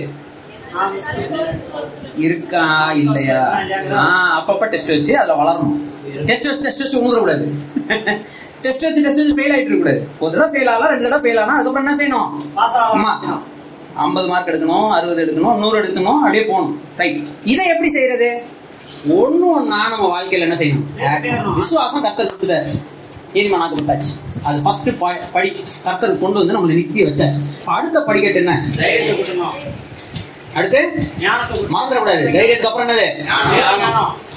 இருக்கா 2.27 2.93
இல்லையா? 3.03 3.41
ஆஹ் 4.03 4.33
அப்பப்ப 4.39 4.69
டெஸ்ட் 4.69 4.89
வச்சு 4.89 5.19
அதுல 5.19 5.37
வளரணும். 5.43 5.75
டெஸ்ட் 6.29 6.47
வச்சு 6.49 6.65
டெஸ்ட் 6.67 6.83
வச்சு 6.83 6.99
உழுந்துட 7.01 7.19
கூடாது. 7.19 7.45
டெஸ்ட் 8.63 8.85
வச்சு 8.87 9.03
டெஸ்ட் 9.05 9.21
வச்சு 9.21 9.37
ஃபெயில் 9.39 9.55
ஆயிட்டு 9.57 9.71
இருக்க 9.73 9.83
கூடாது. 9.83 10.01
ஒரு 10.19 10.33
தடவை 10.33 10.49
ஃபெயில் 10.53 10.71
ஆகலாம் 10.73 10.91
ரெண்டு 10.91 11.09
தடவை 11.09 11.23
ஃபெயில் 11.25 11.41
ஆனா 11.41 11.55
அதுக்கப்புறம் 11.55 11.87
என்ன 11.87 11.97
செய்யணும்? 12.01 12.29
ஆமா 12.97 13.13
ஐம்பது 14.05 14.29
மார்க் 14.29 14.51
எடுக்கணும் 14.53 14.89
அறுபது 14.91 15.21
எடுக்கணும் 15.25 15.59
நூறு 15.63 15.77
எடுக்கணும் 15.83 16.19
அப்படியே 16.21 16.45
போகணும். 16.45 16.75
ரைட் 16.97 17.21
இதை 17.45 17.67
எப்படி 17.67 17.91
செய்யறது? 17.91 18.29
ஒண்ணு 19.21 19.47
ஒண்ணா 19.57 19.89
நம்ம 19.89 20.07
வாழ்க்கையில 20.15 20.47
என்ன 20.49 20.55
செய்யணும். 20.55 21.55
விசுவாசம் 21.57 22.03
கர்த்தர் 22.03 22.27
கொடுத்துட்டாரு. 22.27 22.73
நீதிமனாக்கப்பட்டாச்சு 23.35 24.13
அது 24.43 24.63
ஃபர்ஸ்ட் 24.63 24.91
படி 25.33 25.49
கர்த்தர் 25.85 26.19
கொண்டு 26.19 26.39
வந்து 26.39 26.55
நம்மளை 26.57 26.73
நிறுத்தி 26.73 27.05
வச்சாச்சு. 27.05 27.41
அடுத்த 27.65 28.03
படிக்கட்டு 28.03 28.41
என்ன? 28.45 28.55
அடுத்து? 30.57 30.81
மறந்துடக்கூடாது. 31.75 32.23
தைரியத்துக்கு 32.37 32.71
அப்புறம் 32.71 32.89
என்னது? 32.89 33.07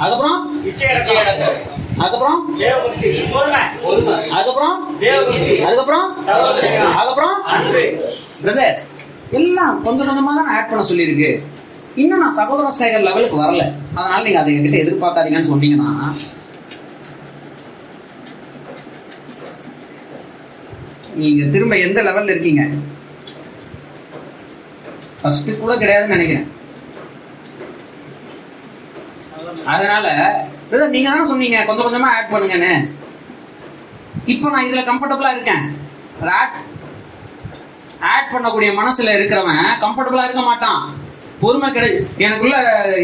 அதுக்கப்புறம்? 0.03 0.39
அதுக்கப்புறம்? 2.03 2.39
அதுக்கப்புறம்? 4.37 4.75
அதுக்கப்புறம்? 5.67 6.07
அதுக்கப்புறம்? 6.99 7.37
பிரதர் 8.43 8.75
எல்லாம் 9.39 9.77
கொஞ்சம் 9.85 10.07
கொஞ்சமா 10.09 10.33
தான் 10.39 10.51
ஆட் 10.57 10.69
பண்ண 10.69 10.83
சொல்லியிருக்கு. 10.91 11.31
இன்னும் 12.01 12.21
நான் 12.23 12.37
சகோதர 12.39 12.67
சேகர் 12.79 13.07
லெவலுக்கு 13.07 13.37
வரல. 13.43 13.63
அதனால 13.95 14.23
நீங்க 14.27 14.39
அதை 14.41 14.53
என்கிட்ட 14.57 14.83
எதிர்பார்க்காதீங்கன்னு 14.83 15.51
சொன்னீங்கன்னா 15.53 15.89
நீங்க 21.21 21.43
திரும்ப 21.53 21.77
எந்த 21.87 21.99
லெவல்ல 22.07 22.33
இருக்கீங்க? 22.35 22.63
ஃபர்ஸ்ட் 25.21 25.49
கூட 25.61 25.73
கிடையாதுன்னு 25.81 26.15
நினைக்கிறேன். 26.15 26.47
அதனால 29.73 30.07
நீங்க 30.93 31.07
தானே 31.09 31.27
சொன்னீங்க 31.31 31.59
கொஞ்சம் 31.67 31.87
கொஞ்சமா 31.87 32.09
ஆட் 32.15 32.31
பண்ணுங்கன்னு. 32.33 32.73
இப்போ 34.33 34.47
நான் 34.53 34.67
இதுல 34.67 34.81
கம்ஃபர்டபுளா 34.89 35.31
இருக்கேன். 35.35 35.63
அதை 36.19 36.31
ஆட் 36.39 36.57
ஆட் 38.13 38.31
பண்ணக்கூடிய 38.33 38.69
மனசுல 38.79 39.13
இருக்கிறவன் 39.17 39.63
கம்ஃபர்டபுளா 39.83 40.25
இருக்க 40.27 40.43
மாட்டான். 40.49 40.81
பொறுமை 41.41 41.67
கிடை 41.75 41.89
எனக்குள்ள 42.25 42.57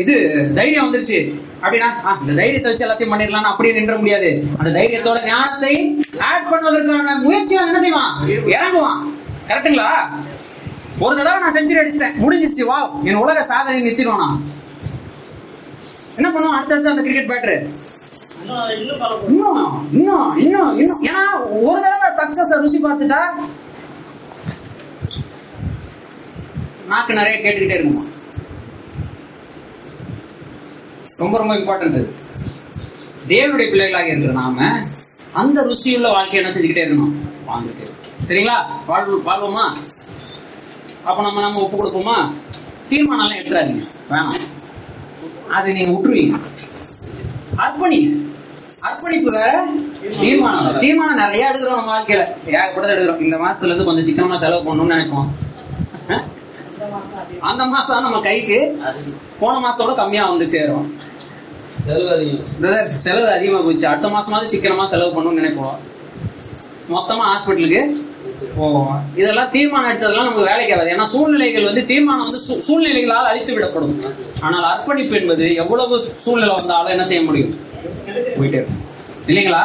இது 0.03 0.16
தைரியம் 0.59 0.86
வந்துருச்சு. 0.86 1.20
அப்படின்னா 1.63 1.89
இந்த 2.22 2.34
தைரியத்தை 2.39 2.70
வச்சு 2.70 2.86
எல்லாத்தையும் 2.86 3.13
பண்ணிடலாம் 3.13 3.51
அப்படியே 3.51 3.76
நின்ற 3.78 3.93
முடியாது. 4.01 4.30
அந்த 4.59 4.70
தைரியத்தோட 4.78 5.20
ஞானத்தை 5.32 5.74
ஆட் 6.30 6.49
பண்ணுவதற்கான 6.51 7.16
முயற்சியை 7.26 7.61
என்ன 7.68 7.82
செய்வான்? 7.86 8.13
இறங்குவான். 8.55 9.01
கரெக்டுங்களா 9.49 9.89
ஒரு 11.00 11.14
தடவை 11.16 11.39
நான் 11.39 11.56
செஞ்சுரி 11.56 11.80
அடிச்சிட்டேன். 11.80 12.18
முடிஞ்சிருச்சு 12.18 12.66
வா. 12.66 12.78
என் 13.04 13.22
உலக 13.24 13.43
சாதனை 13.43 13.80
நிறுத்திடுவான் 13.82 14.36
என்ன 16.18 16.28
பண்ணுவோம்? 16.30 16.56
அடுத்தடுத்து 16.58 16.91
அந்த 16.91 17.02
கிரிக்கெட் 17.02 17.32
பேட்டரு 17.32 17.56
இன்னும் 18.46 19.00
இன்னும் 19.30 19.64
இன்னும் 19.93 20.26
இன்னும். 20.34 20.34
இன்னும் 20.41 20.74
இன்னும் 20.80 21.02
ஏன்னா 21.08 21.22
ஒரு 21.62 21.80
தடவை 21.82 22.10
சக்சஸ் 22.20 22.54
ருசி 22.60 22.80
பார்த்துட்டா 22.82 23.22
நாக்கு 26.88 27.14
நிறைய 27.14 27.36
கேட்டுக்கிட்டே 27.38 27.78
இருக்குமா 27.78 28.04
ரொம்ப 31.18 31.36
ரொம்ப 31.38 31.54
இம்பார்ட்டன்ட் 31.56 31.91
அது 31.91 32.04
தேவனுடைய 33.28 33.68
பிள்ளைகளாக 33.70 34.10
இருக்கிற 34.10 34.34
நாம 34.34 34.70
அந்த 35.34 35.60
ருசியுள்ள 35.64 36.08
வாழ்க்கையை 36.10 36.39
என்ன 36.41 36.54
செஞ்சுக்கிட்டே 36.54 36.86
இருக்கணும்? 36.86 37.14
வாழ்ந்துட்டு 37.48 37.86
சரிங்களா? 38.28 38.58
வாழ்வு 38.88 39.16
வாழ்வோமா? 39.26 39.66
அப்ப 41.10 41.18
நம்ம 41.26 41.41
நம்ம 41.45 41.62
ஒப்பு 41.64 41.78
கொடுப்போமா? 41.78 42.18
தீர்மானம் 42.89 43.26
எல்லாம் 43.26 43.41
எடுத்துறாதீங்க 43.41 43.84
வேணாம். 44.12 44.39
அது 45.58 45.74
நீங்க 45.76 45.91
விட்டுருவீங்க. 45.95 46.36
அர்ப்பணிங்க 47.64 48.10
அர்ப்பணிப்பு 48.88 49.32
தீர்மானம். 50.22 50.80
தீர்மானம் 50.84 51.22
நிறைய 51.24 51.43
எடுக்கிறோம் 51.51 51.80
நம்ம 51.80 51.93
வாழ்க்கையில. 51.95 52.24
ஏகப்பட்டது 52.56 52.93
எடுக்கிறோம். 52.93 53.24
இந்த 53.28 53.38
மாசத்துல 53.43 53.70
இருந்து 53.70 53.88
கொஞ்சம் 53.89 54.08
சிக்கனமா 54.08 54.38
செலவு 54.43 54.68
பண்ணணும்னு 54.68 54.95
நினைப்போம். 54.95 55.30
அந்த 57.49 57.64
மாசம் 57.74 58.06
நம்ம 58.06 58.20
கைக்கு 58.28 58.60
போன 59.39 59.53
மாசத்தோட 59.66 59.93
கம்மியா 59.95 60.24
வந்து 60.30 60.47
சேரும். 60.47 60.88
செலவு 61.86 62.10
அதிகம். 62.16 62.45
பிரதர் 62.62 62.91
செலவு 63.06 63.28
அதிகமா 63.36 63.62
போச்சு. 63.64 63.88
அடுத்த 63.91 64.10
மாசமாவது 64.16 64.53
சிக்கனமா 64.53 64.86
செலவு 64.93 65.16
பண்ணணும்னு 65.16 65.41
நினைப்போம். 65.41 65.78
மொத்தமா 66.95 67.26
ஹாஸ்பிட்டலுக்கு 67.32 67.82
இதெல்லாம் 69.15 69.51
தீர்மானம் 69.51 69.97
எடுத்ததெல்லாம் 69.97 70.15
நமக்கு 70.15 70.43
வேலைக்கு 70.43 70.73
ஆகாது 70.73 70.91
ஏன்னா 70.91 71.05
சூழ்நிலைகள் 71.05 71.63
வந்து 71.63 71.86
தீர்மானம் 71.86 72.31
வந்து 72.31 72.45
சூ- 72.45 72.59
சூழ்நிலைகளால் 72.59 73.25
அழித்து 73.25 73.53
விடப்படும். 73.53 74.01
ஆனால் 74.41 74.63
அர்ப்பணிப்பு 74.63 75.15
என்பது 75.15 75.53
எவ்வளவு 75.53 76.13
சூழ்நிலை 76.17 76.55
வந்தாலும் 76.55 76.91
என்ன 76.91 77.05
செய்ய 77.05 77.21
முடியும்? 77.23 77.59
போயிட்டே 78.39 78.67
இல்லைங்களா? 79.27 79.61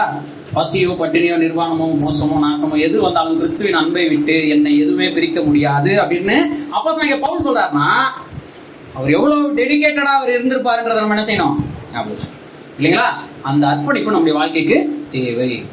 பசியோ 0.52 0.90
பட்டினியோ 0.90 1.36
நிர்வாணமோ 1.36 1.98
மோசமோ 2.06 2.38
நாசமோ 2.40 2.78
எது 2.78 3.00
வந்தாலும் 3.00 3.36
கிறிஸ்துவின் 3.36 3.74
அன்பை 3.74 4.08
விட்டு 4.08 4.48
என்னை 4.48 4.78
எதுவுமே 4.78 5.08
பிரிக்க 5.08 5.40
முடியாது 5.40 5.90
அப்படின்னு 5.90 6.36
அப்போ 6.70 7.16
பவுல் 7.20 7.44
சொல்றாருன்னா 7.44 7.88
அவர் 8.94 9.10
எவ்வளவு 9.10 9.54
டெடிக்கேட்டடா 9.54 10.12
அவர் 10.14 10.28
இருந்திருப்பாருன்றத 10.28 10.94
நம்ம 10.94 11.20
என்ன 11.20 11.26
செய்யணும்? 11.26 11.56
இல்லைங்களா? 12.78 13.06
அந்த 13.42 13.66
அர்ப்பணிப்பு 13.66 14.10
நம்முடைய 14.10 14.38
வாழ்க்கைக்கு 14.38 15.06
தேவை. 15.10 15.64